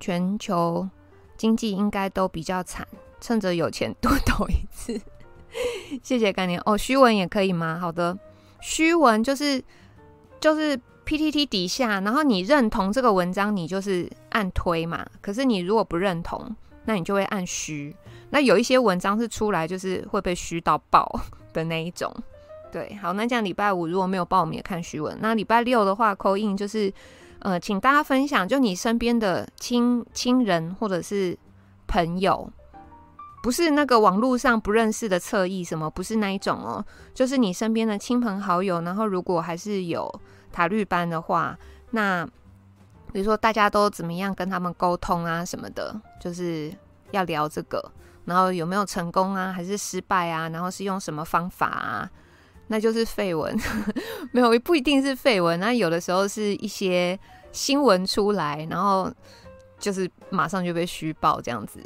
[0.00, 0.88] 全球。
[1.36, 2.86] 经济应该都比较惨，
[3.18, 5.00] 趁着有钱多投一次。
[6.04, 7.78] 谢谢干爹哦，虚文也可以吗？
[7.80, 8.14] 好的，
[8.60, 9.64] 虚文就是
[10.38, 15.06] 就是 PTT 底下，然后你认同这个文章，你就是按推嘛。
[15.22, 16.54] 可是你如果不认同，
[16.84, 17.96] 那你就会按虚。
[18.30, 21.20] 那有一些文章是出来就是会被虚到爆
[21.52, 22.12] 的那一种。
[22.72, 25.16] 对，好，那这样礼拜五如果没有报，我们也看虚文。
[25.20, 26.92] 那礼拜六的话口印就是。
[27.42, 31.34] 呃，请大家分享，就你身边的亲亲人或者是
[31.86, 32.52] 朋友，
[33.42, 36.84] 不是那个网络上不认识的侧翼什么，不是那一种哦，
[37.14, 38.82] 就是你身边的亲朋好友。
[38.82, 40.06] 然后，如果还是有
[40.52, 41.58] 塔绿班的话，
[41.92, 42.28] 那
[43.10, 46.70] 比如说大家都怎么样跟他们沟通啊什么的，就是
[47.12, 47.82] 要聊这个。
[48.30, 50.48] 然后有没有成功啊，还是失败啊？
[50.50, 52.08] 然后是用什么方法啊？
[52.68, 53.52] 那就是废文，
[54.30, 55.58] 没有，不一定是废文。
[55.58, 57.18] 那有的时候是一些
[57.50, 59.12] 新闻出来，然后
[59.76, 61.80] 就是马上就被虚报这样子。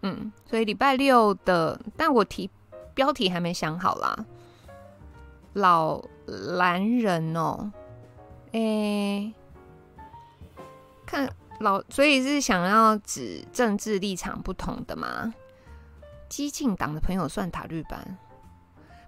[0.00, 2.50] 嗯，所以礼拜六的，但我题
[2.94, 4.16] 标题还没想好啦。
[5.52, 6.02] 老
[6.56, 7.70] 男人哦，
[8.52, 9.34] 诶、
[11.04, 11.28] 看
[11.60, 15.32] 老，所以是想要指政治立场不同的吗？
[16.28, 18.18] 激进党的朋友算塔绿班？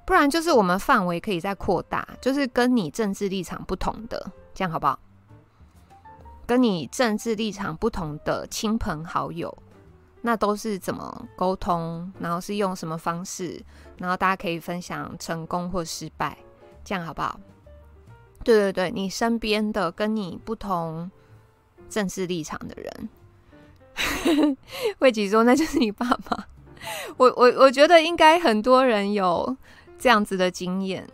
[0.06, 4.98] 不然就是我们范围可以再扩大，就是跟你政治立场不同的，这样好不好？
[6.46, 9.54] 跟你政治立场不同的亲朋好友，
[10.22, 12.10] 那都是怎么沟通？
[12.18, 13.62] 然后是用什么方式？
[13.98, 16.38] 然后大家可以分享成功或失败，
[16.82, 17.38] 这样好不好？
[18.42, 21.10] 对对对，你身边的跟你不同
[21.90, 23.10] 政治立场的人，
[24.98, 26.48] 慧吉说那就是你爸爸。
[27.16, 29.56] 我我我觉得应该很多人有。
[30.00, 31.04] 这样子的经验，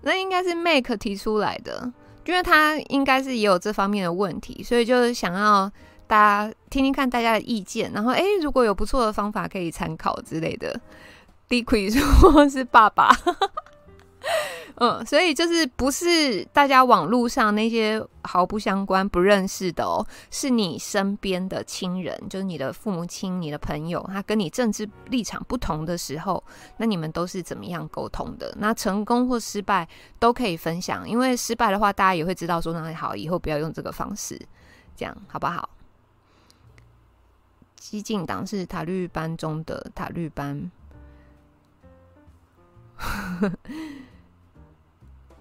[0.00, 1.92] 那应该是 Make 提出来的，
[2.24, 5.70] 因为他应该是也有这方面的问题，所以就是想要
[6.06, 6.16] 大
[6.48, 10.80] 家听听看大家的意见，然后哎，如果有不错的方法可以参考之类的。
[11.50, 13.14] ，Dicky 说是爸爸。
[14.82, 26.42] 嗯，所以就是不是大家网络上那些毫不相关、不认识的哦，是你身边的亲人，就是你的父母亲、你的朋友，他跟你政治立场不同的时候，
[26.78, 28.56] 那你们都是怎么样沟通的？
[28.58, 29.86] 那成功或失败
[30.18, 34.40] 都可以分享，因为失败的话，大家也会知道说，那好，以后不要用这个方式，
[34.96, 35.68] 这样好不好？
[37.76, 40.70] 激进党是塔绿班中的塔绿班。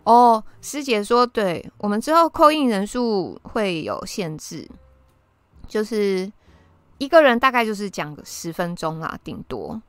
[0.04, 4.68] 哦，师姐说，对，我们之后扣印人数会有限制，
[5.68, 6.32] 就是
[6.98, 9.80] 一个人大概就是讲十分钟啦，顶多，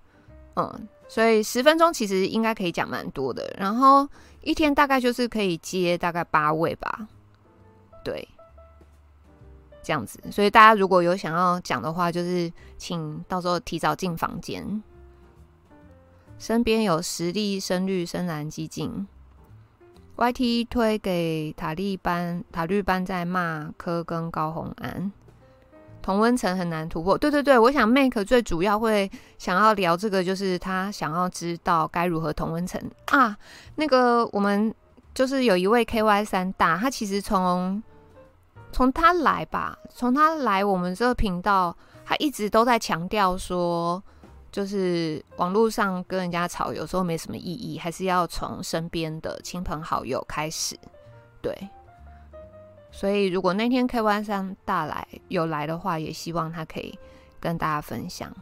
[0.56, 3.54] 嗯，所以十分钟其实应该可以讲蛮多的。
[3.56, 4.06] 然后
[4.42, 7.08] 一天大概就是可以接大概八位吧，
[8.04, 8.28] 对，
[9.82, 10.20] 这样子。
[10.30, 14.82] 所以大家如果有想要讲的话，就是请到时候提早进房间。
[16.38, 19.06] 身边有实力深绿深蓝激进。
[20.20, 25.10] YT 推给塔利班，塔绿班在骂柯跟高虹安，
[26.02, 27.16] 同温层很难突破。
[27.16, 33.34] 对对对，我想 Make 最主要会想要聊这个，就是他想要知道该如何同温层啊。
[33.76, 34.74] 那个我们
[35.14, 37.82] 就是有一位 KY 三大，他其实从
[38.72, 41.74] 从他来吧，从他来我们这个频道，
[42.04, 44.02] 他一直都在强调说，
[44.52, 50.76] 就是网络上跟人家吵，有时候没什么意义，还是要从身边的亲朋好友开始。
[51.40, 51.56] 对，
[52.90, 56.98] 所以如果那天 KY 三大来有来的话，也希望他可以
[57.38, 58.34] 跟大家分享。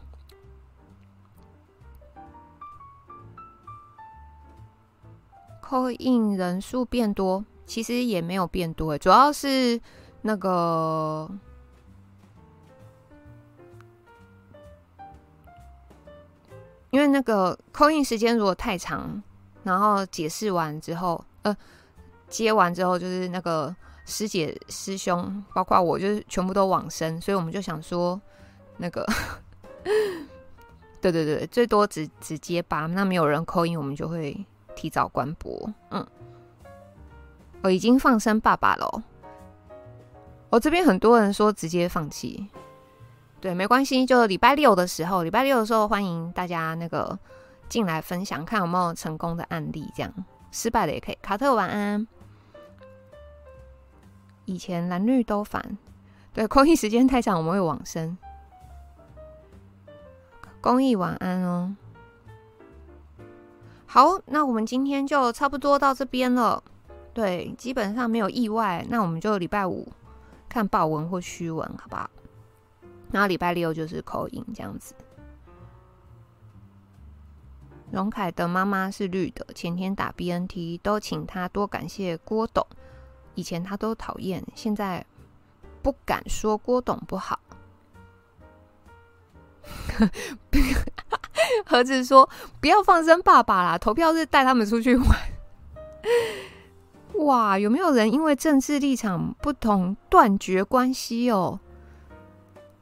[5.61, 9.79] 扣印人数变多，其实也没有变多，主要是
[10.23, 11.31] 那个。
[16.90, 19.23] 因为那个 call in 时间如果太长，
[19.62, 21.56] 然后解释完之后，呃，
[22.28, 23.74] 接完之后，就是那个
[24.06, 28.19] 师姐师兄，包括我，就是全部都往生，所以我们就想说，
[28.78, 29.06] 那个，
[31.01, 35.70] 对对对，最多只只接八，那没有人 call in，我们就会提早关播。
[35.90, 36.06] 嗯，
[37.62, 39.02] 我已经放生爸爸了，
[40.48, 42.48] 我这边很多人说直接放弃。
[43.40, 47.16] 对，没关系，就礼拜六的时候，礼拜六的时候欢迎大家那个
[47.69, 50.12] 进来分享，看有没有成功的案例，这样
[50.51, 51.19] 失败的也可以。
[51.23, 52.06] 卡特晚安，
[54.44, 55.78] 以前蓝绿都烦，
[56.35, 58.19] 对，公益时间太长，我们会往生。
[60.60, 61.77] 公益晚安哦。
[63.86, 66.62] 好，那我们今天就差不多到这边了。
[67.15, 69.86] 对，基本上没有意外，那我们就礼拜五
[70.48, 72.10] 看爆文或虚文，好不好？
[73.11, 74.95] 然后礼拜六就是口音这样子。
[77.91, 82.67] 荣凯的妈妈是绿的，前天打 BNT 都请他多感谢郭董，
[83.35, 85.05] 以前他都讨厌，现在
[85.83, 87.41] 不敢说郭董不好。
[91.65, 92.29] 盒子说
[92.61, 95.07] 不要放生爸爸啦，投票日带他们出去玩。
[97.25, 101.59] 哇，有没有人因为政治立场不同断绝关系哦？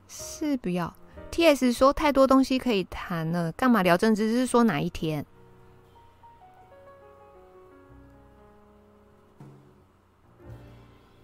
[0.09, 0.95] 是不要
[1.31, 4.31] ，T.S 说太多东西可以谈了，干嘛聊政治？
[4.31, 5.25] 是说哪一天？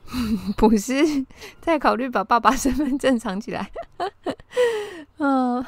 [0.58, 0.94] 不是
[1.60, 3.70] 在考虑把爸爸身份证藏起来？
[5.16, 5.64] 嗯，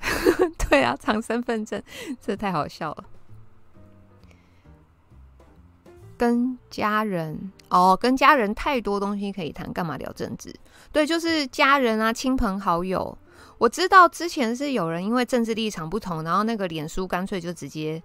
[0.68, 1.82] 对啊，藏身份证，
[2.20, 3.04] 这太好笑了。
[6.16, 10.54] 跟家人哦，跟家人太多东西可以谈，干嘛聊政治？
[10.92, 13.16] 对，就是家人啊，亲朋好友。
[13.58, 18.02] 我知道之前是有人因为政治立场不同，然后那个脸书干脆就直接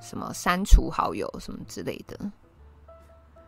[0.00, 2.18] 什么删除好友什么之类的。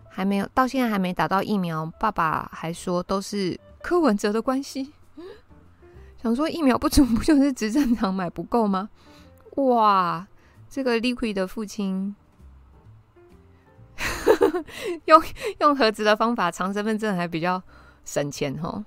[0.09, 4.93] 还没有，到现在还没打到疫苗，爸爸还说都是柯文哲的关系。
[6.23, 8.89] 想说疫苗不足，不就是执政党买不够吗？
[9.57, 10.27] 哇，
[10.69, 12.15] 这个 Liquid 的父亲。
[15.07, 15.23] 用
[15.61, 17.63] 用盒子的方法藏身份证还比较
[18.05, 18.85] 省钱哦。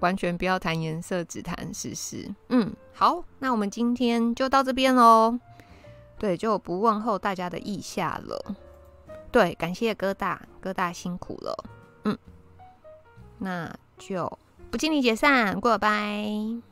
[0.00, 2.28] 完全不要谈颜色，只谈事实。
[2.48, 5.38] 嗯，好，那我们今天就到这边喽。
[6.18, 8.56] 对，就不问候大家的意下了。
[9.30, 11.64] 对，感谢哥大，哥大辛苦了。
[12.04, 12.18] 嗯，
[13.38, 14.38] 那就
[14.70, 16.71] 不敬礼解散，过拜。